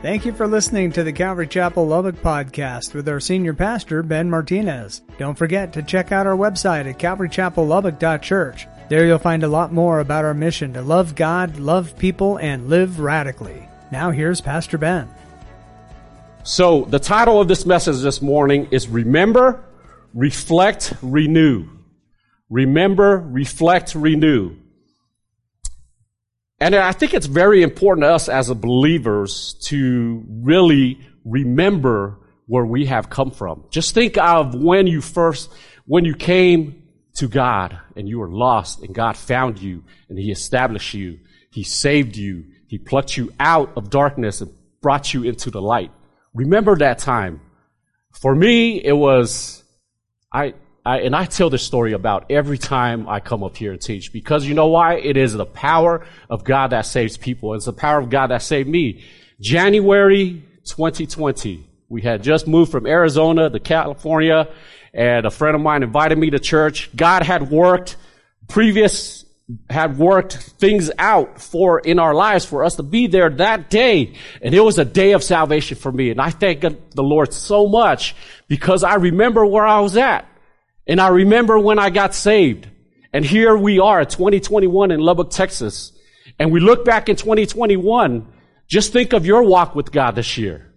Thank 0.00 0.24
you 0.24 0.32
for 0.32 0.46
listening 0.46 0.92
to 0.92 1.02
the 1.02 1.12
Calvary 1.12 1.48
Chapel 1.48 1.84
Lubbock 1.84 2.14
podcast 2.22 2.94
with 2.94 3.08
our 3.08 3.18
senior 3.18 3.52
pastor, 3.52 4.04
Ben 4.04 4.30
Martinez. 4.30 5.02
Don't 5.18 5.36
forget 5.36 5.72
to 5.72 5.82
check 5.82 6.12
out 6.12 6.24
our 6.24 6.36
website 6.36 6.88
at 6.88 7.00
calvarychapellubbock.church. 7.00 8.68
There 8.88 9.04
you'll 9.04 9.18
find 9.18 9.42
a 9.42 9.48
lot 9.48 9.72
more 9.72 9.98
about 9.98 10.24
our 10.24 10.34
mission 10.34 10.72
to 10.74 10.82
love 10.82 11.16
God, 11.16 11.58
love 11.58 11.98
people, 11.98 12.36
and 12.36 12.68
live 12.68 13.00
radically. 13.00 13.68
Now 13.90 14.12
here's 14.12 14.40
Pastor 14.40 14.78
Ben. 14.78 15.08
So, 16.44 16.84
the 16.84 17.00
title 17.00 17.40
of 17.40 17.48
this 17.48 17.66
message 17.66 18.00
this 18.00 18.22
morning 18.22 18.68
is 18.70 18.86
Remember, 18.86 19.64
Reflect, 20.14 20.94
Renew. 21.02 21.68
Remember, 22.48 23.18
Reflect, 23.18 23.96
Renew. 23.96 24.54
And 26.60 26.74
I 26.74 26.92
think 26.92 27.14
it's 27.14 27.26
very 27.26 27.62
important 27.62 28.04
to 28.04 28.12
us 28.12 28.28
as 28.28 28.52
believers 28.52 29.54
to 29.66 30.24
really 30.28 31.00
remember 31.24 32.18
where 32.46 32.64
we 32.64 32.86
have 32.86 33.10
come 33.10 33.30
from. 33.30 33.64
Just 33.70 33.94
think 33.94 34.16
of 34.18 34.54
when 34.54 34.86
you 34.86 35.00
first, 35.00 35.52
when 35.86 36.04
you 36.04 36.14
came 36.14 36.82
to 37.14 37.28
God 37.28 37.78
and 37.94 38.08
you 38.08 38.18
were 38.18 38.30
lost 38.30 38.82
and 38.82 38.94
God 38.94 39.16
found 39.16 39.60
you 39.60 39.84
and 40.08 40.18
He 40.18 40.30
established 40.30 40.94
you. 40.94 41.20
He 41.50 41.62
saved 41.62 42.16
you. 42.16 42.44
He 42.66 42.78
plucked 42.78 43.16
you 43.16 43.32
out 43.38 43.72
of 43.76 43.90
darkness 43.90 44.40
and 44.40 44.52
brought 44.80 45.12
you 45.14 45.24
into 45.24 45.50
the 45.50 45.62
light. 45.62 45.92
Remember 46.34 46.76
that 46.76 46.98
time. 46.98 47.40
For 48.12 48.34
me, 48.34 48.82
it 48.82 48.92
was, 48.92 49.62
I, 50.32 50.54
I, 50.84 51.00
and 51.00 51.14
I 51.14 51.26
tell 51.26 51.50
this 51.50 51.62
story 51.62 51.92
about 51.92 52.30
every 52.30 52.58
time 52.58 53.08
I 53.08 53.20
come 53.20 53.42
up 53.42 53.56
here 53.56 53.72
and 53.72 53.80
teach 53.80 54.12
because 54.12 54.46
you 54.46 54.54
know 54.54 54.68
why? 54.68 54.94
It 54.96 55.16
is 55.16 55.34
the 55.34 55.46
power 55.46 56.06
of 56.30 56.44
God 56.44 56.68
that 56.70 56.86
saves 56.86 57.16
people. 57.16 57.54
It's 57.54 57.66
the 57.66 57.72
power 57.72 57.98
of 57.98 58.10
God 58.10 58.28
that 58.28 58.42
saved 58.42 58.68
me. 58.68 59.04
January 59.40 60.42
2020, 60.64 61.68
we 61.88 62.02
had 62.02 62.22
just 62.22 62.46
moved 62.46 62.72
from 62.72 62.86
Arizona 62.86 63.50
to 63.50 63.60
California 63.60 64.48
and 64.94 65.26
a 65.26 65.30
friend 65.30 65.54
of 65.54 65.60
mine 65.60 65.82
invited 65.82 66.18
me 66.18 66.30
to 66.30 66.38
church. 66.38 66.90
God 66.96 67.22
had 67.22 67.50
worked 67.50 67.96
previous 68.48 69.24
had 69.70 69.96
worked 69.96 70.34
things 70.34 70.90
out 70.98 71.40
for 71.40 71.78
in 71.78 71.98
our 71.98 72.14
lives 72.14 72.44
for 72.44 72.64
us 72.64 72.76
to 72.76 72.82
be 72.82 73.06
there 73.06 73.30
that 73.30 73.70
day. 73.70 74.12
And 74.42 74.54
it 74.54 74.60
was 74.60 74.78
a 74.78 74.84
day 74.84 75.12
of 75.12 75.24
salvation 75.24 75.78
for 75.78 75.90
me. 75.90 76.10
And 76.10 76.20
I 76.20 76.30
thank 76.30 76.60
the 76.60 77.02
Lord 77.02 77.32
so 77.32 77.66
much 77.66 78.14
because 78.46 78.84
I 78.84 78.96
remember 78.96 79.46
where 79.46 79.66
I 79.66 79.80
was 79.80 79.96
at. 79.96 80.27
And 80.88 81.00
I 81.00 81.08
remember 81.08 81.58
when 81.58 81.78
I 81.78 81.90
got 81.90 82.14
saved. 82.14 82.66
And 83.12 83.24
here 83.24 83.56
we 83.56 83.78
are, 83.78 84.04
2021 84.04 84.90
in 84.90 85.00
Lubbock, 85.00 85.30
Texas. 85.30 85.92
And 86.38 86.50
we 86.50 86.60
look 86.60 86.84
back 86.84 87.08
in 87.08 87.16
2021. 87.16 88.26
Just 88.66 88.92
think 88.92 89.12
of 89.12 89.26
your 89.26 89.42
walk 89.42 89.74
with 89.74 89.92
God 89.92 90.14
this 90.14 90.38
year. 90.38 90.72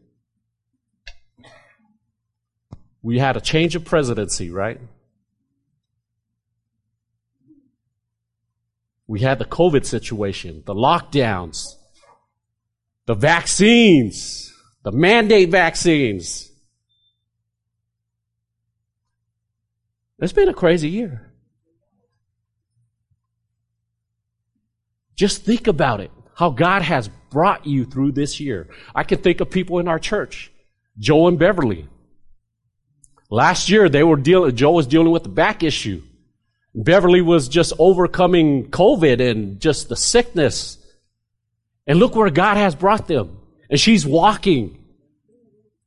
We 3.01 3.19
had 3.19 3.37
a 3.37 3.41
change 3.41 3.75
of 3.75 3.85
presidency, 3.85 4.51
right? 4.51 4.79
We 9.07 9.21
had 9.21 9.39
the 9.39 9.45
COVID 9.45 9.85
situation, 9.85 10.63
the 10.65 10.75
lockdowns, 10.75 11.75
the 13.07 13.15
vaccines, 13.15 14.53
the 14.83 14.91
mandate 14.91 15.49
vaccines. 15.49 16.50
It's 20.21 20.33
been 20.33 20.49
a 20.49 20.53
crazy 20.53 20.89
year. 20.89 21.33
Just 25.15 25.43
think 25.43 25.67
about 25.67 25.99
it. 25.99 26.11
How 26.35 26.51
God 26.51 26.83
has 26.83 27.09
brought 27.29 27.65
you 27.65 27.85
through 27.85 28.13
this 28.13 28.39
year. 28.39 28.67
I 28.95 29.03
can 29.03 29.19
think 29.19 29.41
of 29.41 29.49
people 29.49 29.79
in 29.79 29.87
our 29.87 29.99
church. 29.99 30.51
Joe 30.97 31.27
and 31.27 31.39
Beverly. 31.39 31.87
Last 33.29 33.69
year 33.69 33.89
they 33.89 34.03
were 34.03 34.17
dealing, 34.17 34.55
Joe 34.55 34.71
was 34.71 34.87
dealing 34.87 35.11
with 35.11 35.23
the 35.23 35.29
back 35.29 35.63
issue. 35.63 36.01
Beverly 36.75 37.21
was 37.21 37.47
just 37.47 37.73
overcoming 37.79 38.69
COVID 38.69 39.19
and 39.19 39.59
just 39.59 39.89
the 39.89 39.95
sickness. 39.95 40.77
And 41.87 41.99
look 41.99 42.15
where 42.15 42.29
God 42.29 42.57
has 42.57 42.75
brought 42.75 43.07
them. 43.07 43.37
And 43.69 43.79
she's 43.79 44.05
walking. 44.05 44.80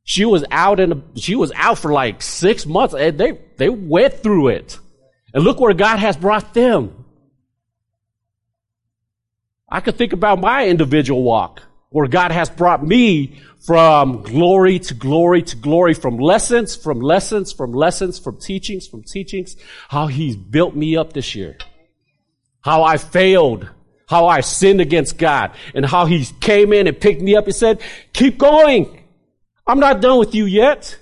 She 0.04 0.26
was 0.26 0.44
out 0.50 0.80
in, 0.80 0.92
a, 0.92 1.02
she 1.16 1.34
was 1.34 1.50
out 1.56 1.78
for 1.78 1.92
like 1.92 2.22
six 2.22 2.66
months 2.66 2.94
and 2.94 3.18
they, 3.18 3.38
they 3.56 3.70
went 3.70 4.22
through 4.22 4.48
it. 4.48 4.78
And 5.32 5.42
look 5.42 5.58
where 5.58 5.74
God 5.74 5.98
has 5.98 6.16
brought 6.16 6.54
them. 6.54 7.04
I 9.68 9.80
could 9.80 9.96
think 9.96 10.12
about 10.12 10.40
my 10.40 10.68
individual 10.68 11.22
walk 11.22 11.62
where 11.88 12.06
God 12.06 12.32
has 12.32 12.50
brought 12.50 12.84
me 12.84 13.40
from 13.66 14.22
glory 14.22 14.78
to 14.78 14.94
glory 14.94 15.42
to 15.42 15.56
glory, 15.56 15.94
from 15.94 16.18
lessons, 16.18 16.76
from 16.76 17.00
lessons, 17.00 17.52
from 17.52 17.72
lessons, 17.72 18.18
from 18.18 18.38
teachings, 18.38 18.86
from 18.86 19.02
teachings, 19.02 19.56
how 19.88 20.06
He's 20.06 20.36
built 20.36 20.76
me 20.76 20.96
up 20.96 21.12
this 21.12 21.34
year. 21.34 21.56
How 22.60 22.82
I 22.82 22.98
failed, 22.98 23.68
how 24.06 24.26
I 24.26 24.40
sinned 24.40 24.80
against 24.80 25.18
God, 25.18 25.52
and 25.74 25.86
how 25.86 26.04
He 26.06 26.26
came 26.40 26.72
in 26.72 26.86
and 26.86 27.00
picked 27.00 27.22
me 27.22 27.36
up 27.36 27.46
and 27.46 27.54
said, 27.54 27.80
keep 28.12 28.38
going. 28.38 29.03
I'm 29.66 29.80
not 29.80 30.00
done 30.00 30.18
with 30.18 30.34
you 30.34 30.44
yet. 30.44 30.98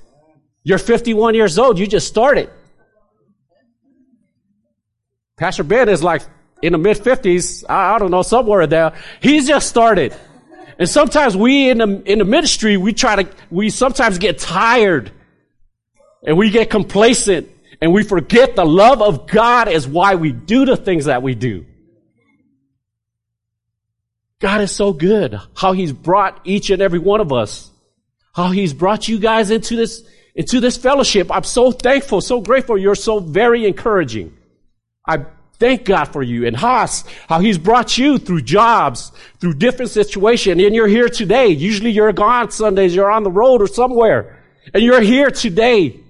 You're 0.62 0.78
51 0.78 1.34
years 1.34 1.58
old. 1.58 1.78
You 1.78 1.86
just 1.86 2.06
started. 2.06 2.50
Pastor 5.36 5.64
Ben 5.64 5.88
is 5.88 6.02
like 6.02 6.22
in 6.62 6.72
the 6.72 6.78
mid 6.78 6.98
50s. 6.98 7.64
I, 7.68 7.94
I, 7.94 7.98
don't 7.98 8.12
know, 8.12 8.22
somewhere 8.22 8.66
there. 8.66 8.92
He's 9.20 9.48
just 9.48 9.68
started. 9.68 10.14
And 10.78 10.88
sometimes 10.88 11.36
we 11.36 11.70
in 11.70 11.78
the, 11.78 12.02
in 12.06 12.20
the 12.20 12.24
ministry, 12.24 12.76
we 12.76 12.92
try 12.92 13.24
to, 13.24 13.28
we 13.50 13.70
sometimes 13.70 14.18
get 14.18 14.38
tired 14.38 15.10
and 16.24 16.38
we 16.38 16.50
get 16.50 16.70
complacent 16.70 17.50
and 17.80 17.92
we 17.92 18.04
forget 18.04 18.54
the 18.54 18.64
love 18.64 19.02
of 19.02 19.26
God 19.26 19.68
is 19.68 19.88
why 19.88 20.14
we 20.14 20.30
do 20.30 20.64
the 20.64 20.76
things 20.76 21.06
that 21.06 21.22
we 21.22 21.34
do. 21.34 21.66
God 24.38 24.60
is 24.60 24.70
so 24.70 24.92
good. 24.92 25.38
How 25.56 25.72
He's 25.72 25.92
brought 25.92 26.40
each 26.44 26.70
and 26.70 26.80
every 26.80 27.00
one 27.00 27.20
of 27.20 27.32
us 27.32 27.71
how 28.32 28.50
he's 28.50 28.72
brought 28.72 29.08
you 29.08 29.18
guys 29.18 29.50
into 29.50 29.76
this, 29.76 30.04
into 30.34 30.60
this 30.60 30.76
fellowship. 30.76 31.30
I'm 31.30 31.44
so 31.44 31.70
thankful, 31.72 32.20
so 32.20 32.40
grateful. 32.40 32.78
You're 32.78 32.94
so 32.94 33.18
very 33.18 33.66
encouraging. 33.66 34.36
I 35.06 35.26
thank 35.58 35.84
God 35.84 36.06
for 36.06 36.22
you. 36.22 36.46
And 36.46 36.56
Haas, 36.56 37.04
how 37.28 37.40
he's 37.40 37.58
brought 37.58 37.98
you 37.98 38.18
through 38.18 38.42
jobs, 38.42 39.12
through 39.40 39.54
different 39.54 39.90
situations. 39.90 40.62
And 40.62 40.74
you're 40.74 40.88
here 40.88 41.08
today. 41.08 41.48
Usually 41.48 41.90
you're 41.90 42.12
gone 42.12 42.50
Sundays, 42.50 42.94
you're 42.94 43.10
on 43.10 43.22
the 43.22 43.30
road 43.30 43.60
or 43.60 43.66
somewhere. 43.66 44.42
And 44.72 44.82
you're 44.82 45.00
here 45.00 45.30
today. 45.30 46.00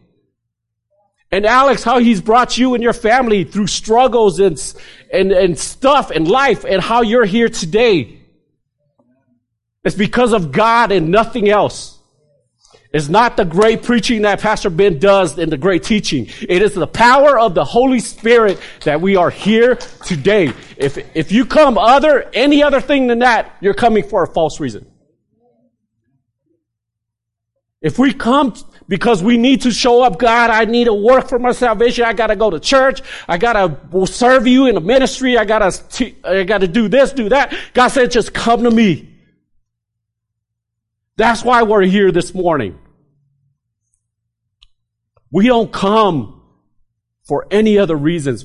And 1.33 1.47
Alex, 1.47 1.83
how 1.83 1.99
he's 1.99 2.21
brought 2.21 2.59
you 2.59 2.75
and 2.75 2.83
your 2.83 2.93
family 2.93 3.45
through 3.45 3.67
struggles 3.67 4.39
and, 4.39 4.63
and, 5.13 5.33
and 5.33 5.59
stuff 5.59 6.11
and 6.11 6.29
life 6.29 6.65
and 6.65 6.81
how 6.83 7.01
you're 7.01 7.25
here 7.25 7.49
today. 7.49 8.21
It's 9.83 9.97
because 9.97 10.33
of 10.33 10.53
God 10.53 10.93
and 10.93 11.09
nothing 11.09 11.49
else. 11.49 11.99
It's 12.93 13.09
not 13.09 13.39
the 13.39 13.45
great 13.47 13.83
preaching 13.83 14.23
that 14.23 14.41
Pastor 14.41 14.69
Ben 14.69 14.99
does 14.99 15.39
and 15.39 15.51
the 15.51 15.57
great 15.57 15.83
teaching. 15.83 16.29
It 16.43 16.61
is 16.61 16.75
the 16.75 16.87
power 16.87 17.39
of 17.39 17.55
the 17.55 17.65
Holy 17.65 18.01
Spirit 18.01 18.61
that 18.85 19.01
we 19.01 19.17
are 19.17 19.31
here 19.31 19.77
today. 20.05 20.53
If, 20.77 20.99
if 21.17 21.33
you 21.33 21.47
come 21.47 21.79
other, 21.79 22.29
any 22.35 22.63
other 22.63 22.83
thing 22.83 23.07
than 23.07 23.21
that, 23.21 23.57
you're 23.63 23.73
coming 23.73 24.05
for 24.05 24.23
a 24.23 24.27
false 24.27 24.61
reason. 24.61 24.87
If 27.81 27.99
we 27.99 28.13
come 28.13 28.55
because 28.89 29.23
we 29.23 29.39
need 29.39 29.63
to 29.63 29.71
show 29.71 30.03
up, 30.03 30.19
God, 30.19 30.51
I 30.51 30.67
need 30.67 30.85
to 30.85 30.95
work 30.95 31.29
for 31.29 31.39
my 31.39 31.53
salvation. 31.53 32.05
I 32.05 32.13
gotta 32.13 32.37
go 32.37 32.51
to 32.51 32.61
church. 32.61 33.01
I 33.27 33.39
gotta 33.39 33.79
serve 34.07 34.47
you 34.47 34.67
in 34.67 34.75
the 34.75 34.81
ministry. 34.83 35.39
I 35.39 35.47
gotta, 35.47 36.13
I 36.25 36.45
gotta 36.45 36.69
do 36.69 36.89
this, 36.89 37.13
do 37.13 37.31
that. 37.31 37.57
God 37.73 37.89
said, 37.89 38.11
just 38.11 38.35
come 38.35 38.65
to 38.65 38.71
me. 38.71 39.12
That's 41.17 41.45
why 41.45 41.63
we're 41.63 41.83
here 41.83 42.11
this 42.11 42.35
morning. 42.35 42.79
We 45.31 45.47
don't 45.47 45.73
come 45.73 46.43
for 47.25 47.47
any 47.51 47.79
other 47.79 47.97
reasons 47.97 48.45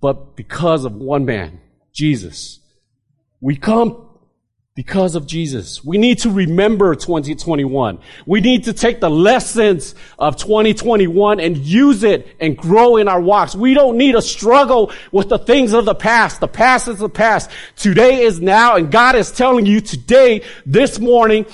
but 0.00 0.36
because 0.36 0.84
of 0.84 0.94
one 0.94 1.24
man, 1.24 1.60
Jesus. 1.92 2.58
We 3.40 3.56
come 3.56 4.08
because 4.74 5.14
of 5.14 5.26
Jesus. 5.26 5.84
We 5.84 5.98
need 5.98 6.18
to 6.20 6.30
remember 6.30 6.94
2021. 6.94 8.00
We 8.26 8.40
need 8.40 8.64
to 8.64 8.72
take 8.72 9.00
the 9.00 9.10
lessons 9.10 9.94
of 10.18 10.36
2021 10.36 11.38
and 11.40 11.56
use 11.56 12.02
it 12.02 12.26
and 12.40 12.56
grow 12.56 12.96
in 12.96 13.06
our 13.06 13.20
walks. 13.20 13.54
We 13.54 13.74
don't 13.74 13.96
need 13.96 14.12
to 14.12 14.22
struggle 14.22 14.90
with 15.12 15.28
the 15.28 15.38
things 15.38 15.72
of 15.72 15.84
the 15.84 15.94
past. 15.94 16.40
The 16.40 16.48
past 16.48 16.88
is 16.88 16.98
the 16.98 17.08
past. 17.08 17.50
Today 17.76 18.22
is 18.22 18.40
now 18.40 18.76
and 18.76 18.90
God 18.90 19.14
is 19.14 19.30
telling 19.30 19.66
you 19.66 19.80
today, 19.80 20.42
this 20.64 20.98
morning, 20.98 21.46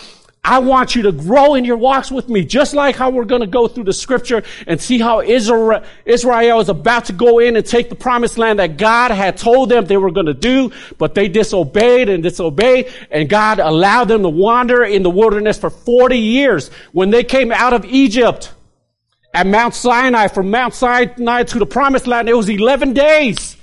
I 0.48 0.60
want 0.60 0.96
you 0.96 1.02
to 1.02 1.12
grow 1.12 1.56
in 1.56 1.66
your 1.66 1.76
walks 1.76 2.10
with 2.10 2.30
me, 2.30 2.42
just 2.42 2.72
like 2.72 2.96
how 2.96 3.10
we're 3.10 3.26
going 3.26 3.42
to 3.42 3.46
go 3.46 3.68
through 3.68 3.84
the 3.84 3.92
scripture 3.92 4.42
and 4.66 4.80
see 4.80 4.98
how 4.98 5.20
Israel, 5.20 5.84
Israel 6.06 6.60
is 6.60 6.70
about 6.70 7.04
to 7.04 7.12
go 7.12 7.38
in 7.38 7.54
and 7.54 7.66
take 7.66 7.90
the 7.90 7.94
promised 7.94 8.38
land 8.38 8.58
that 8.58 8.78
God 8.78 9.10
had 9.10 9.36
told 9.36 9.68
them 9.68 9.84
they 9.84 9.98
were 9.98 10.10
going 10.10 10.24
to 10.24 10.32
do, 10.32 10.72
but 10.96 11.14
they 11.14 11.28
disobeyed 11.28 12.08
and 12.08 12.22
disobeyed, 12.22 12.90
and 13.10 13.28
God 13.28 13.58
allowed 13.58 14.04
them 14.08 14.22
to 14.22 14.30
wander 14.30 14.84
in 14.84 15.02
the 15.02 15.10
wilderness 15.10 15.58
for 15.58 15.68
40 15.68 16.16
years. 16.16 16.70
When 16.92 17.10
they 17.10 17.24
came 17.24 17.52
out 17.52 17.74
of 17.74 17.84
Egypt 17.84 18.50
at 19.34 19.46
Mount 19.46 19.74
Sinai, 19.74 20.28
from 20.28 20.50
Mount 20.50 20.72
Sinai 20.72 21.42
to 21.42 21.58
the 21.58 21.66
promised 21.66 22.06
land, 22.06 22.26
it 22.26 22.34
was 22.34 22.48
11 22.48 22.94
days. 22.94 23.58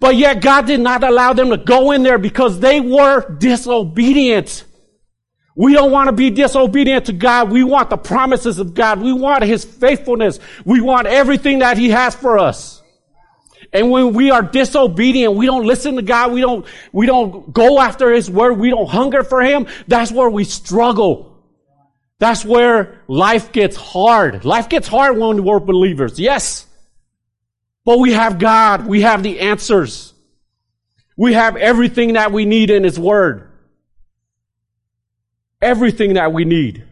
But 0.00 0.16
yet 0.16 0.40
God 0.40 0.66
did 0.66 0.80
not 0.80 1.04
allow 1.04 1.34
them 1.34 1.50
to 1.50 1.58
go 1.58 1.90
in 1.90 2.02
there 2.02 2.16
because 2.16 2.60
they 2.60 2.80
were 2.80 3.28
disobedient. 3.36 4.64
We 5.56 5.72
don't 5.72 5.92
want 5.92 6.08
to 6.08 6.12
be 6.12 6.30
disobedient 6.30 7.06
to 7.06 7.12
God. 7.12 7.50
We 7.50 7.62
want 7.62 7.88
the 7.88 7.96
promises 7.96 8.58
of 8.58 8.74
God. 8.74 9.00
We 9.00 9.12
want 9.12 9.44
His 9.44 9.64
faithfulness. 9.64 10.40
We 10.64 10.80
want 10.80 11.06
everything 11.06 11.60
that 11.60 11.78
He 11.78 11.90
has 11.90 12.14
for 12.14 12.38
us. 12.38 12.82
And 13.72 13.90
when 13.90 14.14
we 14.14 14.30
are 14.30 14.42
disobedient, 14.42 15.34
we 15.34 15.46
don't 15.46 15.66
listen 15.66 15.96
to 15.96 16.02
God, 16.02 16.32
we 16.32 16.40
don't, 16.40 16.64
we 16.92 17.06
don't 17.06 17.52
go 17.52 17.80
after 17.80 18.12
His 18.12 18.30
word, 18.30 18.54
we 18.54 18.70
don't 18.70 18.88
hunger 18.88 19.24
for 19.24 19.42
Him, 19.42 19.66
that's 19.88 20.12
where 20.12 20.30
we 20.30 20.44
struggle. 20.44 21.32
That's 22.20 22.44
where 22.44 23.02
life 23.08 23.50
gets 23.50 23.76
hard. 23.76 24.44
Life 24.44 24.68
gets 24.68 24.86
hard 24.86 25.18
when 25.18 25.44
we're 25.44 25.58
believers, 25.58 26.20
yes. 26.20 26.66
But 27.84 27.98
we 27.98 28.12
have 28.12 28.38
God, 28.38 28.86
we 28.86 29.00
have 29.02 29.24
the 29.24 29.40
answers. 29.40 30.12
We 31.16 31.32
have 31.32 31.56
everything 31.56 32.14
that 32.14 32.32
we 32.32 32.44
need 32.44 32.70
in 32.70 32.84
His 32.84 32.98
Word 32.98 33.53
everything 35.64 36.14
that 36.14 36.32
we 36.32 36.44
need. 36.44 36.84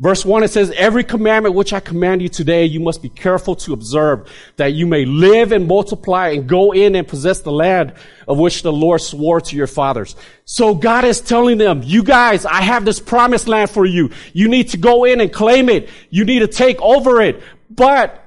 Verse 0.00 0.24
1, 0.24 0.42
it 0.44 0.48
says, 0.48 0.72
Every 0.76 1.04
commandment 1.04 1.54
which 1.54 1.74
I 1.74 1.80
command 1.80 2.22
you 2.22 2.30
today, 2.30 2.64
you 2.64 2.80
must 2.80 3.02
be 3.02 3.10
careful 3.10 3.54
to 3.56 3.74
observe, 3.74 4.32
that 4.56 4.72
you 4.72 4.86
may 4.86 5.04
live 5.04 5.52
and 5.52 5.68
multiply 5.68 6.30
and 6.30 6.48
go 6.48 6.72
in 6.72 6.96
and 6.96 7.06
possess 7.06 7.40
the 7.42 7.52
land 7.52 7.92
of 8.26 8.38
which 8.38 8.62
the 8.62 8.72
Lord 8.72 9.02
swore 9.02 9.42
to 9.42 9.56
your 9.56 9.66
fathers. 9.66 10.16
So 10.46 10.74
God 10.74 11.04
is 11.04 11.20
telling 11.20 11.58
them, 11.58 11.82
you 11.84 12.02
guys, 12.02 12.46
I 12.46 12.62
have 12.62 12.86
this 12.86 12.98
promised 12.98 13.46
land 13.46 13.68
for 13.68 13.84
you. 13.84 14.10
You 14.32 14.48
need 14.48 14.70
to 14.70 14.78
go 14.78 15.04
in 15.04 15.20
and 15.20 15.30
claim 15.30 15.68
it. 15.68 15.90
You 16.08 16.24
need 16.24 16.38
to 16.38 16.48
take 16.48 16.80
over 16.80 17.20
it. 17.20 17.42
But 17.68 18.24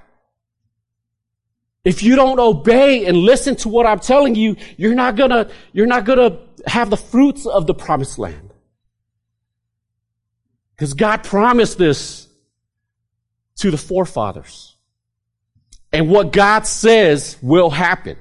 if 1.84 2.04
you 2.04 2.16
don't 2.16 2.40
obey 2.40 3.08
and 3.08 3.18
listen 3.18 3.56
to 3.58 3.70
what 3.70 3.88
I'm 3.88 4.00
telling 4.00 4.36
you, 4.36 4.58
you're 4.78 4.94
not 4.94 5.16
gonna, 5.16 5.50
you're 5.72 5.88
not 5.88 6.06
gonna 6.06 6.38
have 6.68 6.92
the 6.92 6.98
fruits 6.98 7.48
of 7.48 7.66
the 7.66 7.74
promised 7.74 8.20
land. 8.20 8.53
Because 10.84 10.96
God 10.96 11.24
promised 11.24 11.78
this 11.78 12.28
to 13.56 13.72
the 13.72 13.78
forefathers. 13.78 14.76
And 15.94 16.10
what 16.10 16.34
God 16.34 16.68
says 16.68 17.38
will 17.42 17.70
happen. 17.70 18.18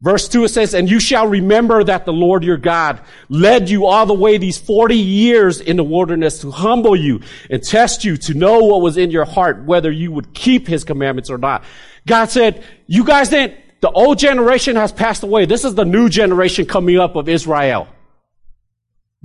Verse 0.00 0.26
2 0.26 0.42
it 0.42 0.48
says, 0.48 0.74
And 0.74 0.90
you 0.90 0.98
shall 0.98 1.28
remember 1.28 1.84
that 1.84 2.06
the 2.06 2.12
Lord 2.12 2.42
your 2.42 2.56
God 2.56 3.02
led 3.28 3.70
you 3.70 3.86
all 3.86 4.04
the 4.04 4.12
way 4.12 4.36
these 4.36 4.58
40 4.58 4.96
years 4.96 5.60
in 5.60 5.76
the 5.76 5.84
wilderness 5.84 6.40
to 6.40 6.50
humble 6.50 6.96
you 6.96 7.20
and 7.48 7.62
test 7.62 8.04
you 8.04 8.16
to 8.16 8.34
know 8.34 8.58
what 8.64 8.80
was 8.80 8.96
in 8.96 9.12
your 9.12 9.24
heart, 9.24 9.62
whether 9.62 9.92
you 9.92 10.10
would 10.10 10.34
keep 10.34 10.66
his 10.66 10.82
commandments 10.82 11.30
or 11.30 11.38
not. 11.38 11.62
God 12.04 12.30
said, 12.30 12.64
you 12.88 13.04
guys 13.04 13.28
didn't, 13.28 13.54
the 13.80 13.92
old 13.92 14.18
generation 14.18 14.74
has 14.74 14.90
passed 14.90 15.22
away. 15.22 15.46
This 15.46 15.64
is 15.64 15.76
the 15.76 15.84
new 15.84 16.08
generation 16.08 16.66
coming 16.66 16.98
up 16.98 17.14
of 17.14 17.28
Israel. 17.28 17.86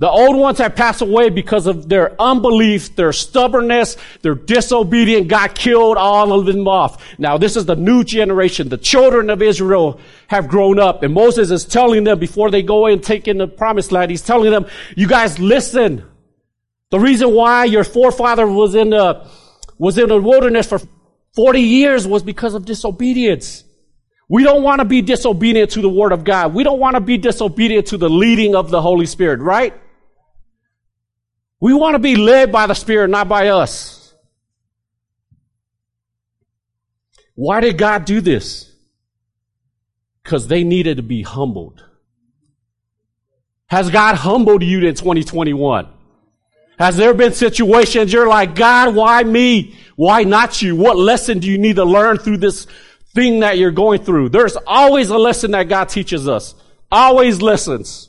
The 0.00 0.08
old 0.08 0.36
ones 0.36 0.58
have 0.58 0.76
passed 0.76 1.02
away 1.02 1.28
because 1.28 1.66
of 1.66 1.88
their 1.88 2.14
unbelief, 2.22 2.94
their 2.94 3.12
stubbornness, 3.12 3.96
their 4.22 4.36
disobedience 4.36 5.26
got 5.26 5.56
killed 5.56 5.96
all 5.96 6.32
of 6.32 6.46
them 6.46 6.68
off. 6.68 7.04
Now 7.18 7.36
this 7.36 7.56
is 7.56 7.66
the 7.66 7.74
new 7.74 8.04
generation. 8.04 8.68
The 8.68 8.78
children 8.78 9.28
of 9.28 9.42
Israel 9.42 10.00
have 10.28 10.46
grown 10.46 10.78
up 10.78 11.02
and 11.02 11.12
Moses 11.12 11.50
is 11.50 11.64
telling 11.64 12.04
them 12.04 12.20
before 12.20 12.48
they 12.48 12.62
go 12.62 12.86
and 12.86 13.02
take 13.02 13.26
in 13.26 13.38
the 13.38 13.48
promised 13.48 13.90
land, 13.90 14.12
he's 14.12 14.22
telling 14.22 14.52
them, 14.52 14.66
you 14.96 15.08
guys 15.08 15.40
listen. 15.40 16.04
The 16.90 17.00
reason 17.00 17.34
why 17.34 17.64
your 17.64 17.82
forefather 17.82 18.46
was 18.46 18.76
in 18.76 18.90
the, 18.90 19.28
was 19.78 19.98
in 19.98 20.10
the 20.10 20.20
wilderness 20.20 20.68
for 20.68 20.80
40 21.34 21.60
years 21.60 22.06
was 22.06 22.22
because 22.22 22.54
of 22.54 22.64
disobedience. 22.64 23.64
We 24.28 24.44
don't 24.44 24.62
want 24.62 24.78
to 24.78 24.84
be 24.84 25.02
disobedient 25.02 25.72
to 25.72 25.80
the 25.80 25.88
word 25.88 26.12
of 26.12 26.22
God. 26.22 26.54
We 26.54 26.62
don't 26.62 26.78
want 26.78 26.94
to 26.94 27.00
be 27.00 27.18
disobedient 27.18 27.88
to 27.88 27.96
the 27.96 28.08
leading 28.08 28.54
of 28.54 28.70
the 28.70 28.80
Holy 28.80 29.06
Spirit, 29.06 29.40
right? 29.40 29.74
We 31.60 31.74
want 31.74 31.94
to 31.94 31.98
be 31.98 32.16
led 32.16 32.52
by 32.52 32.66
the 32.66 32.74
Spirit, 32.74 33.10
not 33.10 33.28
by 33.28 33.48
us. 33.48 34.14
Why 37.34 37.60
did 37.60 37.78
God 37.78 38.04
do 38.04 38.20
this? 38.20 38.72
Because 40.22 40.48
they 40.48 40.64
needed 40.64 40.96
to 40.96 41.02
be 41.02 41.22
humbled. 41.22 41.84
Has 43.66 43.90
God 43.90 44.16
humbled 44.16 44.62
you 44.62 44.86
in 44.86 44.94
2021? 44.94 45.88
Has 46.78 46.96
there 46.96 47.12
been 47.12 47.32
situations 47.32 48.12
you're 48.12 48.28
like, 48.28 48.54
God, 48.54 48.94
why 48.94 49.22
me? 49.24 49.76
Why 49.96 50.24
not 50.24 50.62
you? 50.62 50.76
What 50.76 50.96
lesson 50.96 51.40
do 51.40 51.50
you 51.50 51.58
need 51.58 51.76
to 51.76 51.84
learn 51.84 52.18
through 52.18 52.38
this 52.38 52.66
thing 53.14 53.40
that 53.40 53.58
you're 53.58 53.72
going 53.72 54.04
through? 54.04 54.28
There's 54.28 54.56
always 54.66 55.10
a 55.10 55.18
lesson 55.18 55.50
that 55.52 55.68
God 55.68 55.88
teaches 55.88 56.28
us. 56.28 56.54
Always 56.90 57.42
lessons. 57.42 58.07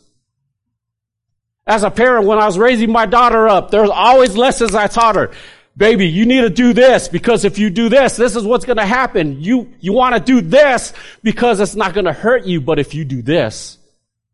As 1.70 1.84
a 1.84 1.92
parent, 1.92 2.26
when 2.26 2.40
I 2.40 2.48
was 2.48 2.58
raising 2.58 2.92
my 2.92 3.06
daughter 3.06 3.48
up, 3.48 3.70
there's 3.70 3.92
always 3.92 4.36
lessons 4.36 4.74
I 4.74 4.88
taught 4.88 5.16
her. 5.16 5.30
Baby, 5.78 6.08
you 6.08 6.26
need 6.26 6.42
to 6.42 6.50
do 6.50 6.74
this 6.74 7.08
because 7.08 7.46
if 7.46 7.60
you 7.60 7.70
do 7.70 7.90
this, 7.90 8.16
this 8.16 8.36
is 8.36 8.44
what's 8.44 8.66
going 8.66 8.78
to 8.78 8.86
happen. 8.88 9.40
You, 9.40 9.72
you 9.80 9.94
want 9.94 10.16
to 10.16 10.20
do 10.20 10.42
this 10.42 10.94
because 11.22 11.60
it's 11.60 11.76
not 11.76 11.94
going 11.94 12.06
to 12.06 12.12
hurt 12.12 12.46
you. 12.46 12.60
But 12.60 12.80
if 12.80 12.96
you 12.96 13.06
do 13.06 13.22
this, 13.22 13.78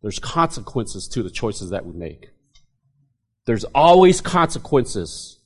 there's 0.01 0.17
consequences 0.17 1.09
to 1.09 1.23
the 1.23 1.29
choices 1.29 1.71
that 1.71 1.85
we 1.85 1.91
make. 1.91 2.29
There's 3.43 3.65
always 3.65 4.21
consequences. 4.21 5.37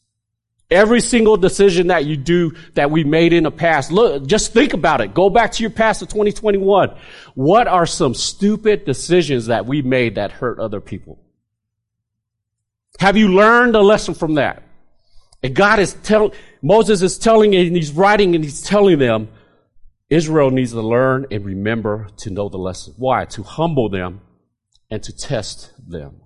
Every 0.69 1.01
single 1.01 1.37
decision 1.37 1.87
that 1.87 2.05
you 2.05 2.17
do 2.17 2.51
that 2.75 2.91
we 2.91 3.03
made 3.03 3.33
in 3.33 3.45
the 3.45 3.51
past, 3.51 3.91
look, 3.91 4.27
just 4.27 4.53
think 4.53 4.73
about 4.73 5.01
it. 5.01 5.15
Go 5.15 5.31
back 5.31 5.53
to 5.53 5.63
your 5.63 5.71
past 5.71 6.03
of 6.03 6.09
2021. 6.09 6.95
What 7.33 7.67
are 7.67 7.87
some 7.87 8.13
stupid 8.13 8.85
decisions 8.85 9.47
that 9.47 9.65
we 9.65 9.81
made 9.81 10.15
that 10.15 10.31
hurt 10.31 10.59
other 10.59 10.81
people? 10.81 11.19
Have 12.99 13.15
you 13.15 13.29
learned 13.29 13.75
a 13.75 13.81
lesson 13.81 14.13
from 14.13 14.35
that? 14.35 14.61
And 15.41 15.55
God 15.55 15.79
is 15.79 15.93
telling, 16.03 16.31
Moses 16.61 17.01
is 17.01 17.17
telling 17.17 17.55
and 17.55 17.75
he's 17.75 17.93
writing 17.93 18.35
and 18.35 18.43
he's 18.43 18.61
telling 18.61 18.99
them, 18.99 19.29
Israel 20.09 20.51
needs 20.51 20.71
to 20.71 20.81
learn 20.81 21.25
and 21.31 21.45
remember 21.45 22.09
to 22.17 22.29
know 22.29 22.49
the 22.49 22.57
lesson. 22.57 22.95
Why? 22.97 23.23
To 23.25 23.43
humble 23.43 23.87
them 23.89 24.21
and 24.89 25.01
to 25.03 25.15
test 25.15 25.71
them. 25.87 26.21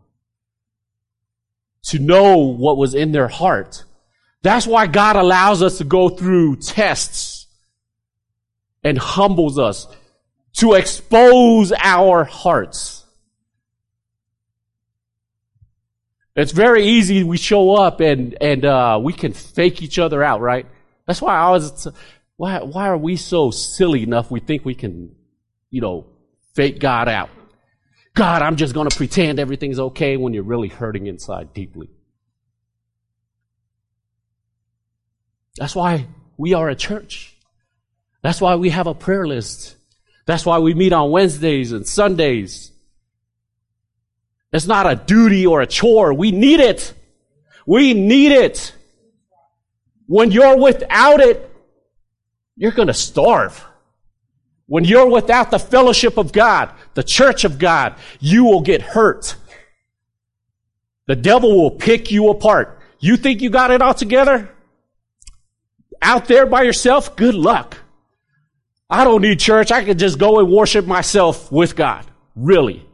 To 1.88 2.00
know 2.00 2.38
what 2.38 2.78
was 2.78 2.96
in 2.96 3.12
their 3.12 3.28
heart. 3.28 3.84
That's 4.42 4.66
why 4.66 4.88
God 4.88 5.16
allows 5.16 5.62
us 5.62 5.78
to 5.78 5.84
go 5.84 6.10
through 6.10 6.56
tests 6.56 7.46
and 8.84 8.98
humbles 8.98 9.60
us 9.60 9.86
to 10.54 10.74
expose 10.74 11.72
our 11.78 12.24
hearts. 12.24 13.03
It's 16.36 16.52
very 16.52 16.86
easy. 16.86 17.24
We 17.24 17.38
show 17.38 17.76
up 17.76 18.00
and 18.00 18.36
and 18.42 18.66
uh, 18.66 19.00
we 19.02 19.14
can 19.14 19.34
fake 19.34 19.82
each 19.82 20.00
other 20.00 20.24
out, 20.24 20.42
right? 20.42 20.66
That's 21.06 21.22
why 21.22 21.36
I 21.36 21.52
was. 21.52 21.88
Why 22.38 22.64
why 22.64 22.88
are 22.88 22.98
we 22.98 23.16
so 23.16 23.52
silly 23.52 24.04
enough? 24.04 24.32
We 24.32 24.40
think 24.40 24.66
we 24.66 24.74
can, 24.74 25.16
you 25.70 25.82
know, 25.82 26.08
fake 26.56 26.80
God 26.80 27.08
out. 27.08 27.30
God, 28.16 28.42
I'm 28.42 28.56
just 28.56 28.74
going 28.74 28.90
to 28.90 28.96
pretend 28.96 29.40
everything's 29.40 29.80
okay 29.80 30.18
when 30.18 30.34
you're 30.34 30.44
really 30.44 30.68
hurting 30.68 31.08
inside 31.08 31.54
deeply. 31.54 31.90
That's 35.58 35.76
why 35.76 36.08
we 36.38 36.54
are 36.54 36.70
a 36.70 36.76
church. 36.76 37.36
That's 38.22 38.42
why 38.42 38.56
we 38.56 38.70
have 38.70 38.88
a 38.88 38.94
prayer 38.94 39.28
list. 39.28 39.76
That's 40.26 40.46
why 40.46 40.60
we 40.60 40.74
meet 40.74 40.94
on 40.94 41.12
Wednesdays 41.12 41.72
and 41.72 41.88
Sundays. 41.88 42.73
It's 44.54 44.68
not 44.68 44.90
a 44.90 44.96
duty 44.96 45.48
or 45.48 45.62
a 45.62 45.68
chore. 45.68 46.14
We 46.14 46.32
need 46.32 46.60
it. 46.60 46.94
We 47.66 47.96
need 47.96 48.32
it. 48.32 48.76
When 50.06 50.32
you're 50.32 50.58
without 50.58 51.20
it, 51.22 51.50
you're 52.56 52.72
going 52.72 52.88
to 52.88 52.94
starve. 52.94 53.66
When 54.68 54.86
you're 54.86 55.10
without 55.10 55.50
the 55.50 55.60
fellowship 55.60 56.18
of 56.18 56.32
God, 56.32 56.72
the 56.94 57.04
church 57.04 57.46
of 57.46 57.58
God, 57.58 57.96
you 58.20 58.46
will 58.46 58.62
get 58.62 58.82
hurt. 58.82 59.36
The 61.08 61.16
devil 61.16 61.60
will 61.60 61.72
pick 61.72 62.12
you 62.12 62.30
apart. 62.30 62.80
You 63.00 63.18
think 63.18 63.42
you 63.42 63.50
got 63.50 63.72
it 63.72 63.82
all 63.82 63.94
together? 63.94 64.50
Out 66.02 66.26
there 66.26 66.46
by 66.46 66.62
yourself? 66.62 67.16
Good 67.16 67.36
luck. 67.36 67.78
I 68.90 69.04
don't 69.04 69.22
need 69.22 69.40
church. 69.40 69.72
I 69.72 69.84
can 69.84 69.98
just 69.98 70.20
go 70.20 70.40
and 70.40 70.52
worship 70.52 70.86
myself 70.86 71.52
with 71.52 71.76
God. 71.76 72.06
Really. 72.36 72.86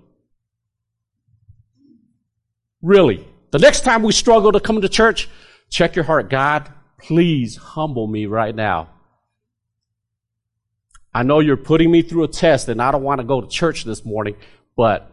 Really. 2.81 3.27
The 3.51 3.59
next 3.59 3.81
time 3.81 4.03
we 4.03 4.11
struggle 4.11 4.51
to 4.51 4.59
come 4.59 4.81
to 4.81 4.89
church, 4.89 5.27
check 5.69 5.95
your 5.95 6.05
heart. 6.05 6.29
God, 6.29 6.71
please 6.97 7.55
humble 7.57 8.07
me 8.07 8.25
right 8.25 8.55
now. 8.55 8.89
I 11.13 11.23
know 11.23 11.39
you're 11.39 11.57
putting 11.57 11.91
me 11.91 12.03
through 12.03 12.23
a 12.23 12.27
test 12.27 12.69
and 12.69 12.81
I 12.81 12.91
don't 12.91 13.03
want 13.03 13.19
to 13.19 13.25
go 13.25 13.41
to 13.41 13.47
church 13.47 13.83
this 13.83 14.05
morning, 14.05 14.35
but 14.77 15.11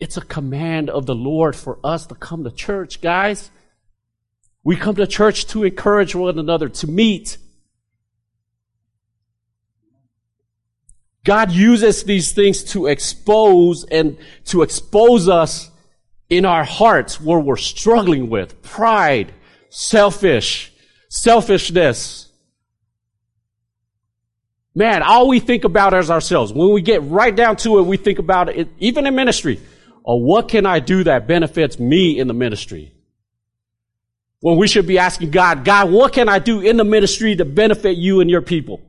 it's 0.00 0.16
a 0.16 0.20
command 0.22 0.90
of 0.90 1.06
the 1.06 1.14
Lord 1.14 1.54
for 1.54 1.78
us 1.84 2.06
to 2.06 2.14
come 2.14 2.44
to 2.44 2.50
church, 2.50 3.00
guys. 3.00 3.50
We 4.64 4.76
come 4.76 4.96
to 4.96 5.06
church 5.06 5.46
to 5.48 5.64
encourage 5.64 6.14
one 6.14 6.38
another, 6.38 6.68
to 6.68 6.86
meet. 6.86 7.38
God 11.24 11.52
uses 11.52 12.04
these 12.04 12.32
things 12.32 12.64
to 12.72 12.86
expose 12.86 13.84
and 13.84 14.18
to 14.46 14.62
expose 14.62 15.28
us 15.28 15.67
in 16.30 16.44
our 16.44 16.64
hearts 16.64 17.20
where 17.20 17.38
we're 17.38 17.56
struggling 17.56 18.28
with 18.28 18.62
pride, 18.62 19.32
selfish, 19.70 20.72
selfishness. 21.08 22.30
Man, 24.74 25.02
all 25.02 25.28
we 25.28 25.40
think 25.40 25.64
about 25.64 25.94
is 25.94 26.10
ourselves. 26.10 26.52
When 26.52 26.72
we 26.72 26.82
get 26.82 27.02
right 27.02 27.34
down 27.34 27.56
to 27.56 27.78
it, 27.78 27.82
we 27.82 27.96
think 27.96 28.18
about 28.18 28.48
it, 28.48 28.68
even 28.78 29.06
in 29.06 29.14
ministry. 29.14 29.60
Or 30.04 30.22
what 30.22 30.48
can 30.48 30.66
I 30.66 30.78
do 30.80 31.04
that 31.04 31.26
benefits 31.26 31.78
me 31.78 32.18
in 32.18 32.28
the 32.28 32.34
ministry? 32.34 32.92
When 34.40 34.56
we 34.56 34.68
should 34.68 34.86
be 34.86 34.98
asking 34.98 35.30
God, 35.30 35.64
God, 35.64 35.90
what 35.90 36.12
can 36.12 36.28
I 36.28 36.38
do 36.38 36.60
in 36.60 36.76
the 36.76 36.84
ministry 36.84 37.34
to 37.36 37.44
benefit 37.44 37.96
you 37.96 38.20
and 38.20 38.30
your 38.30 38.40
people? 38.40 38.80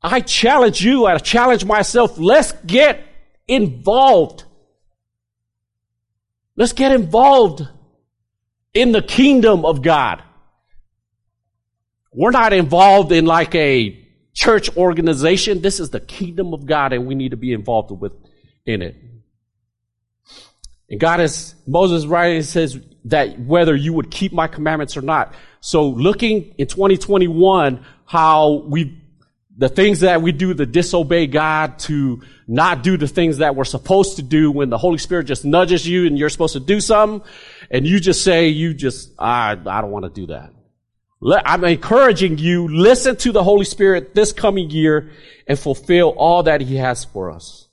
I 0.00 0.20
challenge 0.20 0.82
you, 0.82 1.06
I 1.06 1.18
challenge 1.18 1.64
myself, 1.64 2.16
let's 2.16 2.52
get 2.64 3.05
involved. 3.48 4.44
Let's 6.56 6.72
get 6.72 6.92
involved 6.92 7.66
in 8.74 8.92
the 8.92 9.02
kingdom 9.02 9.64
of 9.64 9.82
God. 9.82 10.22
We're 12.12 12.30
not 12.30 12.52
involved 12.52 13.12
in 13.12 13.26
like 13.26 13.54
a 13.54 14.02
church 14.32 14.74
organization. 14.76 15.60
This 15.60 15.80
is 15.80 15.90
the 15.90 16.00
kingdom 16.00 16.54
of 16.54 16.66
God 16.66 16.92
and 16.92 17.06
we 17.06 17.14
need 17.14 17.30
to 17.30 17.36
be 17.36 17.52
involved 17.52 17.90
with 17.90 18.12
in 18.64 18.82
it. 18.82 18.96
And 20.88 21.00
God 21.00 21.20
is, 21.20 21.54
Moses 21.66 22.06
writing 22.06 22.42
says 22.42 22.78
that 23.06 23.38
whether 23.40 23.74
you 23.74 23.92
would 23.92 24.10
keep 24.10 24.32
my 24.32 24.46
commandments 24.46 24.96
or 24.96 25.02
not. 25.02 25.34
So 25.60 25.88
looking 25.88 26.54
in 26.58 26.66
2021, 26.66 27.84
how 28.04 28.64
we, 28.68 29.02
the 29.58 29.68
things 29.68 30.00
that 30.00 30.20
we 30.20 30.32
do 30.32 30.52
to 30.52 30.66
disobey 30.66 31.26
God, 31.26 31.78
to 31.80 32.22
not 32.46 32.82
do 32.82 32.96
the 32.96 33.08
things 33.08 33.38
that 33.38 33.56
we're 33.56 33.64
supposed 33.64 34.16
to 34.16 34.22
do 34.22 34.50
when 34.50 34.68
the 34.68 34.78
Holy 34.78 34.98
Spirit 34.98 35.24
just 35.24 35.44
nudges 35.44 35.86
you 35.86 36.06
and 36.06 36.18
you're 36.18 36.28
supposed 36.28 36.52
to 36.52 36.60
do 36.60 36.80
something, 36.80 37.26
and 37.70 37.86
you 37.86 37.98
just 37.98 38.22
say, 38.22 38.48
you 38.48 38.74
just, 38.74 39.12
I, 39.18 39.52
I 39.52 39.80
don't 39.80 39.90
want 39.90 40.04
to 40.04 40.10
do 40.10 40.26
that. 40.26 40.52
I'm 41.44 41.64
encouraging 41.64 42.36
you, 42.38 42.68
listen 42.68 43.16
to 43.16 43.32
the 43.32 43.42
Holy 43.42 43.64
Spirit 43.64 44.14
this 44.14 44.32
coming 44.32 44.70
year 44.70 45.10
and 45.46 45.58
fulfill 45.58 46.10
all 46.10 46.42
that 46.42 46.60
He 46.60 46.76
has 46.76 47.04
for 47.04 47.30
us. 47.30 47.65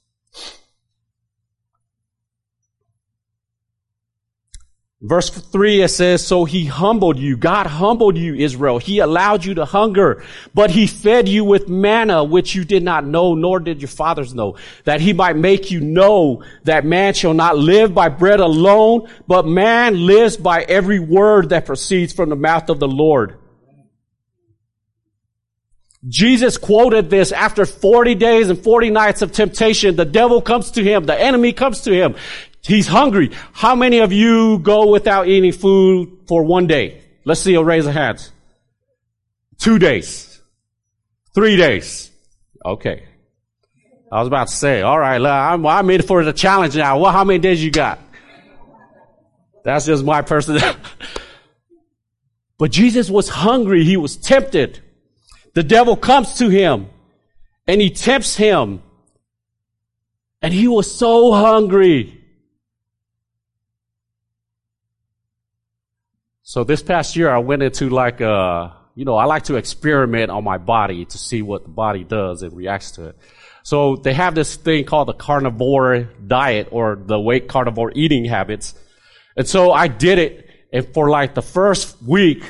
Verse 5.04 5.30
3, 5.30 5.82
it 5.82 5.90
says, 5.90 6.26
So 6.26 6.46
he 6.46 6.66
humbled 6.66 7.20
you. 7.20 7.36
God 7.36 7.68
humbled 7.68 8.18
you, 8.18 8.36
Israel. 8.36 8.78
He 8.78 9.00
allowed 9.00 9.44
you 9.44 9.54
to 9.56 9.66
hunger, 9.66 10.24
but 10.54 10.72
he 10.72 10.88
fed 10.88 11.28
you 11.28 11.44
with 11.44 11.68
manna, 11.68 12.24
which 12.24 12.56
you 12.56 12.64
did 12.64 12.84
not 12.84 13.06
know, 13.06 13.36
nor 13.36 13.60
did 13.60 13.82
your 13.82 13.90
fathers 13.90 14.34
know, 14.34 14.56
that 14.86 15.02
he 15.02 15.12
might 15.12 15.36
make 15.36 15.70
you 15.72 15.82
know 15.82 16.42
that 16.64 16.86
man 16.86 17.14
shall 17.14 17.34
not 17.34 17.58
live 17.58 17.94
by 17.94 18.08
bread 18.08 18.40
alone, 18.40 19.10
but 19.28 19.46
man 19.46 20.06
lives 20.06 20.38
by 20.38 20.62
every 20.62 21.00
word 21.00 21.50
that 21.50 21.66
proceeds 21.66 22.14
from 22.14 22.30
the 22.30 22.38
mouth 22.38 22.70
of 22.70 22.80
the 22.80 22.88
Lord. 22.88 23.38
Jesus 26.08 26.58
quoted 26.58 27.10
this 27.10 27.34
after 27.34 27.66
40 27.66 28.16
days 28.16 28.50
and 28.50 28.62
40 28.62 28.90
nights 28.90 29.22
of 29.22 29.34
temptation. 29.34 29.98
The 29.98 30.06
devil 30.06 30.42
comes 30.42 30.72
to 30.72 30.84
him. 30.84 31.06
The 31.06 31.20
enemy 31.20 31.52
comes 31.52 31.82
to 31.82 31.94
him. 31.94 32.16
He's 32.66 32.88
hungry. 32.88 33.32
How 33.52 33.76
many 33.76 34.00
of 34.00 34.14
you 34.14 34.60
go 34.60 34.90
without 34.90 35.28
eating 35.28 35.52
food 35.52 36.20
for 36.28 36.44
one 36.44 36.66
day? 36.66 37.02
Let's 37.26 37.42
see 37.42 37.56
a 37.56 37.64
raise 37.64 37.86
of 37.86 37.94
hands. 37.94 38.32
Two 39.58 39.80
days. 39.80 40.42
Three 41.36 41.58
days. 41.58 42.10
Okay. 42.66 43.06
I 44.12 44.20
was 44.20 44.28
about 44.28 44.48
to 44.48 44.54
say, 44.54 44.82
all 44.82 44.98
right, 44.98 45.22
I'm, 45.22 45.66
I'm 45.66 45.90
in 45.90 46.04
for 46.04 46.24
the 46.24 46.34
challenge 46.34 46.76
now. 46.76 47.00
Well, 47.00 47.12
how 47.12 47.24
many 47.24 47.40
days 47.40 47.64
you 47.64 47.72
got? 47.72 48.00
That's 49.64 49.86
just 49.86 50.04
my 50.04 50.22
person. 50.22 50.60
but 52.58 52.72
Jesus 52.72 53.10
was 53.10 53.28
hungry. 53.28 53.84
He 53.84 53.98
was 53.98 54.16
tempted. 54.16 54.80
The 55.54 55.64
devil 55.64 55.96
comes 55.96 56.36
to 56.36 56.50
him 56.50 56.90
and 57.68 57.82
he 57.82 57.90
tempts 57.90 58.36
him. 58.36 58.82
And 60.42 60.54
he 60.54 60.68
was 60.68 60.94
so 60.94 61.32
hungry. 61.32 62.23
So 66.46 66.66
this 66.66 66.84
past 66.84 67.16
year, 67.16 67.30
I 67.30 67.38
went 67.38 67.64
into 67.64 67.90
like, 67.90 68.20
uh, 68.20 68.72
you 68.96 69.06
know, 69.06 69.16
I 69.16 69.26
like 69.26 69.44
to 69.44 69.56
experiment 69.56 70.30
on 70.30 70.44
my 70.44 70.58
body 70.58 71.06
to 71.06 71.18
see 71.18 71.42
what 71.42 71.64
the 71.64 71.70
body 71.70 72.04
does 72.04 72.44
and 72.44 72.56
reacts 72.56 72.92
to 72.92 73.08
it. 73.08 73.18
So 73.64 73.96
they 73.96 74.14
have 74.14 74.36
this 74.36 74.58
thing 74.58 74.84
called 74.84 75.08
the 75.08 75.14
carnivore 75.14 76.10
diet 76.28 76.68
or 76.72 76.98
the 76.98 77.18
weight 77.18 77.48
carnivore 77.48 77.94
eating 77.96 78.26
habits. 78.26 78.76
And 79.38 79.48
so 79.48 79.72
I 79.72 79.88
did 79.88 80.20
it. 80.20 80.50
And 80.74 80.94
for 80.94 81.10
like 81.10 81.34
the 81.34 81.42
first 81.42 82.02
week, 82.04 82.44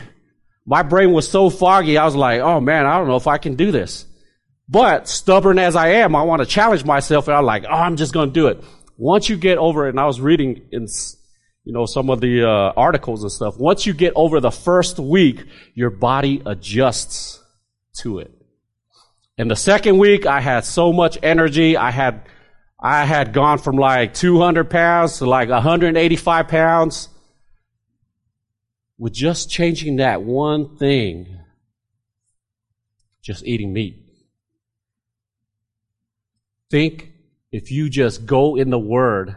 my 0.66 0.82
brain 0.82 1.12
was 1.12 1.30
so 1.30 1.52
foggy. 1.52 2.00
I 2.00 2.06
was 2.06 2.16
like, 2.16 2.42
oh 2.42 2.60
man, 2.60 2.88
I 2.88 2.98
don't 2.98 3.08
know 3.08 3.16
if 3.16 3.28
I 3.28 3.38
can 3.38 3.56
do 3.56 3.72
this. 3.72 4.08
But 4.68 5.08
stubborn 5.08 5.60
as 5.60 5.76
I 5.76 5.90
am, 5.90 6.16
I 6.16 6.24
want 6.24 6.42
to 6.42 6.48
challenge 6.48 6.84
myself. 6.84 7.28
And 7.28 7.38
I'm 7.38 7.46
like, 7.46 7.66
oh, 7.66 7.74
I'm 7.74 7.96
just 7.96 8.12
going 8.12 8.30
to 8.30 8.34
do 8.34 8.48
it. 8.48 8.64
Once 8.98 9.30
you 9.30 9.38
get 9.38 9.60
over 9.60 9.86
it, 9.86 9.90
and 9.90 10.00
I 10.00 10.06
was 10.06 10.20
reading 10.20 10.68
in 10.72 10.88
you 11.64 11.72
know, 11.72 11.86
some 11.86 12.10
of 12.10 12.20
the 12.20 12.44
uh, 12.44 12.74
articles 12.76 13.24
and 13.24 13.32
stuff. 13.32 13.58
Once 13.58 13.86
you 13.86 13.94
get 13.94 14.14
over 14.16 14.40
the 14.40 14.52
first 14.52 15.00
week, 15.00 15.46
your 15.74 15.90
body 15.90 16.42
adjusts 16.46 17.42
to 18.00 18.20
it. 18.20 18.32
In 19.38 19.48
the 19.48 19.56
second 19.56 19.98
week, 19.98 20.26
I 20.26 20.42
had 20.42 20.66
so 20.66 20.92
much 20.92 21.18
energy. 21.24 21.78
I 21.78 21.92
had, 21.92 22.28
I 22.80 23.06
had 23.06 23.34
gone 23.34 23.60
from 23.60 23.78
like 23.78 24.14
200 24.14 24.70
pounds 24.70 25.20
to 25.20 25.26
like 25.26 25.50
185 25.50 26.48
pounds 26.48 27.10
with 28.98 29.14
just 29.14 29.50
changing 29.50 29.98
that 29.98 30.22
one 30.22 30.78
thing, 30.78 31.40
just 33.22 33.46
eating 33.46 33.74
meat. 33.74 34.00
Think 36.70 37.12
if 37.52 37.72
you 37.72 37.90
just 37.90 38.26
go 38.26 38.56
in 38.56 38.70
the 38.70 38.80
Word 38.80 39.36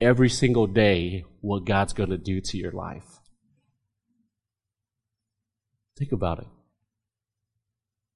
every 0.00 0.28
single 0.28 0.66
day 0.66 1.24
what 1.40 1.64
God's 1.64 1.92
going 1.92 2.10
to 2.10 2.18
do 2.18 2.40
to 2.40 2.58
your 2.58 2.72
life. 2.72 3.18
Think 5.98 6.12
about 6.12 6.38
it. 6.38 6.46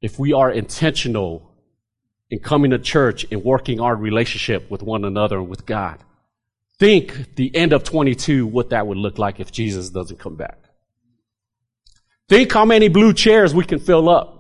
If 0.01 0.19
we 0.19 0.33
are 0.33 0.51
intentional 0.51 1.55
in 2.31 2.39
coming 2.41 2.71
to 2.71 2.79
church 2.79 3.27
and 3.31 3.45
working 3.45 3.81
our 3.81 3.95
relationship 3.95 4.71
with 4.71 4.83
one 4.83 5.05
another 5.05 5.39
and 5.39 5.49
with 5.49 5.67
God, 5.67 5.99
think 6.79 7.37
the 7.37 7.55
end 7.55 7.73
of 7.73 7.85
22 7.85 8.47
what 8.47 8.71
that 8.71 8.87
would 8.87 8.99
look 8.99 9.19
like 9.19 9.41
if 9.41 9.53
Jesus 9.53 9.91
doesn't 9.91 10.19
come 10.19 10.37
back. 10.37 10.59
Think 12.29 12.53
how 12.53 12.65
many 12.65 12.89
blue 12.89 13.13
chairs 13.13 13.55
we 13.55 13.65
can 13.65 13.79
fill 13.79 14.09
up. 14.09 14.34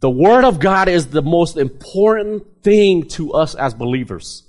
The 0.00 0.10
Word 0.10 0.44
of 0.44 0.60
God 0.60 0.88
is 0.88 1.06
the 1.06 1.22
most 1.22 1.56
important 1.56 2.62
thing 2.62 3.08
to 3.10 3.32
us 3.32 3.54
as 3.54 3.74
believers. 3.74 4.42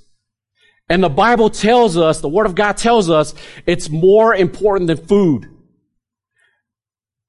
And 0.90 1.04
the 1.04 1.10
Bible 1.10 1.50
tells 1.50 1.98
us, 1.98 2.22
the 2.22 2.30
Word 2.30 2.46
of 2.46 2.56
God 2.56 2.78
tells 2.78 3.10
us, 3.10 3.34
it's 3.66 3.90
more 3.90 4.34
important 4.36 4.88
than 4.88 4.98
food. 4.98 5.50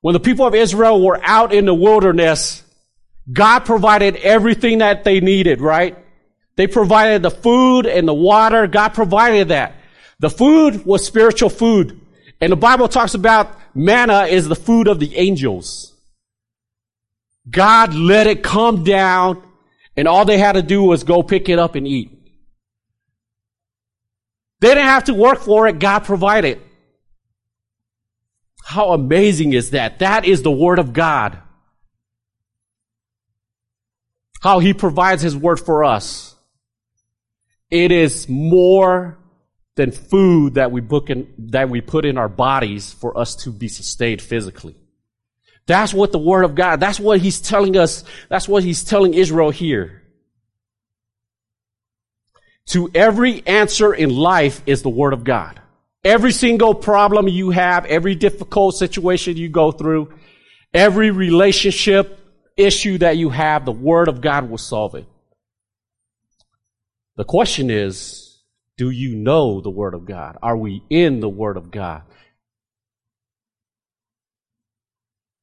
When 0.01 0.13
the 0.13 0.21
people 0.21 0.47
of 0.47 0.55
Israel 0.55 1.05
were 1.05 1.21
out 1.23 1.53
in 1.53 1.65
the 1.65 1.75
wilderness, 1.75 2.63
God 3.33 3.61
provided 3.61 4.17
everything 4.17 4.79
that 4.79 5.05
they 5.05 5.21
needed, 5.21 5.61
right? 5.61 5.99
They 6.57 6.67
provided 6.67 7.23
the 7.23 7.31
food 7.31 7.87
and 7.87 8.07
the 8.07 8.15
water. 8.15 8.67
God 8.67 8.95
provided 8.95 9.49
that. 9.49 9.75
The 10.19 10.31
food 10.31 10.85
was 10.85 11.07
spiritual 11.07 11.51
food. 11.51 12.01
And 12.41 12.53
the 12.53 12.57
Bible 12.57 12.89
talks 12.89 13.15
about 13.15 13.57
manna 13.75 14.23
is 14.25 14.49
the 14.49 14.57
food 14.57 14.89
of 14.89 14.99
the 14.99 15.17
angels. 15.17 15.93
God 17.49 17.95
let 17.95 18.27
it 18.27 18.43
come 18.43 18.85
down 18.85 19.43
and 19.97 20.07
all 20.09 20.25
they 20.25 20.39
had 20.39 20.53
to 20.53 20.63
do 20.63 20.83
was 20.83 21.05
go 21.05 21.23
pick 21.23 21.49
it 21.49 21.59
up 21.59 21.75
and 21.75 21.87
eat. 21.87 22.11
They 24.61 24.69
didn't 24.69 24.85
have 24.85 25.05
to 25.05 25.15
work 25.15 25.41
for 25.41 25.69
it. 25.69 25.79
God 25.79 26.01
provided. 26.01 26.61
How 28.65 28.91
amazing 28.91 29.53
is 29.53 29.71
that? 29.71 30.01
That 30.01 30.25
is 30.25 30.43
the 30.43 30.51
Word 30.51 30.79
of 30.79 30.93
God. 30.93 31.41
how 34.41 34.59
he 34.61 34.73
provides 34.73 35.23
his 35.23 35.37
word 35.37 35.59
for 35.59 35.85
us. 35.85 36.35
It 37.71 37.93
is 37.93 38.29
more 38.29 39.19
than 39.75 39.93
food 39.93 40.55
that 40.55 40.73
we 40.73 40.81
book 40.81 41.11
in, 41.11 41.33
that 41.51 41.69
we 41.69 41.81
put 41.81 42.05
in 42.05 42.19
our 42.19 42.29
bodies 42.29 42.93
for 42.93 43.19
us 43.19 43.35
to 43.37 43.51
be 43.51 43.69
sustained 43.69 44.23
physically. 44.23 44.77
That's 45.69 45.95
what 45.95 46.11
the 46.11 46.19
word 46.19 46.45
of 46.45 46.57
God, 46.57 46.81
that's 46.81 46.99
what 46.99 47.21
he's 47.21 47.41
telling 47.41 47.77
us, 47.77 48.03
that's 48.29 48.49
what 48.49 48.65
he's 48.65 48.83
telling 48.83 49.15
Israel 49.15 49.51
here. 49.51 50.03
To 52.71 52.91
every 52.95 53.47
answer 53.47 53.95
in 53.95 54.11
life 54.11 54.63
is 54.67 54.83
the 54.83 54.89
word 54.89 55.13
of 55.13 55.25
God. 55.25 55.61
Every 56.03 56.33
single 56.33 56.75
problem 56.75 57.29
you 57.29 57.51
have, 57.51 57.85
every 57.85 58.15
difficult 58.15 58.77
situation 58.77 59.37
you 59.37 59.49
go 59.49 59.71
through, 59.71 60.13
every 60.75 61.11
relationship 61.11 62.19
issue 62.57 62.99
that 62.99 63.17
you 63.17 63.31
have, 63.31 63.65
the 63.65 63.73
word 63.73 64.09
of 64.09 64.21
God 64.21 64.51
will 64.51 64.59
solve 64.59 64.95
it. 64.95 65.07
The 67.17 67.25
question 67.25 67.69
is, 67.69 68.39
do 68.79 68.91
you 68.91 69.17
know 69.17 69.61
the 69.61 69.71
Word 69.71 69.93
of 69.93 70.07
God? 70.07 70.39
Are 70.41 70.57
we 70.57 70.85
in 70.89 71.19
the 71.19 71.29
Word 71.29 71.57
of 71.57 71.73
God? 71.73 72.03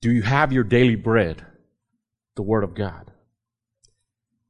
Do 0.06 0.12
you 0.12 0.22
have 0.22 0.54
your 0.54 0.64
daily 0.64 0.94
bread, 0.94 1.44
the 2.36 2.44
Word 2.44 2.64
of 2.64 2.76
God? 2.76 3.10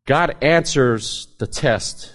God 0.06 0.36
answers 0.42 1.30
the 1.38 1.48
test. 1.48 2.14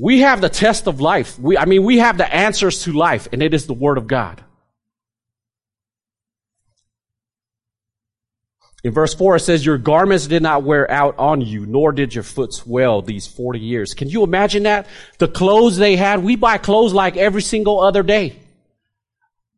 We 0.00 0.22
have 0.22 0.40
the 0.40 0.48
test 0.48 0.88
of 0.88 1.00
life. 1.00 1.38
We, 1.38 1.56
I 1.56 1.66
mean, 1.66 1.84
we 1.84 1.98
have 1.98 2.18
the 2.18 2.26
answers 2.34 2.82
to 2.82 2.92
life, 2.92 3.28
and 3.32 3.44
it 3.44 3.54
is 3.54 3.68
the 3.68 3.74
Word 3.74 3.96
of 3.96 4.08
God. 4.08 4.42
In 8.82 8.92
verse 8.92 9.14
4, 9.14 9.36
it 9.36 9.40
says, 9.40 9.64
Your 9.64 9.78
garments 9.78 10.26
did 10.26 10.42
not 10.42 10.64
wear 10.64 10.90
out 10.90 11.16
on 11.16 11.42
you, 11.42 11.64
nor 11.64 11.92
did 11.92 12.12
your 12.12 12.24
foot 12.24 12.52
swell 12.52 13.02
these 13.02 13.28
40 13.28 13.60
years. 13.60 13.94
Can 13.94 14.08
you 14.08 14.24
imagine 14.24 14.64
that? 14.64 14.88
The 15.18 15.28
clothes 15.28 15.76
they 15.76 15.94
had, 15.94 16.24
we 16.24 16.34
buy 16.34 16.58
clothes 16.58 16.92
like 16.92 17.16
every 17.16 17.42
single 17.42 17.80
other 17.80 18.02
day. 18.02 18.41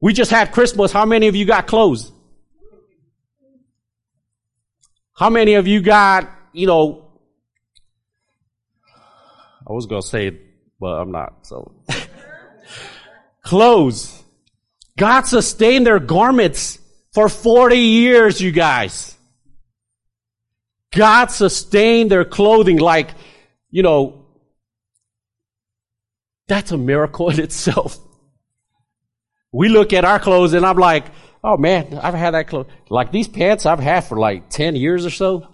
We 0.05 0.13
just 0.13 0.31
had 0.31 0.53
Christmas. 0.53 0.93
How 0.93 1.07
many 1.07 1.29
of 1.29 1.35
you 1.35 1.47
got 1.47 1.67
clothes? 1.67 2.13
How 5.17 5.31
many 5.31 5.55
of 5.55 5.67
you 5.67 5.81
got, 5.81 6.31
you 6.53 6.67
know, 6.67 7.07
I 9.67 9.73
was 9.73 9.87
going 9.87 10.03
to 10.03 10.07
say 10.07 10.39
but 10.79 11.01
I'm 11.01 11.11
not, 11.11 11.47
so. 11.47 11.73
clothes. 13.45 14.23
God 14.99 15.23
sustained 15.23 15.87
their 15.87 16.01
garments 16.01 16.79
for 17.15 17.31
40 17.31 17.79
years, 17.79 18.43
you 18.43 18.53
guys. 18.53 19.17
God 20.95 21.31
sustained 21.31 22.11
their 22.11 22.27
clothing 22.27 22.77
like, 22.77 23.13
you 23.71 23.83
know, 23.83 24.27
that's 26.47 26.73
a 26.73 26.77
miracle 26.77 27.31
in 27.31 27.41
itself. 27.49 27.99
We 29.55 29.69
look 29.69 29.93
at 29.93 30.05
our 30.05 30.19
clothes 30.19 30.53
and 30.53 30.67
I'm 30.67 30.79
like, 30.79 31.05
oh 31.45 31.57
man, 31.57 32.01
I've 32.03 32.15
had 32.15 32.33
that 32.33 32.49
clothes. 32.49 32.67
Like 32.91 33.13
these 33.13 33.29
pants 33.29 33.67
I've 33.67 33.79
had 33.79 34.01
for 34.01 34.19
like 34.19 34.51
10 34.51 34.75
years 34.75 35.07
or 35.07 35.11
so. 35.11 35.47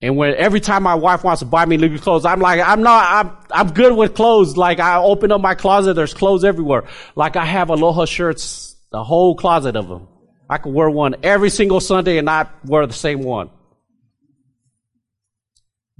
And 0.00 0.16
when 0.16 0.34
every 0.34 0.60
time 0.60 0.82
my 0.82 0.94
wife 0.94 1.22
wants 1.24 1.40
to 1.40 1.46
buy 1.46 1.66
me 1.66 1.76
new 1.76 1.98
clothes, 1.98 2.24
I'm 2.24 2.40
like, 2.40 2.66
I'm 2.66 2.82
not, 2.82 3.26
I'm, 3.26 3.36
I'm 3.50 3.74
good 3.74 3.94
with 3.94 4.14
clothes. 4.14 4.56
Like 4.56 4.80
I 4.80 4.96
open 4.96 5.30
up 5.30 5.42
my 5.42 5.54
closet, 5.54 5.92
there's 5.92 6.14
clothes 6.14 6.42
everywhere. 6.42 6.84
Like 7.16 7.36
I 7.36 7.44
have 7.44 7.68
aloha 7.68 8.06
shirts, 8.06 8.76
the 8.90 9.04
whole 9.04 9.36
closet 9.36 9.76
of 9.76 9.86
them. 9.86 10.08
I 10.48 10.56
could 10.56 10.72
wear 10.72 10.88
one 10.88 11.16
every 11.22 11.50
single 11.50 11.80
Sunday 11.80 12.16
and 12.16 12.24
not 12.24 12.50
wear 12.64 12.86
the 12.86 12.94
same 12.94 13.20
one. 13.20 13.50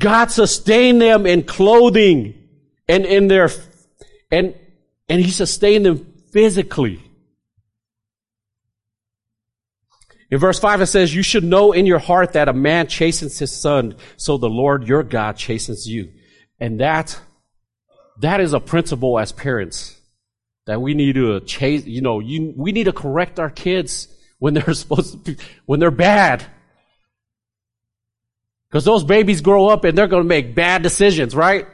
God 0.01 0.31
sustained 0.31 1.03
them 1.03 1.27
in 1.27 1.43
clothing 1.43 2.49
and 2.89 3.05
in 3.05 3.29
their, 3.29 3.51
and, 4.31 4.55
and 5.11 5.21
He 5.21 5.31
sustained 5.31 5.85
them 5.85 6.07
physically. 6.33 7.03
In 10.31 10.39
verse 10.39 10.59
5 10.59 10.83
it 10.83 10.87
says, 10.87 11.15
You 11.15 11.23
should 11.23 11.45
know 11.45 11.73
in 11.73 11.87
your 11.87 11.99
heart 11.99 12.35
that 12.35 12.49
a 12.49 12.53
man 12.53 12.87
chastens 12.87 13.39
his 13.39 13.53
son, 13.53 13.97
so 14.17 14.39
the 14.39 14.49
Lord 14.49 14.87
your 14.87 15.03
God 15.03 15.37
chastens 15.37 15.87
you. 15.87 16.13
And 16.61 16.81
that, 16.81 17.19
that 18.21 18.41
is 18.41 18.53
a 18.53 18.61
principle 18.61 19.19
as 19.19 19.33
parents 19.33 20.01
that 20.67 20.81
we 20.81 20.95
need 20.95 21.15
to 21.15 21.41
chase, 21.41 21.85
you 21.85 22.01
know, 22.01 22.21
you, 22.21 22.55
we 22.57 22.71
need 22.71 22.85
to 22.85 22.93
correct 22.93 23.41
our 23.41 23.51
kids 23.51 24.09
when 24.39 24.55
they're 24.55 24.75
supposed 24.75 25.13
to 25.13 25.19
be, 25.19 25.43
when 25.67 25.81
they're 25.81 25.91
bad. 25.91 26.45
Because 28.69 28.85
those 28.85 29.03
babies 29.03 29.41
grow 29.41 29.67
up 29.67 29.83
and 29.83 29.99
they're 29.99 30.07
going 30.07 30.23
to 30.23 30.29
make 30.29 30.55
bad 30.55 30.85
decisions, 30.85 31.35
right? 31.35 31.67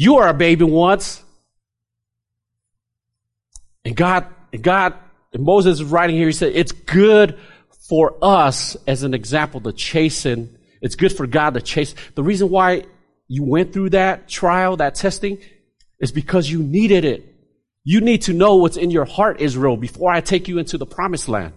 You 0.00 0.18
are 0.18 0.28
a 0.28 0.32
baby 0.32 0.62
once. 0.62 1.20
And 3.84 3.96
God, 3.96 4.26
God, 4.62 4.94
and 5.32 5.42
Moses 5.42 5.80
is 5.80 5.84
writing 5.84 6.14
here, 6.14 6.26
he 6.26 6.32
said, 6.32 6.52
it's 6.54 6.70
good 6.70 7.36
for 7.88 8.16
us 8.22 8.76
as 8.86 9.02
an 9.02 9.12
example 9.12 9.60
to 9.62 9.72
chasten. 9.72 10.56
It's 10.80 10.94
good 10.94 11.10
for 11.10 11.26
God 11.26 11.54
to 11.54 11.60
chase. 11.60 11.96
The 12.14 12.22
reason 12.22 12.48
why 12.48 12.84
you 13.26 13.42
went 13.42 13.72
through 13.72 13.90
that 13.90 14.28
trial, 14.28 14.76
that 14.76 14.94
testing, 14.94 15.38
is 15.98 16.12
because 16.12 16.48
you 16.48 16.62
needed 16.62 17.04
it. 17.04 17.34
You 17.82 18.00
need 18.00 18.22
to 18.22 18.32
know 18.32 18.54
what's 18.54 18.76
in 18.76 18.92
your 18.92 19.04
heart, 19.04 19.40
Israel, 19.40 19.76
before 19.76 20.12
I 20.12 20.20
take 20.20 20.46
you 20.46 20.58
into 20.58 20.78
the 20.78 20.86
promised 20.86 21.28
land. 21.28 21.54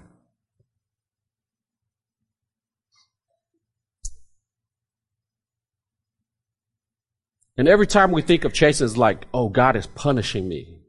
And 7.62 7.70
every 7.70 7.86
time 7.86 8.12
we 8.12 8.24
think 8.24 8.44
of 8.44 8.54
chasing, 8.54 8.86
it's 8.88 8.98
like, 8.98 9.28
oh, 9.36 9.48
God 9.48 9.76
is 9.76 9.86
punishing 9.86 10.50
me. 10.50 10.80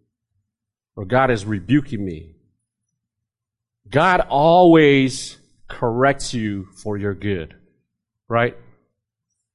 Or 0.96 1.04
God 1.04 1.30
is 1.30 1.44
rebuking 1.44 2.02
me. 2.02 2.37
God 3.90 4.20
always 4.30 5.37
corrects 5.68 6.32
you 6.32 6.68
for 6.74 6.96
your 6.96 7.12
good. 7.12 7.54
Right? 8.26 8.56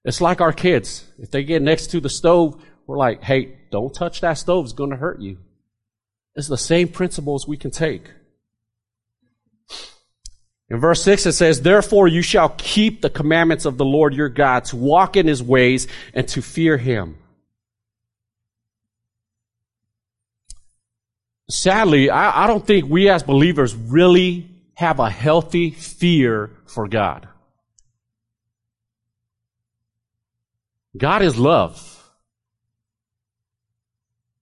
It's 0.06 0.22
like 0.22 0.42
our 0.42 0.54
kids. 0.54 1.12
If 1.18 1.32
they 1.32 1.44
get 1.44 1.64
next 1.64 1.88
to 1.88 2.00
the 2.00 2.08
stove, 2.08 2.64
we're 2.86 3.00
like, 3.00 3.24
hey, 3.24 3.58
don't 3.72 3.96
touch 3.96 4.22
that 4.22 4.34
stove. 4.34 4.66
It's 4.66 4.74
going 4.74 4.92
to 4.92 4.96
hurt 4.96 5.20
you. 5.20 5.40
It's 6.36 6.48
the 6.48 6.56
same 6.56 6.88
principles 6.88 7.48
we 7.48 7.58
can 7.58 7.72
take. 7.72 8.12
In 10.70 10.80
verse 10.80 11.02
6 11.04 11.28
it 11.28 11.32
says, 11.34 11.62
Therefore 11.62 12.08
you 12.08 12.22
shall 12.22 12.50
keep 12.50 13.02
the 13.02 13.10
commandments 13.10 13.66
of 13.66 13.78
the 13.78 13.86
Lord 13.86 14.14
your 14.14 14.30
God, 14.30 14.66
to 14.66 14.76
walk 14.76 15.16
in 15.16 15.28
his 15.28 15.42
ways 15.42 15.88
and 16.14 16.28
to 16.30 16.42
fear 16.42 16.78
him. 16.78 17.18
Sadly, 21.50 22.10
I, 22.10 22.44
I 22.44 22.48
don't 22.48 22.66
think 22.66 22.90
we 22.90 23.10
as 23.10 23.24
believers 23.24 23.74
really 23.74 24.50
have 24.74 25.00
a 25.00 25.10
healthy 25.10 25.72
fear 25.72 26.52
for 26.66 26.90
God. 26.90 27.28
God 30.98 31.22
is 31.22 31.38
love. 31.38 31.94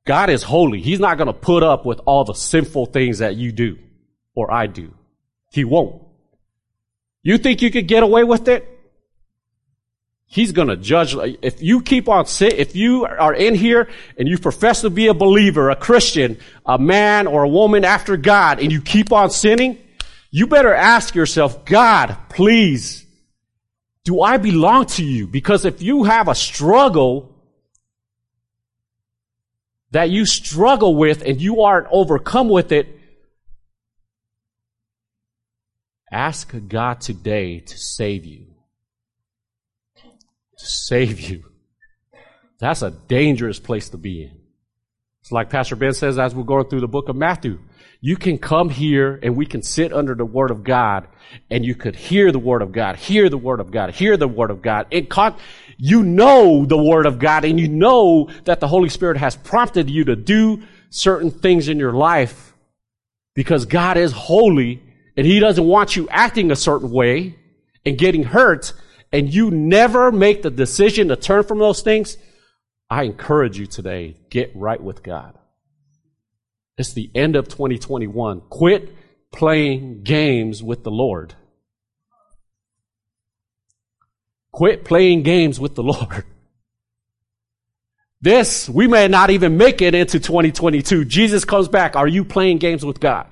God 0.06 0.30
is 0.30 0.42
holy. 0.42 0.82
He's 0.82 1.00
not 1.00 1.18
going 1.18 1.28
to 1.28 1.34
put 1.34 1.64
up 1.64 1.86
with 1.86 2.00
all 2.06 2.24
the 2.24 2.34
sinful 2.34 2.88
things 2.88 3.20
that 3.20 3.36
you 3.36 3.52
do 3.52 3.78
or 4.34 4.52
I 4.52 4.68
do. 4.68 4.94
He 5.52 5.64
won't. 5.64 6.05
You 7.26 7.40
think 7.40 7.64
you 7.64 7.72
could 7.72 7.88
get 7.88 8.04
away 8.04 8.24
with 8.24 8.48
it? 8.48 8.70
He's 10.28 10.52
going 10.52 10.68
to 10.68 10.78
judge. 10.78 11.16
If 11.42 11.60
you 11.60 11.82
keep 11.82 12.08
on 12.08 12.28
sin, 12.28 12.52
if 12.56 12.76
you 12.76 13.06
are 13.06 13.34
in 13.34 13.56
here 13.56 13.90
and 14.16 14.28
you 14.28 14.38
profess 14.38 14.82
to 14.82 14.92
be 14.92 15.08
a 15.08 15.16
believer, 15.16 15.72
a 15.72 15.76
Christian, 15.76 16.38
a 16.68 16.78
man 16.78 17.26
or 17.26 17.42
a 17.42 17.50
woman 17.50 17.84
after 17.84 18.16
God, 18.16 18.60
and 18.60 18.72
you 18.72 18.80
keep 18.80 19.12
on 19.12 19.32
sinning, 19.32 19.80
you 20.30 20.46
better 20.46 20.72
ask 20.72 21.16
yourself, 21.16 21.66
God, 21.66 22.16
please, 22.30 23.08
do 24.04 24.22
I 24.22 24.38
belong 24.38 24.86
to 24.86 25.04
you? 25.04 25.26
Because 25.26 25.66
if 25.66 25.82
you 25.82 26.04
have 26.04 26.28
a 26.28 26.36
struggle 26.36 27.34
that 29.90 30.12
you 30.12 30.28
struggle 30.28 30.96
with 30.96 31.24
and 31.24 31.42
you 31.42 31.62
aren't 31.62 31.88
overcome 31.90 32.50
with 32.50 32.72
it, 32.72 32.95
ask 36.16 36.54
God 36.68 37.02
today 37.02 37.60
to 37.60 37.78
save 37.78 38.26
you. 38.26 38.48
To 40.58 40.66
save 40.66 41.20
you. 41.20 41.44
That's 42.58 42.82
a 42.82 42.92
dangerous 42.92 43.60
place 43.60 43.90
to 43.90 43.98
be 43.98 44.24
in. 44.24 44.40
It's 45.22 45.32
like 45.32 45.50
Pastor 45.50 45.76
Ben 45.76 45.94
says 45.94 46.18
as 46.18 46.34
we're 46.34 46.44
going 46.44 46.70
through 46.70 46.82
the 46.82 46.88
book 46.88 47.10
of 47.10 47.16
Matthew. 47.16 47.60
You 48.00 48.16
can 48.16 48.38
come 48.38 48.70
here 48.70 49.20
and 49.24 49.36
we 49.36 49.46
can 49.46 49.62
sit 49.62 49.92
under 49.92 50.16
the 50.16 50.26
Word 50.26 50.52
of 50.52 50.64
God 50.64 51.08
and 51.50 51.66
you 51.66 51.76
could 51.76 51.96
hear 51.96 52.32
the 52.32 52.40
Word 52.40 52.62
of 52.62 52.72
God, 52.72 52.96
hear 52.96 53.28
the 53.30 53.38
Word 53.38 53.60
of 53.60 53.72
God, 53.72 53.90
hear 53.92 54.16
the 54.16 54.28
Word 54.28 54.52
of 54.52 54.62
God. 54.62 54.88
It 54.92 55.10
con- 55.10 55.36
you 55.78 56.04
know 56.04 56.66
the 56.66 56.78
Word 56.78 57.08
of 57.08 57.20
God 57.20 57.44
and 57.44 57.60
you 57.60 57.68
know 57.68 58.30
that 58.46 58.60
the 58.60 58.68
Holy 58.68 58.90
Spirit 58.90 59.18
has 59.18 59.36
prompted 59.36 59.90
you 59.90 60.06
to 60.06 60.16
do 60.16 60.62
certain 60.92 61.32
things 61.32 61.68
in 61.68 61.80
your 61.80 61.94
life 61.94 62.54
because 63.34 63.66
God 63.66 63.98
is 63.98 64.12
holy. 64.12 64.82
And 65.18 65.26
he 65.26 65.40
doesn't 65.40 65.66
want 65.66 65.96
you 65.96 66.08
acting 66.10 66.52
a 66.52 66.56
certain 66.56 66.92
way 66.92 67.36
and 67.86 67.98
getting 67.98 68.24
hurt 68.24 68.74
and 69.12 69.34
you 69.34 69.52
never 69.52 70.12
make 70.12 70.42
the 70.42 70.50
decision 70.50 71.08
to 71.08 71.16
turn 71.16 71.44
from 71.44 71.60
those 71.60 71.82
things, 71.82 72.18
I 72.90 73.04
encourage 73.04 73.58
you 73.58 73.66
today, 73.66 74.18
get 74.30 74.52
right 74.56 74.82
with 74.82 75.04
God. 75.04 75.38
It's 76.78 76.94
the 76.94 77.10
end 77.16 77.36
of 77.36 77.48
2021. 77.48 78.42
Quit 78.50 78.94
playing 79.32 80.04
games 80.04 80.62
with 80.62 80.84
the 80.84 80.92
Lord. 80.92 81.34
Quit 84.52 84.84
playing 84.84 85.24
games 85.24 85.60
with 85.60 85.76
the 85.76 85.84
Lord. 85.84 86.26
This, 88.22 88.68
we 88.68 88.88
may 88.88 89.08
not 89.08 89.30
even 89.30 89.56
make 89.56 89.84
it 89.84 89.94
into 89.94 90.20
2022. 90.20 91.06
Jesus 91.06 91.46
comes 91.46 91.68
back. 91.68 91.96
Are 91.96 92.08
you 92.08 92.26
playing 92.26 92.58
games 92.58 92.84
with 92.84 93.00
God? 93.00 93.28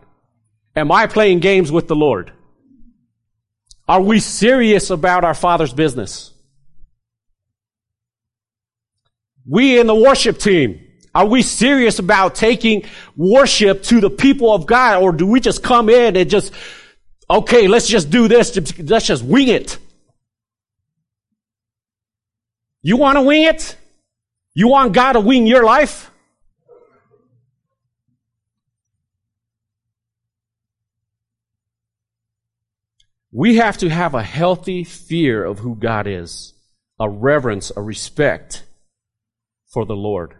Am 0.76 0.92
I 0.92 1.08
playing 1.08 1.40
games 1.40 1.72
with 1.72 1.88
the 1.88 1.96
Lord? 1.96 2.32
Are 3.88 4.02
we 4.02 4.20
serious 4.20 4.90
about 4.90 5.24
our 5.24 5.34
Father's 5.34 5.74
business? 5.74 6.32
We 9.46 9.80
in 9.80 9.88
the 9.88 9.96
worship 9.96 10.38
team, 10.38 10.80
are 11.14 11.26
we 11.26 11.42
serious 11.42 12.00
about 12.00 12.34
taking 12.34 12.86
worship 13.16 13.84
to 13.84 14.00
the 14.00 14.10
people 14.10 14.54
of 14.54 14.66
God 14.66 15.04
or 15.04 15.12
do 15.12 15.28
we 15.28 15.40
just 15.40 15.62
come 15.62 15.90
in 15.90 16.16
and 16.16 16.30
just, 16.30 16.54
okay, 17.30 17.68
let's 17.68 17.88
just 17.88 18.10
do 18.10 18.28
this, 18.28 18.56
let's 18.80 19.06
just 19.06 19.24
wing 19.24 19.50
it? 19.50 19.78
You 22.82 22.98
want 22.98 23.18
to 23.18 23.22
wing 23.22 23.44
it? 23.44 23.76
You 24.56 24.70
want 24.70 24.94
God 24.94 25.14
to 25.14 25.20
wing 25.20 25.46
your 25.46 25.64
life? 25.64 26.10
We 33.36 33.56
have 33.56 33.80
to 33.80 33.90
have 33.90 34.14
a 34.14 34.22
healthy 34.22 34.84
fear 34.84 35.44
of 35.44 35.58
who 35.58 35.76
God 35.76 36.06
is, 36.06 36.54
a 37.00 37.10
reverence, 37.10 37.72
a 37.76 37.82
respect 37.82 38.64
for 39.72 39.86
the 39.86 39.96
Lord. 39.96 40.36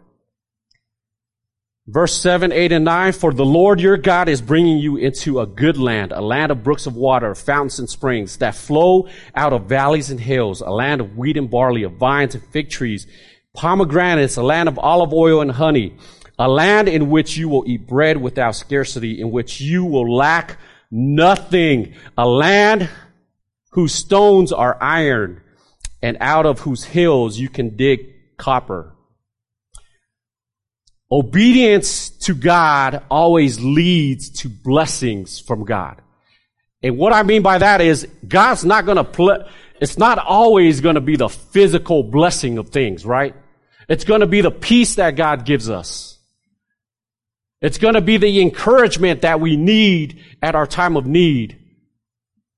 Verse 1.88 2.16
7, 2.16 2.52
8, 2.52 2.70
and 2.70 2.84
9, 2.84 3.12
for 3.12 3.32
the 3.32 3.44
Lord 3.44 3.80
your 3.80 3.96
God 3.96 4.28
is 4.28 4.40
bringing 4.40 4.78
you 4.78 4.96
into 4.96 5.40
a 5.40 5.46
good 5.46 5.76
land, 5.76 6.12
a 6.12 6.20
land 6.20 6.52
of 6.52 6.62
brooks 6.62 6.86
of 6.86 6.94
water, 6.94 7.34
fountains 7.34 7.80
and 7.80 7.90
springs 7.90 8.36
that 8.36 8.54
flow 8.54 9.08
out 9.34 9.52
of 9.52 9.66
valleys 9.66 10.10
and 10.10 10.20
hills, 10.20 10.60
a 10.60 10.70
land 10.70 11.00
of 11.00 11.16
wheat 11.16 11.36
and 11.36 11.50
barley, 11.50 11.82
of 11.82 11.94
vines 11.94 12.36
and 12.36 12.44
fig 12.44 12.70
trees, 12.70 13.08
pomegranates, 13.54 14.36
a 14.36 14.42
land 14.42 14.68
of 14.68 14.78
olive 14.78 15.12
oil 15.12 15.40
and 15.40 15.50
honey, 15.50 15.96
a 16.38 16.48
land 16.48 16.88
in 16.88 17.10
which 17.10 17.36
you 17.36 17.48
will 17.48 17.64
eat 17.66 17.88
bread 17.88 18.18
without 18.18 18.54
scarcity, 18.54 19.20
in 19.20 19.32
which 19.32 19.60
you 19.60 19.84
will 19.84 20.14
lack 20.14 20.58
nothing, 20.94 21.94
a 22.16 22.26
land 22.26 22.88
whose 23.70 23.92
stones 23.92 24.52
are 24.52 24.78
iron, 24.80 25.42
and 26.00 26.16
out 26.20 26.46
of 26.46 26.60
whose 26.60 26.84
hills 26.84 27.36
you 27.36 27.48
can 27.48 27.76
dig 27.76 28.36
copper. 28.36 28.94
Obedience 31.10 32.10
to 32.10 32.34
God 32.34 33.02
always 33.10 33.60
leads 33.60 34.30
to 34.40 34.48
blessings 34.48 35.40
from 35.40 35.64
God. 35.64 36.00
And 36.82 36.96
what 36.96 37.12
I 37.12 37.22
mean 37.22 37.42
by 37.42 37.58
that 37.58 37.80
is 37.80 38.06
God's 38.26 38.64
not 38.64 38.84
going 38.84 38.96
to 38.96 39.04
pl- 39.04 39.44
it's 39.80 39.98
not 39.98 40.18
always 40.18 40.80
going 40.80 40.94
to 40.94 41.00
be 41.00 41.16
the 41.16 41.28
physical 41.28 42.04
blessing 42.04 42.58
of 42.58 42.68
things, 42.68 43.04
right? 43.04 43.34
It's 43.88 44.04
going 44.04 44.20
to 44.20 44.26
be 44.26 44.40
the 44.40 44.50
peace 44.50 44.94
that 44.96 45.16
God 45.16 45.44
gives 45.44 45.68
us. 45.68 46.13
It's 47.64 47.78
going 47.78 47.94
to 47.94 48.02
be 48.02 48.18
the 48.18 48.42
encouragement 48.42 49.22
that 49.22 49.40
we 49.40 49.56
need 49.56 50.20
at 50.42 50.54
our 50.54 50.66
time 50.66 50.98
of 50.98 51.06
need 51.06 51.58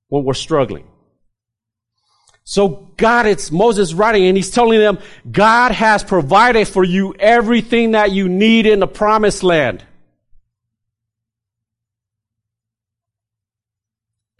when 0.09 0.25
we're 0.25 0.33
struggling. 0.33 0.85
So 2.43 2.91
God, 2.97 3.25
it's 3.25 3.49
Moses 3.49 3.93
writing 3.93 4.25
and 4.25 4.35
he's 4.35 4.51
telling 4.51 4.81
them, 4.81 4.99
God 5.31 5.71
has 5.71 6.03
provided 6.03 6.67
for 6.67 6.83
you 6.83 7.15
everything 7.17 7.91
that 7.91 8.11
you 8.11 8.27
need 8.27 8.65
in 8.65 8.81
the 8.81 8.87
promised 8.87 9.43
land. 9.43 9.81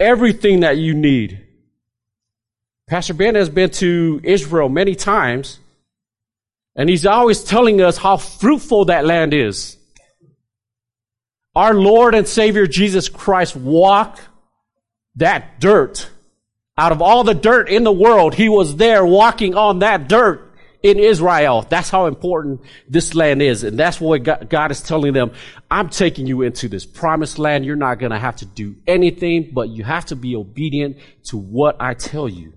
Everything 0.02 0.60
that 0.60 0.76
you 0.76 0.94
need. 0.94 1.46
Pastor 2.88 3.14
Ben 3.14 3.36
has 3.36 3.48
been 3.48 3.70
to 3.70 4.20
Israel 4.22 4.68
many 4.68 4.96
times 4.96 5.60
and 6.76 6.90
he's 6.90 7.06
always 7.06 7.42
telling 7.42 7.80
us 7.80 7.96
how 7.96 8.18
fruitful 8.18 8.84
that 8.86 9.06
land 9.06 9.34
is. 9.34 9.78
Our 11.58 11.74
Lord 11.74 12.16
and 12.16 12.28
Savior 12.28 12.68
Jesus 12.68 13.10
Christ 13.10 13.56
walked 13.56 14.22
that 15.16 15.60
dirt 15.60 16.10
out 16.78 16.92
of 16.92 17.02
all 17.02 17.24
the 17.24 17.34
dirt 17.34 17.70
in 17.70 17.84
the 17.84 17.92
world, 17.92 18.36
he 18.36 18.50
was 18.50 18.76
there 18.76 19.06
walking 19.06 19.56
on 19.56 19.80
that 19.80 20.08
dirt 20.08 20.54
in 20.84 21.00
Israel. 21.00 21.66
That's 21.68 21.90
how 21.90 22.06
important 22.06 22.62
this 22.88 23.16
land 23.16 23.42
is. 23.42 23.64
And 23.64 23.80
that's 23.80 24.00
what 24.00 24.20
God 24.50 24.70
is 24.70 24.82
telling 24.84 25.14
them. 25.14 25.32
I'm 25.72 25.90
taking 25.90 26.28
you 26.28 26.44
into 26.44 26.68
this 26.68 26.86
promised 26.86 27.40
land. 27.40 27.66
You're 27.66 27.76
not 27.76 27.98
going 27.98 28.12
to 28.12 28.20
have 28.20 28.36
to 28.38 28.46
do 28.46 28.76
anything, 28.86 29.52
but 29.54 29.70
you 29.70 29.84
have 29.84 30.06
to 30.06 30.16
be 30.16 30.36
obedient 30.36 30.98
to 31.26 31.38
what 31.38 31.78
I 31.80 31.96
tell 31.96 32.30
you. 32.30 32.54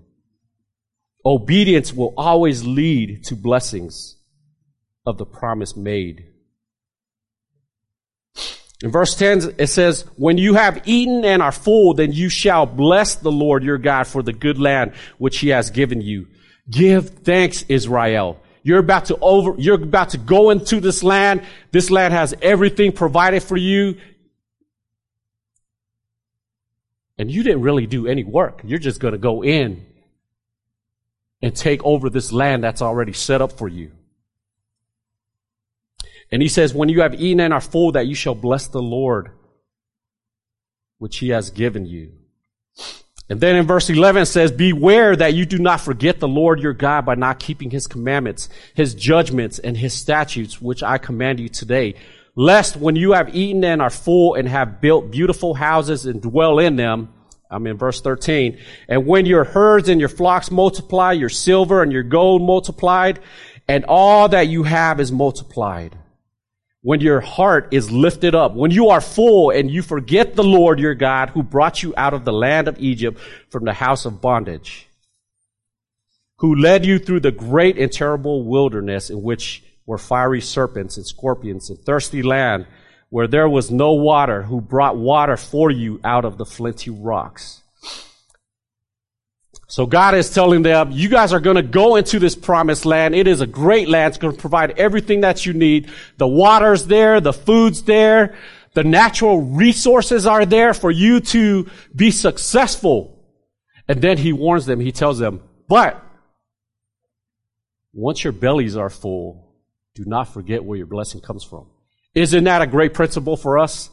Obedience 1.25 1.91
will 1.91 2.13
always 2.15 2.63
lead 2.63 3.23
to 3.25 3.35
blessings 3.35 4.17
of 5.03 5.17
the 5.17 5.25
promise 5.25 5.75
made. 5.75 6.30
In 8.83 8.89
verse 8.89 9.15
10, 9.15 9.55
it 9.57 9.67
says, 9.67 10.05
When 10.15 10.37
you 10.37 10.55
have 10.55 10.81
eaten 10.85 11.23
and 11.23 11.41
are 11.41 11.51
full, 11.51 11.93
then 11.93 12.11
you 12.11 12.29
shall 12.29 12.65
bless 12.65 13.15
the 13.15 13.31
Lord 13.31 13.63
your 13.63 13.77
God 13.77 14.07
for 14.07 14.23
the 14.23 14.33
good 14.33 14.57
land 14.57 14.93
which 15.17 15.39
he 15.39 15.49
has 15.49 15.69
given 15.69 16.01
you. 16.01 16.27
Give 16.69 17.07
thanks, 17.07 17.63
Israel. 17.67 18.39
You're 18.63 18.79
about 18.79 19.05
to 19.05 19.17
over, 19.19 19.55
you're 19.59 19.81
about 19.81 20.09
to 20.11 20.17
go 20.17 20.49
into 20.49 20.79
this 20.79 21.03
land. 21.03 21.43
This 21.71 21.89
land 21.91 22.13
has 22.13 22.33
everything 22.41 22.91
provided 22.91 23.43
for 23.43 23.57
you. 23.57 23.97
And 27.17 27.29
you 27.29 27.43
didn't 27.43 27.61
really 27.61 27.85
do 27.85 28.07
any 28.07 28.23
work. 28.23 28.61
You're 28.63 28.79
just 28.79 28.99
going 28.99 29.13
to 29.13 29.19
go 29.19 29.43
in 29.43 29.85
and 31.41 31.55
take 31.55 31.83
over 31.83 32.09
this 32.09 32.31
land 32.31 32.63
that's 32.63 32.81
already 32.81 33.13
set 33.13 33.41
up 33.41 33.51
for 33.51 33.67
you. 33.67 33.91
And 36.31 36.41
he 36.41 36.47
says, 36.47 36.73
when 36.73 36.89
you 36.89 37.01
have 37.01 37.19
eaten 37.19 37.41
and 37.41 37.53
are 37.53 37.61
full, 37.61 37.91
that 37.91 38.07
you 38.07 38.15
shall 38.15 38.35
bless 38.35 38.67
the 38.67 38.81
Lord, 38.81 39.31
which 40.97 41.17
he 41.17 41.29
has 41.29 41.49
given 41.49 41.85
you. 41.85 42.13
And 43.29 43.39
then 43.39 43.55
in 43.55 43.65
verse 43.65 43.89
11 43.89 44.23
it 44.23 44.25
says, 44.27 44.51
beware 44.51 45.15
that 45.15 45.33
you 45.33 45.45
do 45.45 45.57
not 45.57 45.81
forget 45.81 46.19
the 46.19 46.27
Lord 46.27 46.59
your 46.59 46.73
God 46.73 47.05
by 47.05 47.15
not 47.15 47.39
keeping 47.39 47.69
his 47.69 47.87
commandments, 47.87 48.49
his 48.73 48.93
judgments, 48.93 49.59
and 49.59 49.75
his 49.75 49.93
statutes, 49.93 50.61
which 50.61 50.83
I 50.83 50.97
command 50.97 51.39
you 51.39 51.49
today. 51.49 51.95
Lest 52.35 52.77
when 52.77 52.95
you 52.95 53.11
have 53.11 53.35
eaten 53.35 53.63
and 53.63 53.81
are 53.81 53.89
full 53.89 54.35
and 54.35 54.47
have 54.47 54.79
built 54.79 55.11
beautiful 55.11 55.53
houses 55.53 56.05
and 56.05 56.21
dwell 56.21 56.59
in 56.59 56.77
them, 56.77 57.13
I'm 57.49 57.67
in 57.67 57.77
verse 57.77 57.99
13. 57.99 58.57
And 58.87 59.05
when 59.05 59.25
your 59.25 59.43
herds 59.43 59.89
and 59.89 59.99
your 59.99 60.09
flocks 60.09 60.49
multiply, 60.49 61.11
your 61.11 61.29
silver 61.29 61.83
and 61.83 61.91
your 61.91 62.03
gold 62.03 62.41
multiplied, 62.41 63.19
and 63.67 63.83
all 63.85 64.29
that 64.29 64.47
you 64.47 64.63
have 64.63 65.01
is 65.01 65.11
multiplied 65.11 65.97
when 66.81 66.99
your 66.99 67.21
heart 67.21 67.67
is 67.71 67.91
lifted 67.91 68.33
up, 68.33 68.53
when 68.55 68.71
you 68.71 68.89
are 68.89 69.01
full 69.01 69.51
and 69.51 69.69
you 69.69 69.81
forget 69.81 70.35
the 70.35 70.43
Lord 70.43 70.79
your 70.79 70.95
God 70.95 71.29
who 71.29 71.43
brought 71.43 71.83
you 71.83 71.93
out 71.95 72.13
of 72.13 72.25
the 72.25 72.33
land 72.33 72.67
of 72.67 72.79
Egypt 72.79 73.19
from 73.49 73.65
the 73.65 73.73
house 73.73 74.05
of 74.05 74.21
bondage, 74.21 74.87
who 76.37 76.55
led 76.55 76.85
you 76.85 76.97
through 76.97 77.19
the 77.19 77.31
great 77.31 77.77
and 77.77 77.91
terrible 77.91 78.43
wilderness 78.43 79.09
in 79.09 79.21
which 79.21 79.63
were 79.85 79.99
fiery 79.99 80.41
serpents 80.41 80.97
and 80.97 81.05
scorpions 81.05 81.69
and 81.69 81.79
thirsty 81.79 82.23
land 82.23 82.65
where 83.09 83.27
there 83.27 83.49
was 83.49 83.69
no 83.69 83.91
water, 83.91 84.41
who 84.43 84.61
brought 84.61 84.97
water 84.97 85.35
for 85.35 85.69
you 85.69 85.99
out 86.03 86.23
of 86.23 86.37
the 86.37 86.45
flinty 86.45 86.89
rocks. 86.89 87.60
So 89.71 89.85
God 89.85 90.15
is 90.15 90.29
telling 90.29 90.63
them, 90.63 90.91
you 90.91 91.07
guys 91.07 91.31
are 91.31 91.39
going 91.39 91.55
to 91.55 91.61
go 91.61 91.95
into 91.95 92.19
this 92.19 92.35
promised 92.35 92.85
land. 92.85 93.15
It 93.15 93.25
is 93.25 93.39
a 93.39 93.47
great 93.47 93.87
land. 93.87 94.09
It's 94.09 94.17
going 94.17 94.35
to 94.35 94.39
provide 94.39 94.77
everything 94.77 95.21
that 95.21 95.45
you 95.45 95.53
need. 95.53 95.89
The 96.17 96.27
water's 96.27 96.87
there. 96.87 97.21
The 97.21 97.31
food's 97.31 97.83
there. 97.83 98.35
The 98.73 98.83
natural 98.83 99.41
resources 99.41 100.27
are 100.27 100.45
there 100.45 100.73
for 100.73 100.91
you 100.91 101.21
to 101.21 101.69
be 101.95 102.11
successful. 102.11 103.17
And 103.87 104.01
then 104.01 104.17
he 104.17 104.33
warns 104.33 104.65
them. 104.65 104.81
He 104.81 104.91
tells 104.91 105.19
them, 105.19 105.41
but 105.69 106.03
once 107.93 108.25
your 108.25 108.33
bellies 108.33 108.75
are 108.75 108.89
full, 108.89 109.55
do 109.95 110.03
not 110.05 110.33
forget 110.33 110.65
where 110.65 110.77
your 110.77 110.87
blessing 110.87 111.21
comes 111.21 111.45
from. 111.45 111.67
Isn't 112.13 112.43
that 112.43 112.61
a 112.61 112.67
great 112.67 112.93
principle 112.93 113.37
for 113.37 113.57
us? 113.57 113.89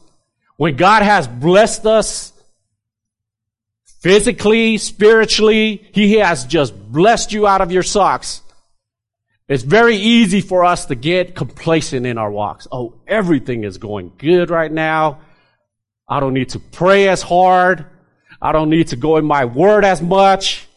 When 0.57 0.75
God 0.75 1.03
has 1.03 1.25
blessed 1.25 1.85
us, 1.85 2.33
physically, 3.99 4.77
spiritually. 4.77 5.87
He 5.93 6.15
has 6.15 6.45
just 6.45 6.91
blessed 6.91 7.31
you 7.31 7.47
out 7.47 7.61
of 7.61 7.71
your 7.71 7.83
socks. 7.83 8.41
It's 9.47 9.63
very 9.63 9.95
easy 9.95 10.41
for 10.41 10.63
us 10.63 10.85
to 10.87 10.95
get 10.95 11.35
complacent 11.35 12.05
in 12.05 12.17
our 12.17 12.31
walks. 12.31 12.67
Oh, 12.71 13.01
everything 13.07 13.63
is 13.63 13.77
going 13.77 14.11
good 14.17 14.49
right 14.49 14.71
now. 14.71 15.21
I 16.07 16.19
don't 16.19 16.33
need 16.33 16.49
to 16.49 16.59
pray 16.59 17.07
as 17.07 17.21
hard. 17.21 17.85
I 18.41 18.51
don't 18.51 18.69
need 18.69 18.89
to 18.89 18.95
go 18.95 19.17
in 19.17 19.25
my 19.25 19.45
word 19.45 19.85
as 19.85 20.01
much. 20.01 20.67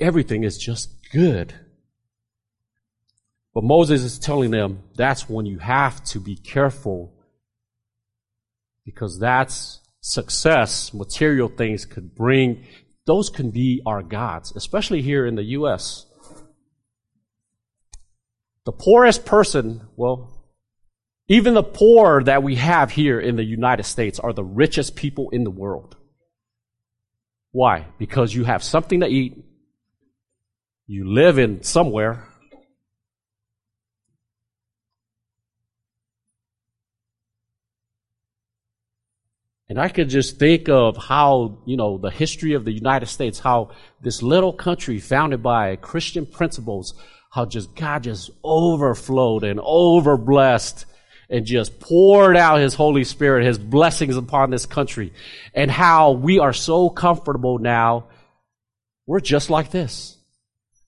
Everything 0.00 0.42
is 0.42 0.58
just 0.58 0.90
good. 1.12 1.54
But 3.54 3.64
Moses 3.64 4.02
is 4.02 4.18
telling 4.18 4.50
them 4.50 4.82
that's 4.96 5.28
when 5.28 5.44
you 5.44 5.58
have 5.58 6.02
to 6.04 6.18
be 6.18 6.36
careful 6.36 7.12
because 8.84 9.18
that's 9.18 9.81
success, 10.02 10.92
material 10.92 11.48
things 11.48 11.86
could 11.86 12.14
bring, 12.14 12.66
those 13.06 13.30
can 13.30 13.50
be 13.50 13.80
our 13.86 14.02
gods, 14.02 14.52
especially 14.54 15.00
here 15.00 15.24
in 15.24 15.36
the 15.36 15.44
U.S. 15.44 16.06
The 18.66 18.72
poorest 18.72 19.24
person, 19.24 19.88
well, 19.96 20.28
even 21.28 21.54
the 21.54 21.62
poor 21.62 22.22
that 22.24 22.42
we 22.42 22.56
have 22.56 22.90
here 22.90 23.18
in 23.18 23.36
the 23.36 23.44
United 23.44 23.84
States 23.84 24.18
are 24.18 24.32
the 24.32 24.44
richest 24.44 24.96
people 24.96 25.30
in 25.30 25.44
the 25.44 25.50
world. 25.50 25.96
Why? 27.52 27.86
Because 27.98 28.34
you 28.34 28.44
have 28.44 28.62
something 28.62 29.00
to 29.00 29.06
eat, 29.06 29.36
you 30.86 31.12
live 31.12 31.38
in 31.38 31.62
somewhere, 31.62 32.28
And 39.68 39.80
I 39.80 39.88
could 39.88 40.08
just 40.08 40.38
think 40.38 40.68
of 40.68 40.96
how, 40.96 41.58
you 41.64 41.76
know, 41.76 41.96
the 41.96 42.10
history 42.10 42.54
of 42.54 42.64
the 42.64 42.72
United 42.72 43.06
States, 43.06 43.38
how 43.38 43.70
this 44.00 44.22
little 44.22 44.52
country 44.52 44.98
founded 44.98 45.42
by 45.42 45.76
Christian 45.76 46.26
principles, 46.26 46.94
how 47.30 47.46
just 47.46 47.74
God 47.74 48.02
just 48.02 48.30
overflowed 48.44 49.44
and 49.44 49.58
overblessed 49.60 50.84
and 51.30 51.46
just 51.46 51.80
poured 51.80 52.36
out 52.36 52.60
His 52.60 52.74
Holy 52.74 53.04
Spirit, 53.04 53.46
His 53.46 53.58
blessings 53.58 54.16
upon 54.16 54.50
this 54.50 54.66
country. 54.66 55.14
And 55.54 55.70
how 55.70 56.12
we 56.12 56.38
are 56.38 56.52
so 56.52 56.90
comfortable 56.90 57.58
now. 57.58 58.08
We're 59.06 59.20
just 59.20 59.48
like 59.48 59.70
this. 59.70 60.16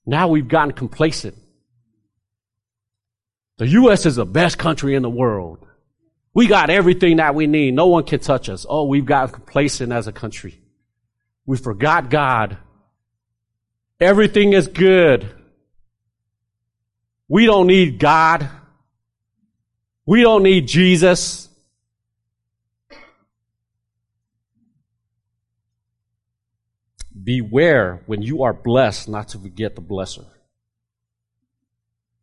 Now 0.05 0.27
we've 0.27 0.47
gotten 0.47 0.73
complacent. 0.73 1.35
The 3.57 3.67
U.S. 3.69 4.05
is 4.05 4.15
the 4.15 4.25
best 4.25 4.57
country 4.57 4.95
in 4.95 5.01
the 5.01 5.09
world. 5.09 5.65
We 6.35 6.47
got 6.47 6.69
everything 6.69 7.17
that 7.17 7.33
we 7.33 7.47
need. 7.47 7.73
No 7.73 7.87
one 7.87 8.03
can 8.03 8.19
touch 8.19 8.49
us. 8.49 8.65
Oh, 8.67 8.83
we've 8.83 9.05
got 9.05 9.31
complacent 9.31 9.93
as 9.93 10.07
a 10.07 10.11
country. 10.11 10.59
We 11.45 11.55
forgot 11.55 12.09
God. 12.09 12.57
Everything 14.01 14.51
is 14.51 14.67
good. 14.67 15.29
We 17.29 17.45
don't 17.45 17.67
need 17.67 17.99
God. 17.99 18.49
We 20.05 20.23
don't 20.23 20.43
need 20.43 20.67
Jesus. 20.67 21.47
Beware 27.23 28.03
when 28.07 28.21
you 28.21 28.43
are 28.43 28.53
blessed 28.53 29.07
not 29.07 29.29
to 29.29 29.39
forget 29.39 29.75
the 29.75 29.81
blesser. 29.81 30.25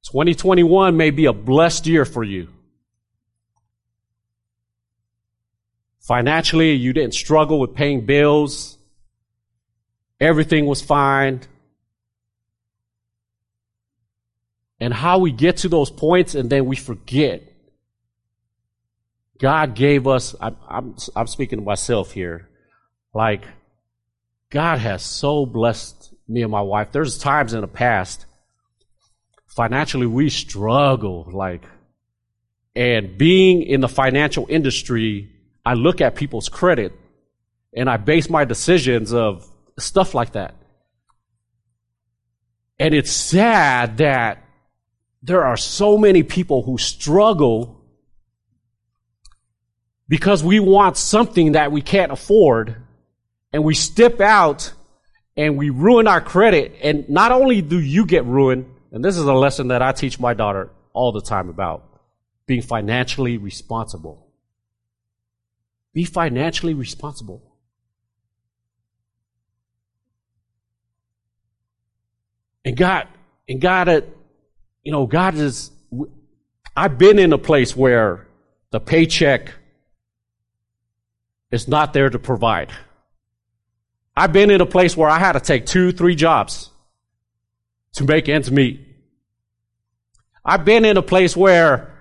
2021 0.05 0.98
may 0.98 1.11
be 1.11 1.25
a 1.25 1.33
blessed 1.33 1.87
year 1.87 2.05
for 2.05 2.22
you. 2.22 2.48
Financially, 6.03 6.73
you 6.73 6.93
didn't 6.93 7.15
struggle 7.15 7.61
with 7.61 7.75
paying 7.75 8.05
bills. 8.05 8.77
Everything 10.21 10.67
was 10.67 10.83
fine. 10.83 11.41
And 14.81 14.93
how 14.93 15.19
we 15.19 15.31
get 15.31 15.59
to 15.59 15.69
those 15.69 15.91
points 15.91 16.35
and 16.35 16.51
then 16.51 16.67
we 16.67 16.75
forget. 16.75 17.45
God 19.38 19.75
gave 19.75 20.09
us, 20.09 20.35
I'm, 20.41 20.57
I'm, 20.69 20.97
I'm 21.15 21.27
speaking 21.29 21.61
to 21.61 21.65
myself 21.65 22.12
here, 22.12 22.49
like, 23.15 23.45
God 24.51 24.79
has 24.79 25.03
so 25.03 25.47
blessed 25.47 26.12
me 26.29 26.43
and 26.43 26.51
my 26.51 26.61
wife. 26.61 26.93
There's 26.93 27.19
times 27.19 27.55
in 27.55 27.61
the 27.61 27.69
past, 27.69 28.27
financially, 29.47 30.07
we 30.07 30.31
struggle, 30.31 31.29
like, 31.33 31.65
and 32.75 33.17
being 33.17 33.62
in 33.62 33.81
the 33.81 33.88
financial 33.88 34.47
industry, 34.49 35.32
I 35.64 35.75
look 35.75 36.01
at 36.01 36.14
people's 36.14 36.48
credit 36.48 36.92
and 37.75 37.88
I 37.88 37.96
base 37.96 38.29
my 38.29 38.44
decisions 38.44 39.12
of 39.12 39.46
stuff 39.79 40.14
like 40.14 40.33
that. 40.33 40.55
And 42.79 42.94
it's 42.94 43.12
sad 43.12 43.98
that 43.98 44.44
there 45.22 45.44
are 45.44 45.57
so 45.57 45.96
many 45.96 46.22
people 46.22 46.62
who 46.62 46.79
struggle 46.79 47.81
because 50.09 50.42
we 50.42 50.59
want 50.59 50.96
something 50.96 51.53
that 51.53 51.70
we 51.70 51.81
can't 51.81 52.12
afford 52.12 52.77
and 53.53 53.62
we 53.64 53.75
step 53.75 54.20
out 54.20 54.72
and 55.37 55.57
we 55.57 55.70
ruin 55.70 56.09
our 56.09 56.20
credit. 56.20 56.75
And 56.83 57.09
not 57.09 57.33
only 57.33 57.62
do 57.62 57.79
you 57.79 58.05
get 58.05 58.25
ruined, 58.25 58.66
and 58.90 59.05
this 59.05 59.16
is 59.16 59.25
a 59.25 59.33
lesson 59.33 59.68
that 59.68 59.81
I 59.81 59.92
teach 59.92 60.18
my 60.18 60.35
daughter 60.35 60.70
all 60.92 61.12
the 61.12 61.22
time 61.22 61.48
about 61.48 61.85
being 62.46 62.62
financially 62.62 63.38
responsible. 63.38 64.22
Be 65.93 66.05
financially 66.05 66.75
responsible. 66.75 67.43
And 72.65 72.77
God, 72.77 73.09
and 73.49 73.61
God, 73.61 73.89
uh, 73.89 74.01
you 74.85 74.93
know, 74.93 75.07
God 75.07 75.35
is, 75.35 75.71
I've 76.77 76.97
been 76.97 77.19
in 77.19 77.33
a 77.33 77.39
place 77.39 77.77
where 77.77 78.27
the 78.71 78.81
paycheck 78.81 79.53
is 81.51 81.69
not 81.69 81.93
there 81.93 82.09
to 82.09 82.19
provide. 82.19 82.73
I've 84.17 84.33
been 84.33 84.51
in 84.51 84.61
a 84.61 84.67
place 84.67 84.97
where 84.97 85.09
I 85.09 85.19
had 85.19 85.33
to 85.33 85.41
take 85.41 85.67
two, 85.67 85.93
three 85.93 86.15
jobs 86.15 86.71
to 87.95 88.05
make 88.05 88.29
ends 88.29 88.51
meet. 88.51 88.81
I've 90.45 90.65
been 90.65 90.85
in 90.85 90.97
a 90.97 91.03
place 91.03 91.37
where 91.37 91.92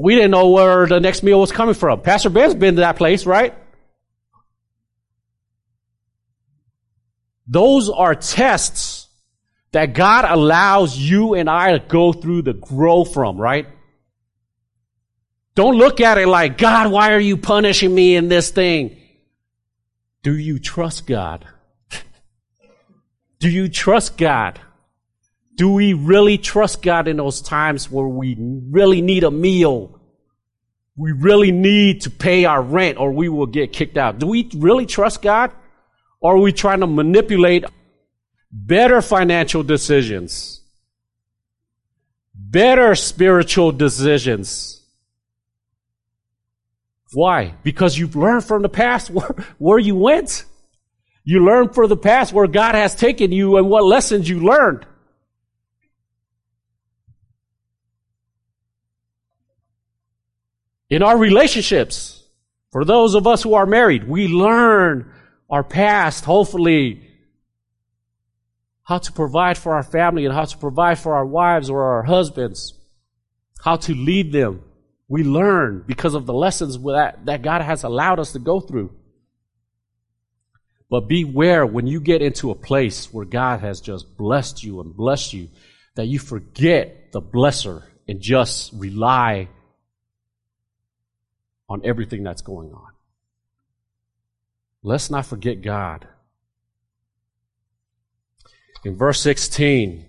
we 0.00 0.14
didn't 0.14 0.30
know 0.30 0.48
where 0.48 0.86
the 0.86 1.00
next 1.00 1.22
meal 1.22 1.40
was 1.40 1.52
coming 1.52 1.74
from. 1.74 2.00
Pastor 2.00 2.30
Ben's 2.30 2.54
been 2.54 2.76
to 2.76 2.80
that 2.80 2.96
place, 2.96 3.26
right? 3.26 3.54
Those 7.46 7.90
are 7.90 8.14
tests 8.14 9.08
that 9.72 9.94
God 9.94 10.24
allows 10.24 10.96
you 10.96 11.34
and 11.34 11.50
I 11.50 11.72
to 11.72 11.84
go 11.86 12.12
through 12.12 12.42
to 12.42 12.54
grow 12.54 13.04
from, 13.04 13.36
right? 13.38 13.66
Don't 15.54 15.76
look 15.76 16.00
at 16.00 16.16
it 16.16 16.28
like, 16.28 16.58
God, 16.58 16.90
why 16.90 17.12
are 17.12 17.20
you 17.20 17.36
punishing 17.36 17.94
me 17.94 18.16
in 18.16 18.28
this 18.28 18.50
thing? 18.50 18.96
Do 20.22 20.36
you 20.36 20.58
trust 20.58 21.06
God? 21.06 21.46
Do 23.38 23.48
you 23.48 23.68
trust 23.68 24.16
God? 24.16 24.60
Do 25.60 25.72
we 25.72 25.92
really 25.92 26.38
trust 26.38 26.80
God 26.80 27.06
in 27.06 27.18
those 27.18 27.42
times 27.42 27.90
where 27.90 28.06
we 28.06 28.34
really 28.70 29.02
need 29.02 29.24
a 29.24 29.30
meal? 29.30 30.00
We 30.96 31.12
really 31.12 31.52
need 31.52 32.00
to 32.04 32.10
pay 32.10 32.46
our 32.46 32.62
rent 32.62 32.96
or 32.96 33.12
we 33.12 33.28
will 33.28 33.44
get 33.44 33.70
kicked 33.70 33.98
out. 33.98 34.18
Do 34.18 34.26
we 34.26 34.48
really 34.56 34.86
trust 34.86 35.20
God? 35.20 35.52
Or 36.18 36.36
are 36.36 36.38
we 36.38 36.52
trying 36.52 36.80
to 36.80 36.86
manipulate 36.86 37.66
better 38.50 39.02
financial 39.02 39.62
decisions? 39.62 40.62
Better 42.34 42.94
spiritual 42.94 43.70
decisions? 43.70 44.82
Why? 47.12 47.54
Because 47.62 47.98
you've 47.98 48.16
learned 48.16 48.46
from 48.46 48.62
the 48.62 48.70
past 48.70 49.10
where, 49.10 49.34
where 49.58 49.78
you 49.78 49.94
went. 49.94 50.46
You 51.22 51.44
learned 51.44 51.74
from 51.74 51.90
the 51.90 51.98
past 51.98 52.32
where 52.32 52.46
God 52.46 52.74
has 52.74 52.94
taken 52.94 53.30
you 53.30 53.58
and 53.58 53.68
what 53.68 53.84
lessons 53.84 54.26
you 54.26 54.40
learned. 54.40 54.86
In 60.90 61.04
our 61.04 61.16
relationships, 61.16 62.20
for 62.72 62.84
those 62.84 63.14
of 63.14 63.26
us 63.26 63.42
who 63.44 63.54
are 63.54 63.66
married, 63.66 64.08
we 64.08 64.26
learn 64.26 65.12
our 65.48 65.62
past, 65.62 66.24
hopefully, 66.24 67.08
how 68.82 68.98
to 68.98 69.12
provide 69.12 69.56
for 69.56 69.74
our 69.74 69.84
family 69.84 70.24
and 70.24 70.34
how 70.34 70.44
to 70.44 70.58
provide 70.58 70.98
for 70.98 71.14
our 71.14 71.24
wives 71.24 71.70
or 71.70 71.84
our 71.84 72.02
husbands, 72.02 72.74
how 73.62 73.76
to 73.76 73.94
lead 73.94 74.32
them. 74.32 74.64
We 75.06 75.22
learn 75.22 75.84
because 75.86 76.14
of 76.14 76.26
the 76.26 76.34
lessons 76.34 76.76
that, 76.82 77.24
that 77.26 77.42
God 77.42 77.62
has 77.62 77.84
allowed 77.84 78.18
us 78.18 78.32
to 78.32 78.40
go 78.40 78.58
through. 78.58 78.92
But 80.88 81.06
beware 81.08 81.64
when 81.64 81.86
you 81.86 82.00
get 82.00 82.20
into 82.20 82.50
a 82.50 82.56
place 82.56 83.12
where 83.12 83.24
God 83.24 83.60
has 83.60 83.80
just 83.80 84.16
blessed 84.16 84.64
you 84.64 84.80
and 84.80 84.96
blessed 84.96 85.34
you, 85.34 85.48
that 85.94 86.06
you 86.06 86.18
forget 86.18 87.12
the 87.12 87.22
blesser 87.22 87.84
and 88.08 88.20
just 88.20 88.72
rely 88.74 89.48
on 91.70 91.80
everything 91.84 92.24
that's 92.24 92.42
going 92.42 92.72
on. 92.72 92.88
Let's 94.82 95.08
not 95.10 95.24
forget 95.24 95.62
God. 95.62 96.06
In 98.84 98.96
verse 98.96 99.20
16, 99.20 100.04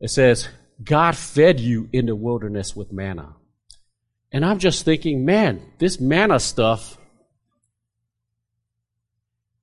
it 0.00 0.08
says, 0.08 0.48
God 0.82 1.16
fed 1.16 1.58
you 1.58 1.88
in 1.92 2.06
the 2.06 2.16
wilderness 2.16 2.76
with 2.76 2.92
manna. 2.92 3.36
And 4.30 4.44
I'm 4.44 4.58
just 4.58 4.84
thinking, 4.84 5.24
man, 5.24 5.62
this 5.78 6.00
manna 6.00 6.40
stuff. 6.40 6.98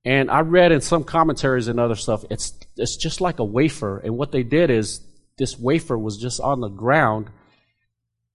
And 0.05 0.31
I 0.31 0.39
read 0.41 0.71
in 0.71 0.81
some 0.81 1.03
commentaries 1.03 1.67
and 1.67 1.79
other 1.79 1.95
stuff, 1.95 2.23
it's, 2.31 2.53
it's 2.77 2.95
just 2.95 3.19
like 3.19 3.39
a 3.39 3.43
wafer. 3.43 3.99
And 3.99 4.17
what 4.17 4.31
they 4.31 4.43
did 4.43 4.69
is 4.69 5.01
this 5.37 5.59
wafer 5.59 5.97
was 5.97 6.17
just 6.17 6.39
on 6.39 6.61
the 6.61 6.69
ground. 6.69 7.29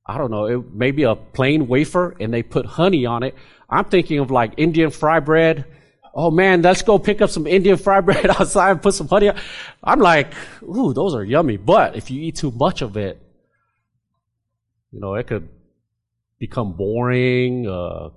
I 0.06 0.18
don't 0.18 0.30
know, 0.30 0.46
it 0.46 0.72
maybe 0.72 1.04
a 1.04 1.14
plain 1.14 1.66
wafer 1.66 2.14
and 2.20 2.32
they 2.32 2.42
put 2.42 2.66
honey 2.66 3.06
on 3.06 3.22
it. 3.22 3.34
I'm 3.70 3.86
thinking 3.86 4.18
of 4.18 4.30
like 4.30 4.54
Indian 4.58 4.90
fry 4.90 5.20
bread. 5.20 5.64
Oh 6.14 6.30
man, 6.30 6.62
let's 6.62 6.82
go 6.82 6.98
pick 6.98 7.22
up 7.22 7.30
some 7.30 7.46
Indian 7.46 7.76
fry 7.76 8.00
bread 8.02 8.26
outside 8.26 8.72
and 8.72 8.82
put 8.82 8.94
some 8.94 9.08
honey 9.08 9.30
on. 9.30 9.40
I'm 9.82 10.00
like, 10.00 10.32
ooh, 10.62 10.92
those 10.92 11.14
are 11.14 11.24
yummy. 11.24 11.56
But 11.56 11.96
if 11.96 12.10
you 12.10 12.22
eat 12.22 12.36
too 12.36 12.50
much 12.50 12.82
of 12.82 12.96
it, 12.96 13.20
you 14.92 15.00
know, 15.00 15.14
it 15.14 15.26
could 15.26 15.48
become 16.38 16.74
boring. 16.74 17.66
Uh, 17.66 18.10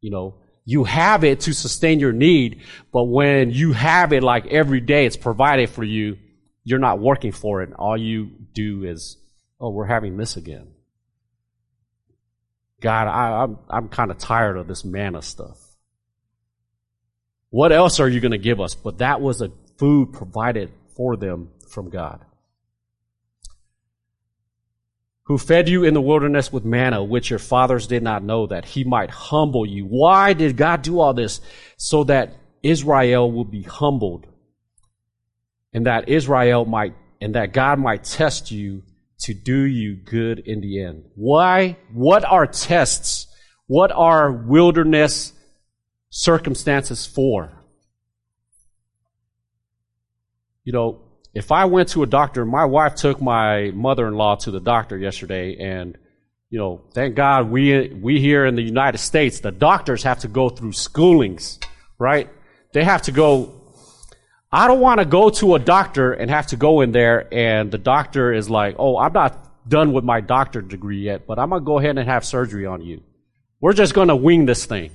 you 0.00 0.10
know, 0.10 0.36
you 0.64 0.84
have 0.84 1.22
it 1.24 1.40
to 1.40 1.52
sustain 1.52 2.00
your 2.00 2.12
need, 2.12 2.62
but 2.92 3.04
when 3.04 3.50
you 3.50 3.72
have 3.72 4.12
it 4.12 4.22
like 4.22 4.46
every 4.46 4.80
day, 4.80 5.04
it's 5.04 5.16
provided 5.16 5.68
for 5.68 5.84
you. 5.84 6.16
You're 6.64 6.78
not 6.78 6.98
working 6.98 7.32
for 7.32 7.62
it. 7.62 7.72
All 7.74 7.96
you 7.96 8.30
do 8.54 8.84
is, 8.84 9.18
oh, 9.60 9.70
we're 9.70 9.86
having 9.86 10.16
this 10.16 10.36
again. 10.36 10.73
God, 12.84 13.08
I, 13.08 13.42
I'm 13.42 13.58
I'm 13.70 13.88
kind 13.88 14.10
of 14.10 14.18
tired 14.18 14.58
of 14.58 14.68
this 14.68 14.84
manna 14.84 15.22
stuff. 15.22 15.58
What 17.48 17.72
else 17.72 17.98
are 17.98 18.08
you 18.08 18.20
going 18.20 18.32
to 18.32 18.38
give 18.38 18.60
us? 18.60 18.74
But 18.74 18.98
that 18.98 19.22
was 19.22 19.40
a 19.40 19.50
food 19.78 20.12
provided 20.12 20.70
for 20.94 21.16
them 21.16 21.48
from 21.70 21.88
God 21.88 22.24
who 25.24 25.38
fed 25.38 25.68
you 25.68 25.84
in 25.84 25.94
the 25.94 26.00
wilderness 26.00 26.52
with 26.52 26.64
manna, 26.64 27.02
which 27.02 27.30
your 27.30 27.38
fathers 27.38 27.86
did 27.86 28.02
not 28.02 28.22
know, 28.22 28.46
that 28.46 28.66
he 28.66 28.84
might 28.84 29.10
humble 29.10 29.64
you. 29.64 29.84
Why 29.84 30.34
did 30.34 30.56
God 30.56 30.82
do 30.82 31.00
all 31.00 31.14
this? 31.14 31.40
So 31.78 32.04
that 32.04 32.34
Israel 32.62 33.32
will 33.32 33.46
be 33.46 33.62
humbled 33.62 34.26
and 35.72 35.86
that 35.86 36.10
Israel 36.10 36.66
might, 36.66 36.94
and 37.20 37.34
that 37.34 37.54
God 37.54 37.78
might 37.78 38.04
test 38.04 38.50
you 38.50 38.82
to 39.20 39.34
do 39.34 39.62
you 39.62 39.96
good 39.96 40.40
in 40.40 40.60
the 40.60 40.82
end. 40.82 41.04
Why? 41.14 41.76
What 41.92 42.24
are 42.24 42.46
tests? 42.46 43.26
What 43.66 43.92
are 43.92 44.30
wilderness 44.32 45.32
circumstances 46.10 47.06
for? 47.06 47.52
You 50.64 50.72
know, 50.72 51.00
if 51.34 51.52
I 51.52 51.64
went 51.64 51.90
to 51.90 52.02
a 52.02 52.06
doctor, 52.06 52.44
my 52.44 52.64
wife 52.64 52.94
took 52.94 53.20
my 53.20 53.70
mother-in-law 53.74 54.36
to 54.36 54.50
the 54.50 54.60
doctor 54.60 54.96
yesterday 54.96 55.56
and 55.58 55.98
you 56.50 56.60
know, 56.60 56.82
thank 56.92 57.16
God 57.16 57.50
we 57.50 57.88
we 57.88 58.20
here 58.20 58.46
in 58.46 58.54
the 58.54 58.62
United 58.62 58.98
States, 58.98 59.40
the 59.40 59.50
doctors 59.50 60.04
have 60.04 60.20
to 60.20 60.28
go 60.28 60.48
through 60.48 60.70
schoolings, 60.70 61.58
right? 61.98 62.30
They 62.72 62.84
have 62.84 63.02
to 63.02 63.12
go 63.12 63.63
I 64.54 64.68
don't 64.68 64.78
want 64.78 65.00
to 65.00 65.04
go 65.04 65.30
to 65.30 65.56
a 65.56 65.58
doctor 65.58 66.12
and 66.12 66.30
have 66.30 66.46
to 66.48 66.56
go 66.56 66.80
in 66.80 66.92
there 66.92 67.26
and 67.34 67.72
the 67.72 67.78
doctor 67.78 68.32
is 68.32 68.48
like, 68.48 68.76
"Oh, 68.78 68.96
I'm 68.96 69.12
not 69.12 69.68
done 69.68 69.92
with 69.92 70.04
my 70.04 70.20
doctor 70.20 70.62
degree 70.62 71.00
yet, 71.00 71.26
but 71.26 71.40
I'm 71.40 71.50
going 71.50 71.62
to 71.62 71.66
go 71.66 71.80
ahead 71.80 71.98
and 71.98 72.08
have 72.08 72.24
surgery 72.24 72.64
on 72.64 72.80
you." 72.80 73.02
We're 73.60 73.72
just 73.72 73.94
going 73.94 74.08
to 74.08 74.16
wing 74.16 74.46
this 74.46 74.64
thing. 74.64 74.92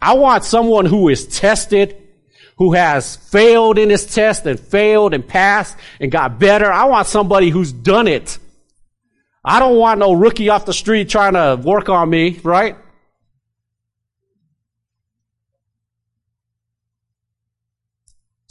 I 0.00 0.14
want 0.14 0.44
someone 0.44 0.86
who 0.86 1.08
is 1.08 1.26
tested, 1.26 1.96
who 2.58 2.74
has 2.74 3.16
failed 3.16 3.76
in 3.76 3.90
his 3.90 4.06
test 4.06 4.46
and 4.46 4.60
failed 4.60 5.14
and 5.14 5.26
passed 5.26 5.76
and 5.98 6.12
got 6.12 6.38
better. 6.38 6.70
I 6.70 6.84
want 6.84 7.08
somebody 7.08 7.50
who's 7.50 7.72
done 7.72 8.06
it. 8.06 8.38
I 9.44 9.58
don't 9.58 9.78
want 9.78 9.98
no 9.98 10.12
rookie 10.12 10.48
off 10.48 10.64
the 10.64 10.72
street 10.72 11.08
trying 11.08 11.32
to 11.32 11.60
work 11.60 11.88
on 11.88 12.08
me, 12.08 12.38
right? 12.44 12.76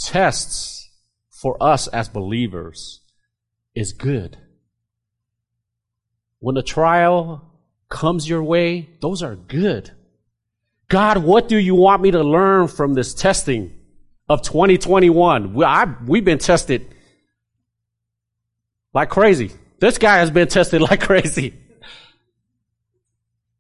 Tests 0.04 0.90
for 1.30 1.62
us 1.62 1.88
as 1.88 2.10
believers 2.10 3.02
is 3.76 3.94
good. 3.94 4.38
When 6.40 6.58
a 6.58 6.64
trial 6.64 7.44
comes 7.90 8.28
your 8.28 8.44
way, 8.44 8.90
those 9.02 9.22
are 9.22 9.36
good. 9.36 9.92
God, 10.88 11.20
what 11.20 11.48
do 11.48 11.58
you 11.58 11.76
want 11.76 12.02
me 12.02 12.12
to 12.12 12.24
learn 12.24 12.68
from 12.68 12.94
this 12.94 13.14
testing? 13.14 13.78
of 14.32 14.42
2021. 14.44 15.54
We, 15.54 15.66
I, 15.66 15.94
we've 16.08 16.24
been 16.24 16.38
tested 16.38 16.88
like 18.94 19.10
crazy. 19.10 19.52
This 19.80 19.98
guy 19.98 20.18
has 20.18 20.32
been 20.32 20.48
tested 20.48 20.82
like 20.90 21.02
crazy. 21.02 21.54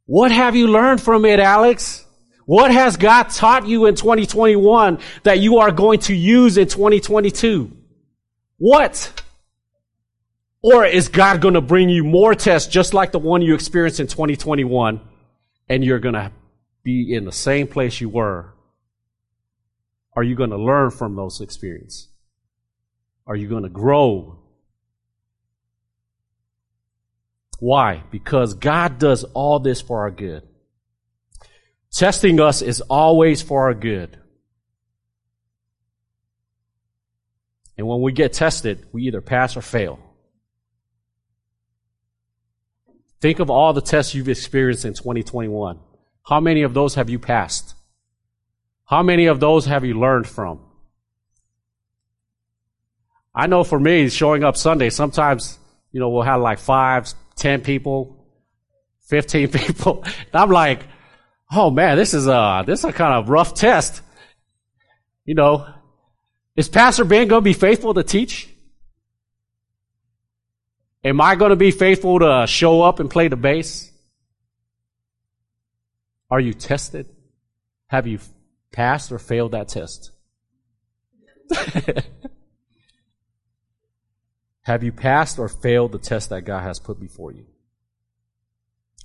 What 0.05 0.31
have 0.31 0.55
you 0.55 0.67
learned 0.67 1.01
from 1.01 1.25
it, 1.25 1.39
Alex? 1.39 2.05
What 2.45 2.71
has 2.71 2.97
God 2.97 3.29
taught 3.29 3.67
you 3.67 3.85
in 3.85 3.95
2021 3.95 4.99
that 5.23 5.39
you 5.39 5.59
are 5.59 5.71
going 5.71 5.99
to 6.01 6.15
use 6.15 6.57
in 6.57 6.67
2022? 6.67 7.71
What? 8.57 9.23
Or 10.61 10.85
is 10.85 11.07
God 11.07 11.41
going 11.41 11.55
to 11.55 11.61
bring 11.61 11.89
you 11.89 12.03
more 12.03 12.35
tests 12.35 12.71
just 12.71 12.93
like 12.93 13.11
the 13.11 13.19
one 13.19 13.41
you 13.41 13.53
experienced 13.55 13.99
in 13.99 14.07
2021 14.07 15.01
and 15.69 15.83
you're 15.83 15.99
going 15.99 16.15
to 16.15 16.31
be 16.83 17.13
in 17.13 17.25
the 17.25 17.31
same 17.31 17.67
place 17.67 18.01
you 18.01 18.09
were 18.09 18.53
are 20.13 20.23
you 20.23 20.35
going 20.35 20.49
to 20.49 20.57
learn 20.57 20.91
from 20.91 21.15
those 21.15 21.39
experiences? 21.41 22.09
Are 23.25 23.35
you 23.35 23.47
going 23.47 23.63
to 23.63 23.69
grow? 23.69 24.39
Why? 27.59 28.03
Because 28.11 28.53
God 28.53 28.99
does 28.99 29.23
all 29.23 29.59
this 29.59 29.81
for 29.81 30.01
our 30.01 30.11
good. 30.11 30.47
Testing 32.01 32.39
us 32.39 32.63
is 32.63 32.81
always 32.81 33.43
for 33.43 33.65
our 33.65 33.75
good. 33.75 34.17
And 37.77 37.85
when 37.85 38.01
we 38.01 38.11
get 38.11 38.33
tested, 38.33 38.87
we 38.91 39.03
either 39.03 39.21
pass 39.21 39.55
or 39.55 39.61
fail. 39.61 39.99
Think 43.19 43.37
of 43.37 43.51
all 43.51 43.73
the 43.73 43.83
tests 43.83 44.15
you've 44.15 44.29
experienced 44.29 44.83
in 44.83 44.95
2021. 44.95 45.79
How 46.25 46.39
many 46.39 46.63
of 46.63 46.73
those 46.73 46.95
have 46.95 47.11
you 47.11 47.19
passed? 47.19 47.75
How 48.85 49.03
many 49.03 49.27
of 49.27 49.39
those 49.39 49.67
have 49.67 49.85
you 49.85 49.93
learned 49.93 50.25
from? 50.27 50.59
I 53.35 53.45
know 53.45 53.63
for 53.63 53.79
me, 53.79 54.09
showing 54.09 54.43
up 54.43 54.57
Sunday, 54.57 54.89
sometimes, 54.89 55.59
you 55.91 55.99
know, 55.99 56.09
we'll 56.09 56.23
have 56.23 56.41
like 56.41 56.57
five, 56.57 57.13
ten 57.35 57.61
people, 57.61 58.25
15 59.01 59.47
people. 59.51 60.03
And 60.03 60.33
I'm 60.33 60.49
like, 60.49 60.87
oh 61.51 61.69
man, 61.69 61.97
this 61.97 62.13
is 62.13 62.27
a, 62.27 62.63
this 62.65 62.79
is 62.79 62.85
a 62.85 62.93
kind 62.93 63.13
of 63.13 63.29
rough 63.29 63.53
test. 63.53 64.01
You 65.25 65.35
know, 65.35 65.67
is 66.55 66.69
Pastor 66.69 67.05
Ben 67.05 67.27
going 67.27 67.41
to 67.41 67.43
be 67.43 67.53
faithful 67.53 67.93
to 67.93 68.03
teach? 68.03 68.49
Am 71.03 71.19
I 71.19 71.35
going 71.35 71.49
to 71.49 71.55
be 71.55 71.71
faithful 71.71 72.19
to 72.19 72.45
show 72.47 72.83
up 72.83 72.99
and 72.99 73.09
play 73.09 73.27
the 73.27 73.35
bass? 73.35 73.91
Are 76.29 76.39
you 76.39 76.53
tested? 76.53 77.09
Have 77.87 78.07
you 78.07 78.19
passed 78.71 79.11
or 79.11 79.19
failed 79.19 79.51
that 79.51 79.67
test? 79.67 80.11
Have 84.61 84.83
you 84.83 84.91
passed 84.91 85.39
or 85.39 85.49
failed 85.49 85.91
the 85.91 85.97
test 85.97 86.29
that 86.29 86.45
God 86.45 86.61
has 86.61 86.79
put 86.79 86.99
before 86.99 87.33
you? 87.33 87.45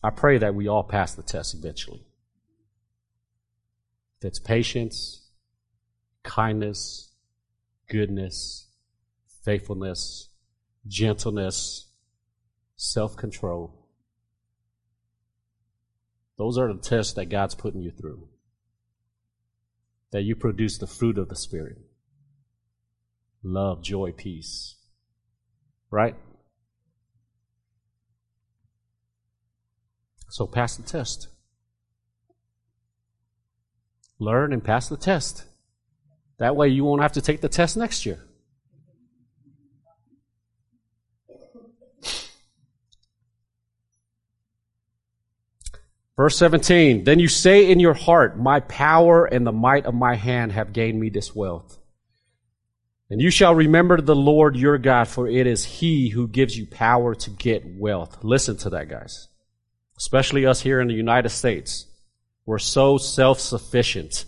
I 0.05 0.11
pray 0.11 0.39
that 0.39 0.55
we 0.55 0.69
all 0.69 0.85
pass 0.85 1.15
the 1.15 1.23
test 1.23 1.55
eventually. 1.55 2.06
It's 4.23 4.39
patience, 4.39 5.31
kindness, 6.23 7.13
goodness, 7.89 8.69
faithfulness, 9.45 10.29
gentleness, 10.87 11.89
self 12.77 13.17
control. 13.17 13.87
Those 16.39 16.59
are 16.59 16.73
the 16.73 16.81
tests 16.81 17.15
that 17.15 17.27
God's 17.27 17.55
putting 17.55 17.83
you 17.83 17.91
through 17.91 18.29
that 20.13 20.23
you 20.23 20.37
produce 20.37 20.79
the 20.79 20.87
fruit 20.87 21.19
of 21.19 21.29
the 21.29 21.37
Spirit 21.37 21.79
love, 23.43 23.83
joy, 23.83 24.13
peace. 24.13 24.75
Right? 25.91 26.17
So 30.29 30.47
pass 30.47 30.77
the 30.77 30.83
test. 30.83 31.29
Learn 34.19 34.53
and 34.53 34.65
pass 34.65 34.89
the 34.89 34.97
test. 34.97 35.45
That 36.39 36.57
way 36.57 36.69
you 36.69 36.85
won't 36.85 37.03
have 37.03 37.13
to 37.13 37.21
take 37.21 37.41
the 37.41 37.49
test 37.49 37.77
next 37.77 38.07
year. 38.07 38.27
Verse 46.17 46.39
17, 46.39 47.05
then 47.05 47.19
you 47.19 47.29
say 47.29 47.71
in 47.71 47.79
your 47.79 47.93
heart, 47.93 48.39
my 48.39 48.61
power 48.61 49.27
and 49.27 49.47
the 49.47 49.53
might 49.53 49.85
of 49.85 49.95
my 49.95 50.15
hand 50.15 50.53
have 50.53 50.73
gained 50.73 50.99
me 50.99 51.11
this 51.11 51.35
wealth. 51.35 51.79
And 53.11 53.21
you 53.21 53.31
shall 53.31 53.55
remember 53.55 54.01
the 54.01 54.17
Lord 54.17 54.57
your 54.57 54.79
God, 54.79 55.09
for 55.09 55.29
it 55.29 55.47
is 55.47 55.65
He 55.65 56.09
who 56.09 56.27
gives 56.27 56.57
you 56.57 56.67
power 56.67 57.15
to 57.15 57.31
get 57.31 57.65
wealth. 57.67 58.25
Listen 58.25 58.57
to 58.59 58.71
that, 58.71 58.89
guys. 58.89 59.29
Especially 59.99 60.47
us 60.47 60.63
here 60.63 60.81
in 60.81 60.89
the 60.89 60.95
United 60.95 61.29
States. 61.29 61.87
We're 62.47 62.59
so 62.59 62.97
self-sufficient. 62.97 64.25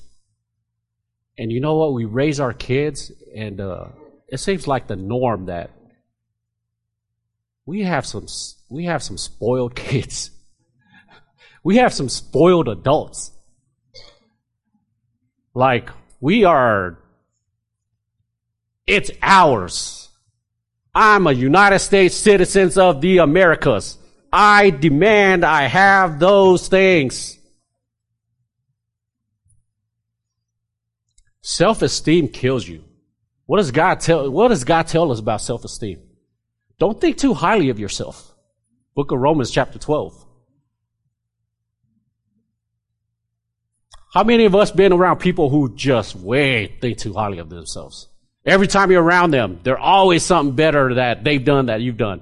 And 1.39 1.51
you 1.51 1.61
know 1.61 1.77
what? 1.77 1.95
We 1.95 2.05
raise 2.05 2.41
our 2.41 2.53
kids, 2.53 3.13
and 3.35 3.61
uh, 3.61 3.87
it 4.29 4.39
seems 4.39 4.67
like 4.67 4.89
the 4.89 4.97
norm 4.97 5.47
that 5.47 5.71
we 7.69 7.83
have 7.83 8.07
some 8.07 8.27
we 8.71 8.87
have 8.87 9.03
some 9.03 9.19
spoiled 9.19 9.75
kids. 9.89 10.31
we 11.63 11.77
have 11.77 11.93
some 11.93 12.09
spoiled 12.09 12.67
adults. 12.67 13.31
Like 15.55 15.91
we 16.19 16.45
are 16.45 16.99
it's 18.87 19.11
ours. 19.21 20.09
I'm 20.95 21.27
a 21.27 21.33
United 21.33 21.81
States 21.81 22.17
citizen 22.17 22.73
of 22.81 23.03
the 23.03 23.19
Americas. 23.19 23.99
I 24.33 24.71
demand 24.71 25.45
I 25.45 25.65
have 25.65 26.19
those 26.19 26.69
things. 26.69 27.38
Self-esteem 31.49 32.29
kills 32.29 32.69
you. 32.69 32.85
What 33.47 33.57
does 33.57 33.71
God 33.71 34.01
tell, 34.01 34.31
what 34.31 34.49
does 34.49 34.65
God 34.65 34.87
tell 34.87 35.11
us 35.11 35.19
about 35.19 35.41
self-esteem? 35.41 35.99
Don't 36.79 37.01
think 37.01 37.17
too 37.17 37.33
highly 37.33 37.71
of 37.71 37.79
yourself. 37.79 38.35
Book 38.95 39.13
of 39.13 39.19
Romans 39.19 39.51
chapter 39.51 39.79
12. 39.79 40.27
How 44.13 44.25
many 44.25 44.45
of 44.45 44.55
us 44.55 44.71
been 44.71 44.93
around 44.93 45.21
people 45.21 45.49
who 45.49 45.75
just 45.75 46.15
way 46.15 46.77
think 46.83 46.99
too 46.99 47.15
highly 47.15 47.39
of 47.39 47.49
themselves? 47.49 48.09
Every 48.45 48.67
time 48.67 48.93
you're 48.93 49.03
around 49.03 49.31
them, 49.31 49.61
there's 49.63 49.79
always 49.81 50.23
something 50.25 50.55
better 50.55 50.97
that 50.97 51.25
they've 51.25 51.43
done 51.43 51.67
that 51.67 51.81
you've 51.81 51.97
done. 51.97 52.21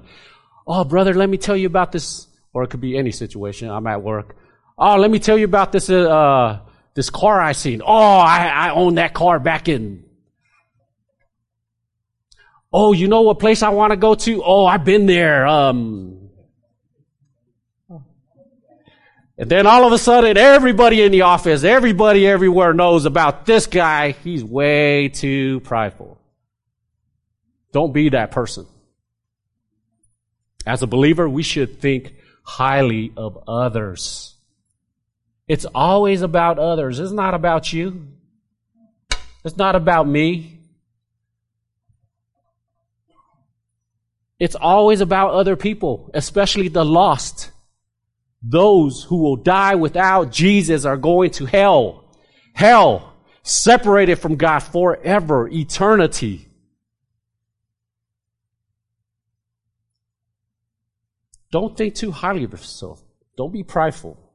Oh, 0.65 0.85
brother, 0.85 1.13
let 1.13 1.29
me 1.29 1.37
tell 1.37 1.57
you 1.57 1.67
about 1.67 1.91
this, 1.91 2.27
or 2.53 2.63
it 2.63 2.69
could 2.69 2.79
be 2.79 2.97
any 2.97 3.11
situation. 3.11 3.69
I'm 3.69 3.87
at 3.87 4.01
work. 4.01 4.37
Oh, 4.77 4.95
let 4.95 5.11
me 5.11 5.19
tell 5.19 5.37
you 5.37 5.45
about 5.45 5.73
this, 5.73 5.89
uh, 5.89 6.61
this 6.97 7.11
car 7.11 7.39
I 7.39 7.51
seen. 7.51 7.83
Oh, 7.85 8.17
I, 8.17 8.47
I 8.47 8.69
own 8.71 8.95
that 8.95 9.13
car 9.13 9.39
back 9.39 9.69
in. 9.69 10.03
Oh, 12.73 12.91
you 12.91 13.07
know 13.07 13.21
what 13.21 13.37
place 13.37 13.61
I 13.61 13.69
want 13.69 13.91
to 13.91 13.97
go 13.97 14.15
to? 14.15 14.43
Oh, 14.43 14.65
I've 14.65 14.83
been 14.83 15.05
there. 15.05 15.45
Um, 15.45 16.31
and 19.37 19.47
then 19.47 19.67
all 19.67 19.85
of 19.85 19.93
a 19.93 19.99
sudden, 19.99 20.37
everybody 20.37 21.03
in 21.03 21.11
the 21.11 21.21
office, 21.21 21.63
everybody 21.63 22.25
everywhere 22.25 22.73
knows 22.73 23.05
about 23.05 23.45
this 23.45 23.67
guy. 23.67 24.15
He's 24.23 24.43
way 24.43 25.09
too 25.09 25.59
prideful. 25.59 26.19
Don't 27.73 27.93
be 27.93 28.09
that 28.09 28.31
person. 28.31 28.65
As 30.65 30.81
a 30.81 30.87
believer, 30.87 31.29
we 31.29 31.43
should 31.43 31.79
think 31.79 32.15
highly 32.41 33.13
of 33.15 33.43
others. 33.47 34.36
It's 35.47 35.65
always 35.65 36.21
about 36.21 36.59
others. 36.59 36.99
It's 36.99 37.11
not 37.11 37.33
about 37.33 37.71
you. 37.71 38.07
It's 39.45 39.57
not 39.57 39.75
about 39.75 40.07
me. 40.07 40.59
It's 44.39 44.55
always 44.55 45.01
about 45.01 45.31
other 45.31 45.55
people, 45.55 46.11
especially 46.13 46.67
the 46.67 46.85
lost. 46.85 47.51
Those 48.41 49.03
who 49.03 49.17
will 49.17 49.37
die 49.37 49.75
without 49.75 50.31
Jesus 50.31 50.85
are 50.85 50.97
going 50.97 51.31
to 51.31 51.45
hell. 51.45 52.03
Hell, 52.53 53.13
separated 53.41 54.17
from 54.17 54.35
God 54.35 54.59
forever, 54.59 55.47
eternity. 55.47 56.47
Don't 61.51 61.77
think 61.77 61.95
too 61.95 62.11
highly 62.11 62.43
of 62.43 62.51
yourself. 62.51 63.01
Don't 63.37 63.53
be 63.53 63.63
prideful. 63.63 64.26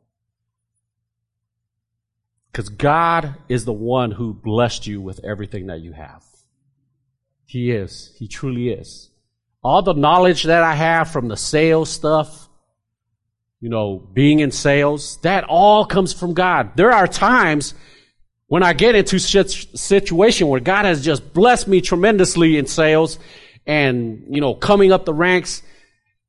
Because 2.53 2.69
God 2.69 3.35
is 3.49 3.65
the 3.65 3.73
one 3.73 4.11
who 4.11 4.35
blessed 4.35 4.87
you 4.87 5.01
with 5.01 5.25
everything 5.25 5.69
that 5.69 5.81
you 5.81 5.93
have. 5.93 6.23
He 7.47 7.71
is. 7.71 8.15
He 8.19 8.29
truly 8.29 8.69
is. 8.69 9.11
All 9.63 9.81
the 9.81 9.95
knowledge 9.95 10.43
that 10.45 10.63
I 10.63 10.75
have 10.75 11.11
from 11.11 11.29
the 11.29 11.37
sales 11.37 11.89
stuff, 11.89 12.49
you 13.61 13.71
know, 13.71 13.99
being 14.13 14.41
in 14.41 14.51
sales, 14.51 15.19
that 15.23 15.45
all 15.45 15.87
comes 15.87 16.13
from 16.13 16.35
God. 16.35 16.77
There 16.77 16.93
are 16.93 17.07
times 17.07 17.75
when 18.49 18.63
I 18.63 18.75
get 18.75 18.97
into 18.97 19.19
such 19.19 19.75
situation 19.75 20.49
where 20.49 20.61
God 20.61 20.85
has 20.85 21.03
just 21.03 21.33
blessed 21.33 21.69
me 21.69 21.81
tremendously 21.81 22.59
in 22.59 22.67
sales 22.67 23.19
and, 23.67 24.25
you 24.29 24.43
know, 24.43 24.55
coming 24.55 24.93
up 24.93 25.07
the 25.07 25.15
ranks 25.15 25.63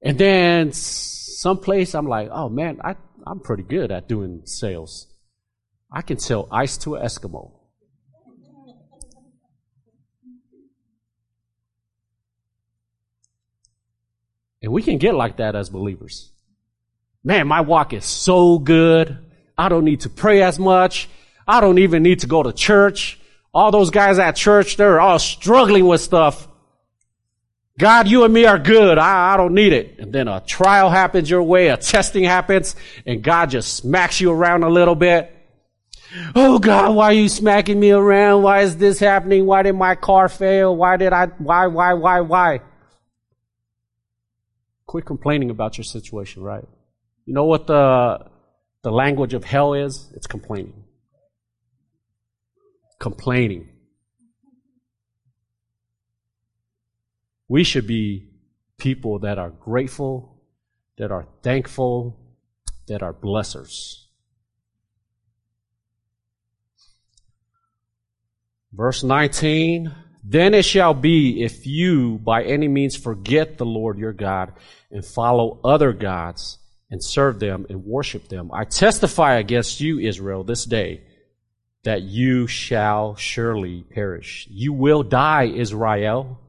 and 0.02 0.18
then 0.18 0.72
someplace 0.72 1.96
I'm 1.96 2.08
like, 2.08 2.30
oh 2.32 2.48
man, 2.48 2.80
I, 2.82 2.96
I'm 3.26 3.40
pretty 3.40 3.64
good 3.64 3.92
at 3.92 4.08
doing 4.08 4.44
sales. 4.46 5.13
I 5.94 6.02
can 6.02 6.18
sell 6.18 6.48
ice 6.52 6.78
to 6.80 6.96
an 6.96 7.06
Eskimo. 7.06 7.52
And 14.64 14.72
we 14.72 14.82
can 14.82 14.98
get 14.98 15.14
like 15.14 15.38
that 15.38 15.56
as 15.56 15.70
believers. 15.70 16.32
Man, 17.24 17.48
my 17.48 17.62
walk 17.62 17.94
is 17.94 18.06
so 18.06 18.58
good. 18.58 19.18
I 19.58 19.70
don't 19.70 19.86
need 19.86 20.02
to 20.02 20.10
pray 20.10 20.42
as 20.42 20.58
much. 20.58 21.10
I 21.48 21.62
don't 21.62 21.78
even 21.78 22.02
need 22.02 22.20
to 22.20 22.28
go 22.28 22.42
to 22.42 22.54
church. 22.54 23.20
All 23.54 23.72
those 23.72 23.92
guys 23.92 24.18
at 24.18 24.36
church, 24.36 24.78
they're 24.78 25.00
all 25.00 25.20
struggling 25.20 25.86
with 25.86 26.02
stuff. 26.02 26.48
God, 27.78 28.08
you 28.08 28.24
and 28.24 28.34
me 28.34 28.46
are 28.46 28.58
good. 28.58 28.98
I, 28.98 29.34
I 29.34 29.38
don't 29.38 29.54
need 29.54 29.74
it. 29.74 30.00
And 30.00 30.14
then 30.14 30.28
a 30.28 30.40
trial 30.40 30.90
happens 30.90 31.30
your 31.30 31.44
way, 31.44 31.68
a 31.68 31.78
testing 31.78 32.24
happens, 32.24 32.76
and 33.06 33.22
God 33.22 33.50
just 33.50 33.74
smacks 33.76 34.22
you 34.22 34.32
around 34.32 34.64
a 34.64 34.70
little 34.70 34.96
bit. 34.96 35.43
Oh 36.36 36.60
God, 36.60 36.96
why 36.96 37.06
are 37.06 37.14
you 37.14 37.30
smacking 37.30 37.80
me 37.80 37.92
around? 37.92 38.44
Why 38.44 38.62
is 38.62 38.78
this 38.78 39.00
happening? 39.00 39.46
Why 39.46 39.64
did 39.64 39.74
my 39.74 39.96
car 39.96 40.30
fail? 40.30 40.76
Why 40.76 40.98
did 40.98 41.14
I, 41.14 41.28
why, 41.38 41.68
why, 41.68 41.94
why, 41.94 42.22
why? 42.22 42.62
Quit 44.86 45.06
complaining 45.06 45.50
about 45.50 45.78
your 45.78 45.86
situation, 45.86 46.44
right? 46.44 46.66
You 47.26 47.34
know 47.34 47.46
what 47.46 47.68
the, 47.68 48.30
the 48.84 48.92
language 48.92 49.34
of 49.34 49.44
hell 49.44 49.74
is? 49.74 50.12
It's 50.16 50.28
complaining. 50.28 50.84
Complaining. 53.00 53.70
We 57.48 57.64
should 57.64 57.88
be 57.88 58.30
people 58.78 59.20
that 59.20 59.40
are 59.40 59.50
grateful, 59.50 60.42
that 60.98 61.12
are 61.12 61.28
thankful, 61.42 62.20
that 62.88 63.02
are 63.02 63.14
blessers. 63.14 64.03
Verse 68.76 69.04
19, 69.04 69.94
then 70.24 70.54
it 70.54 70.66
shall 70.66 70.94
be 70.94 71.44
if 71.44 71.68
you 71.68 72.18
by 72.18 72.44
any 72.44 72.68
means 72.68 72.96
forget 72.96 73.58
the 73.58 73.66
Lord 73.66 74.00
your 74.00 74.14
God 74.14 74.54
and 74.90 75.06
follow 75.06 75.60
other 75.64 75.94
gods 75.94 76.58
and 76.90 77.04
serve 77.04 77.40
them 77.40 77.66
and 77.70 77.84
worship 77.84 78.30
them. 78.30 78.52
I 78.54 78.64
testify 78.64 79.36
against 79.36 79.80
you, 79.80 80.00
Israel, 80.00 80.44
this 80.44 80.66
day 80.66 81.02
that 81.84 82.02
you 82.02 82.48
shall 82.48 83.16
surely 83.16 83.84
perish. 83.84 84.48
You 84.50 84.74
will 84.74 85.04
die, 85.04 85.46
Israel. 85.46 86.40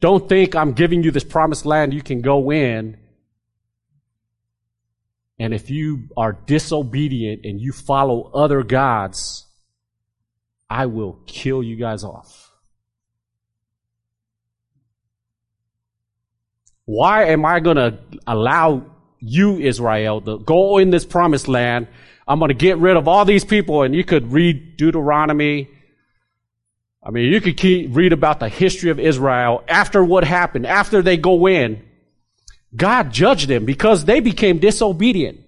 Don't 0.00 0.28
think 0.28 0.56
I'm 0.56 0.72
giving 0.72 1.02
you 1.02 1.10
this 1.10 1.24
promised 1.24 1.66
land 1.66 1.92
you 1.92 2.02
can 2.02 2.22
go 2.22 2.50
in. 2.50 2.96
And 5.38 5.54
if 5.54 5.70
you 5.70 6.08
are 6.16 6.32
disobedient 6.32 7.44
and 7.44 7.60
you 7.60 7.72
follow 7.72 8.30
other 8.32 8.62
gods, 8.62 9.46
I 10.70 10.86
will 10.86 11.18
kill 11.26 11.62
you 11.62 11.76
guys 11.76 12.04
off. 12.04 12.52
Why 16.84 17.24
am 17.26 17.44
I 17.44 17.60
going 17.60 17.76
to 17.76 17.98
allow 18.26 18.86
you, 19.18 19.58
Israel, 19.58 20.20
to 20.22 20.38
go 20.38 20.78
in 20.78 20.90
this 20.90 21.04
promised 21.04 21.48
land? 21.48 21.88
I'm 22.26 22.38
going 22.38 22.48
to 22.48 22.54
get 22.54 22.78
rid 22.78 22.96
of 22.96 23.08
all 23.08 23.24
these 23.24 23.44
people, 23.44 23.82
and 23.82 23.94
you 23.94 24.04
could 24.04 24.32
read 24.32 24.76
Deuteronomy 24.76 25.68
I 27.02 27.10
mean, 27.10 27.32
you 27.32 27.40
could 27.40 27.56
keep, 27.56 27.94
read 27.94 28.12
about 28.12 28.40
the 28.40 28.48
history 28.48 28.90
of 28.90 29.00
Israel 29.00 29.64
after 29.66 30.04
what 30.04 30.24
happened, 30.24 30.66
after 30.66 31.00
they 31.00 31.16
go 31.16 31.48
in. 31.48 31.82
God 32.76 33.10
judged 33.10 33.48
them 33.48 33.64
because 33.64 34.04
they 34.04 34.20
became 34.20 34.58
disobedient. 34.58 35.40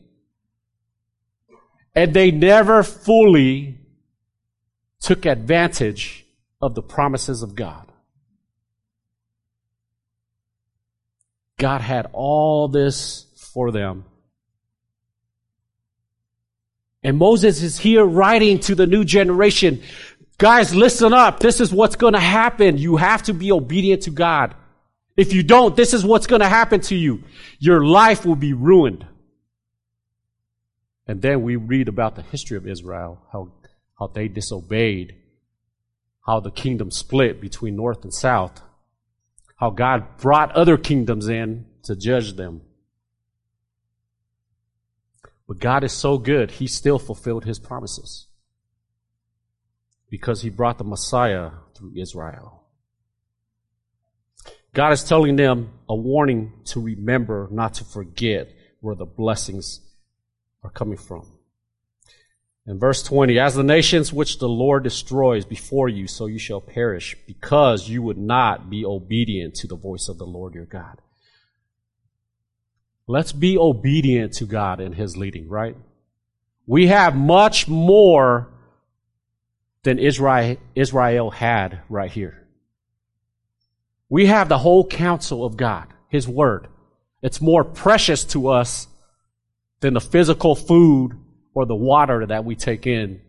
And 1.94 2.14
they 2.14 2.30
never 2.30 2.82
fully 2.82 3.78
took 5.02 5.26
advantage 5.26 6.24
of 6.60 6.74
the 6.74 6.82
promises 6.82 7.42
of 7.42 7.54
God. 7.54 7.90
God 11.58 11.80
had 11.80 12.08
all 12.12 12.68
this 12.68 13.26
for 13.52 13.70
them. 13.70 14.04
And 17.04 17.18
Moses 17.18 17.62
is 17.62 17.78
here 17.78 18.04
writing 18.04 18.60
to 18.60 18.74
the 18.74 18.86
new 18.86 19.04
generation 19.04 19.82
Guys, 20.42 20.74
listen 20.74 21.12
up. 21.12 21.38
This 21.38 21.60
is 21.60 21.72
what's 21.72 21.94
going 21.94 22.14
to 22.14 22.18
happen. 22.18 22.76
You 22.76 22.96
have 22.96 23.22
to 23.24 23.32
be 23.32 23.52
obedient 23.52 24.02
to 24.02 24.10
God. 24.10 24.56
If 25.16 25.32
you 25.32 25.44
don't, 25.44 25.76
this 25.76 25.94
is 25.94 26.04
what's 26.04 26.26
going 26.26 26.40
to 26.40 26.48
happen 26.48 26.80
to 26.80 26.96
you. 26.96 27.22
Your 27.60 27.84
life 27.84 28.26
will 28.26 28.34
be 28.34 28.52
ruined. 28.52 29.06
And 31.06 31.22
then 31.22 31.42
we 31.42 31.54
read 31.54 31.86
about 31.86 32.16
the 32.16 32.22
history 32.22 32.56
of 32.56 32.66
Israel, 32.66 33.20
how, 33.30 33.52
how 34.02 34.08
they 34.08 34.26
disobeyed, 34.26 35.14
how 36.26 36.40
the 36.40 36.50
kingdom 36.50 36.90
split 36.90 37.40
between 37.40 37.76
north 37.76 38.02
and 38.02 38.12
south, 38.12 38.60
how 39.54 39.70
God 39.70 40.16
brought 40.18 40.50
other 40.56 40.76
kingdoms 40.76 41.28
in 41.28 41.66
to 41.84 41.94
judge 41.94 42.32
them. 42.32 42.62
But 45.46 45.60
God 45.60 45.84
is 45.84 45.92
so 45.92 46.18
good, 46.18 46.50
He 46.50 46.66
still 46.66 46.98
fulfilled 46.98 47.44
His 47.44 47.60
promises 47.60 48.26
because 50.10 50.42
He 50.42 50.50
brought 50.50 50.78
the 50.78 50.84
Messiah 50.84 51.50
through 51.76 51.92
Israel. 51.96 52.64
God 54.74 54.92
is 54.92 55.04
telling 55.04 55.36
them 55.36 55.70
a 55.88 55.94
warning 55.94 56.52
to 56.64 56.80
remember, 56.80 57.46
not 57.52 57.74
to 57.74 57.84
forget 57.84 58.52
where 58.80 58.96
the 58.96 59.06
blessings 59.06 59.80
are 60.64 60.70
coming 60.70 60.98
from. 60.98 61.41
In 62.66 62.78
verse 62.78 63.02
20, 63.02 63.40
as 63.40 63.54
the 63.54 63.64
nations 63.64 64.12
which 64.12 64.38
the 64.38 64.48
Lord 64.48 64.84
destroys 64.84 65.44
before 65.44 65.88
you, 65.88 66.06
so 66.06 66.26
you 66.26 66.38
shall 66.38 66.60
perish, 66.60 67.16
because 67.26 67.88
you 67.88 68.02
would 68.02 68.18
not 68.18 68.70
be 68.70 68.84
obedient 68.84 69.56
to 69.56 69.66
the 69.66 69.76
voice 69.76 70.08
of 70.08 70.18
the 70.18 70.26
Lord 70.26 70.54
your 70.54 70.66
God. 70.66 71.00
Let's 73.08 73.32
be 73.32 73.58
obedient 73.58 74.34
to 74.34 74.44
God 74.44 74.80
in 74.80 74.92
His 74.92 75.16
leading, 75.16 75.48
right? 75.48 75.76
We 76.66 76.86
have 76.86 77.16
much 77.16 77.66
more 77.66 78.52
than 79.82 79.98
Israel, 79.98 80.56
Israel 80.76 81.32
had 81.32 81.80
right 81.88 82.12
here. 82.12 82.46
We 84.08 84.26
have 84.26 84.48
the 84.48 84.58
whole 84.58 84.86
counsel 84.86 85.44
of 85.44 85.56
God, 85.56 85.88
His 86.08 86.28
Word. 86.28 86.68
It's 87.22 87.40
more 87.40 87.64
precious 87.64 88.24
to 88.26 88.48
us 88.48 88.86
than 89.80 89.94
the 89.94 90.00
physical 90.00 90.54
food 90.54 91.18
or 91.54 91.66
the 91.66 91.74
water 91.74 92.26
that 92.26 92.44
we 92.44 92.54
take 92.54 92.86
in 92.86 93.20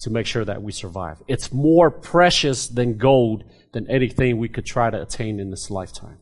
to 0.00 0.10
make 0.10 0.26
sure 0.26 0.44
that 0.44 0.62
we 0.62 0.72
survive. 0.72 1.18
It's 1.26 1.52
more 1.52 1.90
precious 1.90 2.68
than 2.68 2.98
gold 2.98 3.44
than 3.72 3.90
anything 3.90 4.38
we 4.38 4.48
could 4.48 4.66
try 4.66 4.90
to 4.90 5.02
attain 5.02 5.40
in 5.40 5.50
this 5.50 5.70
lifetime. 5.70 6.18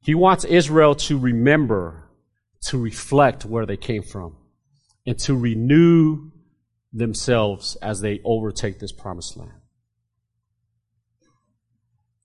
He 0.00 0.14
wants 0.14 0.44
Israel 0.44 0.94
to 0.96 1.18
remember, 1.18 2.10
to 2.62 2.78
reflect 2.78 3.44
where 3.44 3.66
they 3.66 3.76
came 3.76 4.02
from, 4.02 4.36
and 5.06 5.18
to 5.20 5.36
renew 5.36 6.30
themselves 6.92 7.76
as 7.76 8.00
they 8.00 8.20
overtake 8.24 8.78
this 8.78 8.92
promised 8.92 9.36
land. 9.36 9.52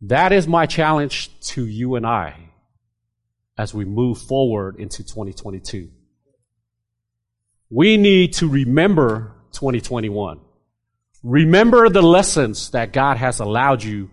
That 0.01 0.31
is 0.31 0.47
my 0.47 0.65
challenge 0.65 1.39
to 1.39 1.65
you 1.65 1.95
and 1.95 2.05
I 2.05 2.49
as 3.57 3.73
we 3.73 3.85
move 3.85 4.19
forward 4.19 4.75
into 4.79 5.03
2022. 5.03 5.89
We 7.69 7.97
need 7.97 8.33
to 8.33 8.47
remember 8.47 9.35
2021. 9.51 10.39
Remember 11.23 11.89
the 11.89 12.01
lessons 12.01 12.71
that 12.71 12.93
God 12.93 13.17
has 13.17 13.39
allowed 13.39 13.83
you 13.83 14.09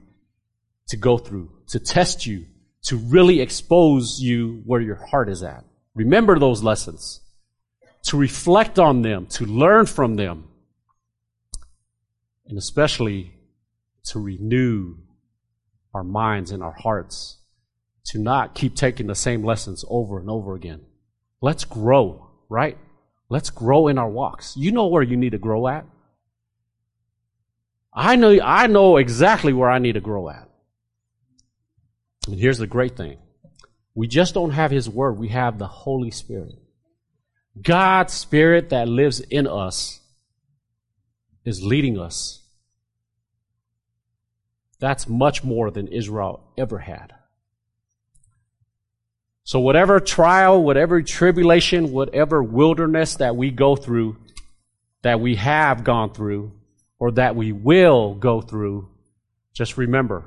to 0.89 0.97
go 0.97 1.19
through, 1.19 1.51
to 1.69 1.79
test 1.79 2.27
you, 2.27 2.47
to 2.85 2.97
really 2.97 3.41
expose 3.41 4.21
you 4.21 4.63
where 4.67 4.81
your 4.81 4.97
heart 4.97 5.29
is 5.29 5.43
at. 5.43 5.65
Remember 5.95 6.39
those 6.39 6.63
lessons 6.63 7.21
to 8.05 8.17
reflect 8.17 8.79
on 8.79 9.03
them, 9.03 9.27
to 9.27 9.47
learn 9.47 9.87
from 9.87 10.17
them, 10.17 10.49
and 12.47 12.59
especially 12.59 13.33
to 14.05 14.19
renew 14.19 14.97
our 15.95 16.05
minds 16.05 16.51
and 16.51 16.63
our 16.63 16.75
hearts, 16.79 17.39
to 18.05 18.19
not 18.19 18.55
keep 18.55 18.75
taking 18.75 19.07
the 19.07 19.15
same 19.15 19.45
lessons 19.45 19.85
over 19.89 20.19
and 20.19 20.29
over 20.29 20.55
again. 20.55 20.83
Let's 21.41 21.65
grow, 21.65 22.31
right? 22.51 22.77
Let's 23.35 23.51
grow 23.51 23.89
in 23.89 23.99
our 23.99 24.09
walks. 24.09 24.57
You 24.57 24.71
know 24.71 24.87
where 24.87 25.03
you 25.03 25.17
need 25.17 25.31
to 25.31 25.39
grow 25.39 25.67
at. 25.67 25.85
I 27.93 28.15
know, 28.15 28.39
I 28.41 28.69
know 28.69 28.97
exactly 28.97 29.53
where 29.53 29.69
I 29.69 29.81
need 29.81 29.95
to 29.95 30.01
grow 30.01 30.29
at. 30.29 30.49
And 32.29 32.39
here's 32.39 32.59
the 32.59 32.69
great 32.69 32.97
thing. 32.97 33.19
We 33.93 34.07
just 34.07 34.35
don't 34.35 34.53
have 34.53 34.71
His 34.71 34.89
Word. 34.89 35.19
We 35.19 35.31
have 35.31 35.59
the 35.59 35.67
Holy 35.67 36.13
Spirit. 36.13 36.55
God's 37.61 38.13
Spirit 38.13 38.69
that 38.69 38.87
lives 38.87 39.19
in 39.19 39.49
us 39.49 39.99
is 41.45 41.61
leading 41.61 41.99
us. 41.99 42.41
That's 44.79 45.09
much 45.09 45.43
more 45.43 45.73
than 45.73 45.89
Israel 45.89 46.53
ever 46.57 46.79
had. 46.79 47.13
So 49.45 49.61
whatever 49.61 50.01
trial, 50.01 50.63
whatever 50.63 51.03
tribulation, 51.03 51.93
whatever 51.93 52.43
wilderness 52.43 53.17
that 53.17 53.37
we 53.37 53.51
go 53.51 53.77
through, 53.77 54.17
that 55.03 55.21
we 55.21 55.37
have 55.37 55.85
gone 55.85 56.15
through, 56.15 56.53
or 56.99 57.13
that 57.13 57.37
we 57.37 57.53
will 57.53 58.15
go 58.15 58.41
through, 58.41 58.89
just 59.53 59.77
remember 59.77 60.25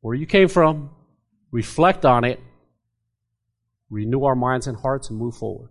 where 0.00 0.16
you 0.16 0.26
came 0.26 0.48
from, 0.48 0.90
reflect 1.52 2.04
on 2.04 2.24
it, 2.24 2.40
renew 3.90 4.24
our 4.24 4.34
minds 4.34 4.66
and 4.66 4.76
hearts, 4.76 5.08
and 5.08 5.18
move 5.18 5.36
forward. 5.36 5.70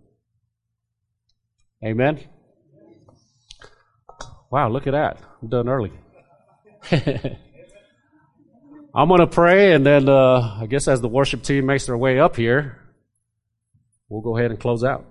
Amen. 1.84 2.20
Wow, 4.50 4.70
look 4.70 4.86
at 4.86 4.92
that. 4.92 5.20
I'm 5.42 5.48
done 5.48 5.68
early. 5.68 5.92
I'm 8.94 9.08
going 9.08 9.20
to 9.20 9.26
pray, 9.26 9.74
and 9.74 9.84
then 9.84 10.08
uh, 10.08 10.58
I 10.60 10.66
guess 10.66 10.88
as 10.88 11.02
the 11.02 11.08
worship 11.08 11.42
team 11.42 11.66
makes 11.66 11.84
their 11.86 11.96
way 11.96 12.18
up 12.18 12.34
here, 12.34 12.77
we'll 14.08 14.22
go 14.22 14.36
ahead 14.36 14.50
and 14.50 14.60
close 14.60 14.84
out. 14.84 15.06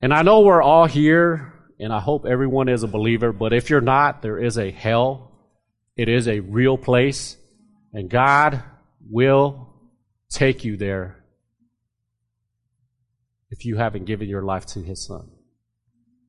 And 0.00 0.14
I 0.14 0.22
know 0.22 0.40
we're 0.40 0.62
all 0.62 0.86
here, 0.86 1.52
and 1.80 1.92
I 1.92 2.00
hope 2.00 2.24
everyone 2.24 2.68
is 2.68 2.82
a 2.82 2.88
believer, 2.88 3.32
but 3.32 3.52
if 3.52 3.70
you're 3.70 3.80
not, 3.80 4.22
there 4.22 4.38
is 4.38 4.58
a 4.58 4.70
hell. 4.70 5.32
It 5.96 6.08
is 6.08 6.28
a 6.28 6.40
real 6.40 6.78
place, 6.78 7.36
and 7.92 8.08
God 8.08 8.62
will 9.10 9.74
take 10.30 10.64
you 10.64 10.76
there 10.76 11.24
if 13.50 13.64
you 13.64 13.76
haven't 13.76 14.04
given 14.04 14.28
your 14.28 14.42
life 14.42 14.66
to 14.66 14.80
His 14.80 15.04
Son. 15.06 15.30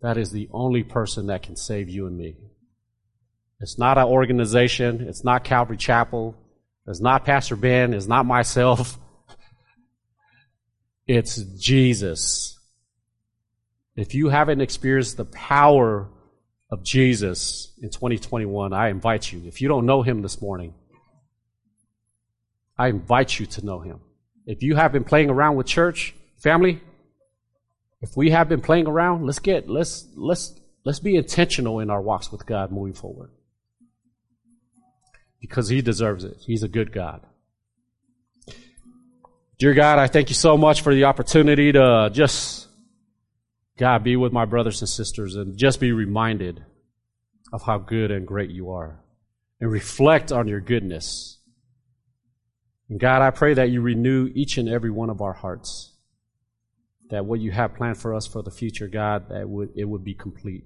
That 0.02 0.18
is 0.18 0.32
the 0.32 0.50
only 0.52 0.84
person 0.84 1.28
that 1.28 1.44
can 1.44 1.56
save 1.56 1.90
you 1.90 2.08
and 2.08 2.18
me. 2.18 2.36
It's 3.60 3.78
not 3.78 3.98
an 3.98 4.06
organization. 4.06 5.02
It's 5.02 5.24
not 5.24 5.44
Calvary 5.44 5.78
Chapel. 5.78 6.36
It's 6.88 7.02
not 7.02 7.26
Pastor 7.26 7.58
Ben. 7.58 7.94
It's 7.94 8.08
not 8.08 8.26
myself. 8.26 8.98
It's 11.10 11.38
Jesus. 11.38 12.60
If 13.96 14.14
you 14.14 14.30
haven't 14.30 14.62
experienced 14.62 15.18
the 15.18 15.26
power 15.26 16.08
of 16.70 16.84
Jesus 16.84 17.74
in 17.82 17.90
2021, 17.90 18.74
I 18.74 18.90
invite 18.90 19.34
you. 19.34 19.42
If 19.48 19.60
you 19.60 19.68
don't 19.68 19.88
know 19.88 20.04
him 20.04 20.22
this 20.22 20.40
morning, 20.40 20.76
I 22.78 22.90
invite 22.90 23.40
you 23.40 23.48
to 23.48 23.66
know 23.66 23.80
him. 23.80 24.02
If 24.46 24.62
you 24.62 24.76
have 24.76 24.92
been 24.92 25.04
playing 25.04 25.32
around 25.32 25.56
with 25.56 25.66
church, 25.66 26.14
family, 26.38 26.80
if 28.04 28.16
we 28.16 28.30
have 28.30 28.48
been 28.48 28.62
playing 28.62 28.86
around, 28.86 29.26
let's 29.26 29.40
get 29.40 29.68
let's 29.68 30.08
let's 30.16 30.60
let's 30.86 31.00
be 31.00 31.16
intentional 31.16 31.80
in 31.80 31.90
our 31.90 32.04
walks 32.04 32.32
with 32.32 32.46
God 32.46 32.72
moving 32.72 32.94
forward. 32.94 33.32
Because 35.42 35.70
he 35.70 35.82
deserves 35.82 36.24
it. 36.24 36.38
He's 36.46 36.62
a 36.62 36.68
good 36.68 36.92
God. 36.92 37.26
Dear 39.60 39.74
God, 39.74 40.00
I 40.00 40.08
thank 40.08 40.30
you 40.30 40.36
so 40.36 40.56
much 40.56 40.84
for 40.84 40.96
the 40.96 41.04
opportunity 41.04 41.74
to 41.74 42.10
just 42.14 42.70
God 43.78 44.06
be 44.06 44.16
with 44.16 44.32
my 44.32 44.46
brothers 44.46 44.82
and 44.82 44.88
sisters 44.88 45.36
and 45.36 45.58
just 45.58 45.82
be 45.82 45.92
reminded 45.92 46.64
of 47.52 47.64
how 47.64 47.78
good 47.78 48.10
and 48.10 48.26
great 48.26 48.52
you 48.52 48.70
are 48.70 49.04
and 49.60 49.70
reflect 49.70 50.32
on 50.32 50.48
your 50.48 50.62
goodness. 50.62 51.42
And 52.90 53.02
God, 53.02 53.22
I 53.22 53.32
pray 53.32 53.54
that 53.56 53.70
you 53.70 53.82
renew 53.82 54.32
each 54.34 54.58
and 54.58 54.70
every 54.70 54.92
one 54.92 55.10
of 55.10 55.22
our 55.22 55.34
hearts 55.34 55.92
that 57.10 57.26
what 57.26 57.42
you 57.42 57.52
have 57.52 57.76
planned 57.76 57.98
for 57.98 58.16
us 58.16 58.26
for 58.26 58.42
the 58.42 58.52
future, 58.52 58.88
God, 58.88 59.28
that 59.28 59.42
it 59.76 59.86
would 59.86 60.04
be 60.06 60.14
complete. 60.14 60.64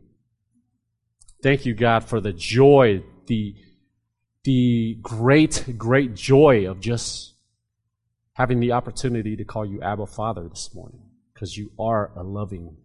Thank 1.42 1.66
you, 1.66 1.74
God, 1.74 2.04
for 2.04 2.22
the 2.22 2.32
joy, 2.32 3.04
the, 3.26 3.56
the 4.44 5.00
great, 5.02 5.66
great 5.80 6.14
joy 6.14 6.70
of 6.70 6.80
just 6.80 7.33
having 8.34 8.60
the 8.60 8.72
opportunity 8.72 9.36
to 9.36 9.44
call 9.44 9.66
you 9.66 9.82
Abba 9.82 10.08
Father 10.08 10.48
this 10.50 10.74
morning, 10.74 11.02
because 11.34 11.58
you 11.58 11.72
are 11.80 12.12
a 12.16 12.24
loving 12.24 12.78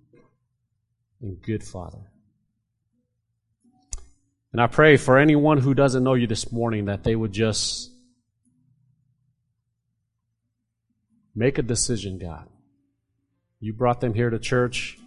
and 1.21 1.41
good 1.43 1.63
Father. 1.65 2.11
And 4.53 4.61
I 4.61 4.67
pray 4.67 4.97
for 4.97 5.19
anyone 5.19 5.59
who 5.59 5.75
doesn't 5.75 6.05
know 6.05 6.15
you 6.15 6.27
this 6.27 6.51
morning 6.51 6.87
that 6.87 7.05
they 7.05 7.15
would 7.15 7.33
just 7.33 7.91
make 11.35 11.59
a 11.59 11.63
decision, 11.63 12.19
God 12.19 12.49
you 13.61 13.73
brought 13.73 14.01
them 14.01 14.15
here 14.15 14.31
to 14.31 14.39
church 14.39 14.99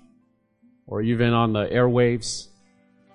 or 0.85 1.01
even 1.01 1.33
on 1.33 1.53
the 1.53 1.65
airwaves. 1.65 2.47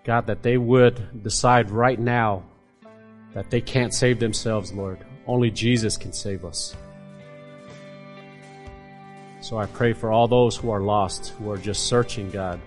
God, 0.04 0.28
that 0.28 0.42
they 0.42 0.56
would 0.56 1.24
decide 1.24 1.70
right 1.70 1.98
now 1.98 2.44
that 3.34 3.50
they 3.50 3.60
can't 3.60 3.92
save 3.92 4.20
themselves, 4.20 4.72
Lord. 4.72 5.04
Only 5.26 5.50
Jesus 5.50 5.96
can 5.96 6.12
save 6.12 6.44
us. 6.44 6.76
So 9.46 9.58
I 9.58 9.66
pray 9.66 9.92
for 9.92 10.10
all 10.10 10.26
those 10.26 10.56
who 10.56 10.70
are 10.70 10.80
lost, 10.80 11.28
who 11.38 11.52
are 11.52 11.56
just 11.56 11.86
searching, 11.86 12.32
God, 12.32 12.60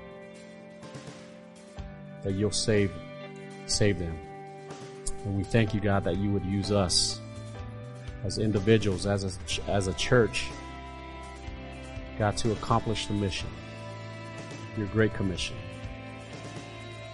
that 2.23 2.35
you'll 2.35 2.51
save, 2.51 2.89
save 3.65 3.99
them. 3.99 4.17
And 5.25 5.35
we 5.35 5.43
thank 5.43 5.73
you, 5.73 5.81
God, 5.81 6.05
that 6.05 6.15
you 6.15 6.31
would 6.31 6.45
use 6.45 6.71
us 6.71 7.19
as 8.23 8.37
individuals, 8.37 9.05
as 9.05 9.25
a, 9.25 9.69
as 9.69 9.87
a 9.87 9.93
church, 9.95 10.47
God, 12.17 12.37
to 12.37 12.53
accomplish 12.53 13.07
the 13.07 13.13
mission, 13.13 13.49
your 14.77 14.87
great 14.87 15.13
commission. 15.13 15.57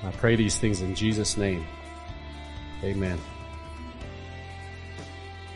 I 0.03 0.11
pray 0.11 0.36
these 0.36 0.59
things 0.59 0.84
in 0.84 0.93
Jesus' 0.93 1.38
name. 1.38 1.66
Amen. 2.84 3.20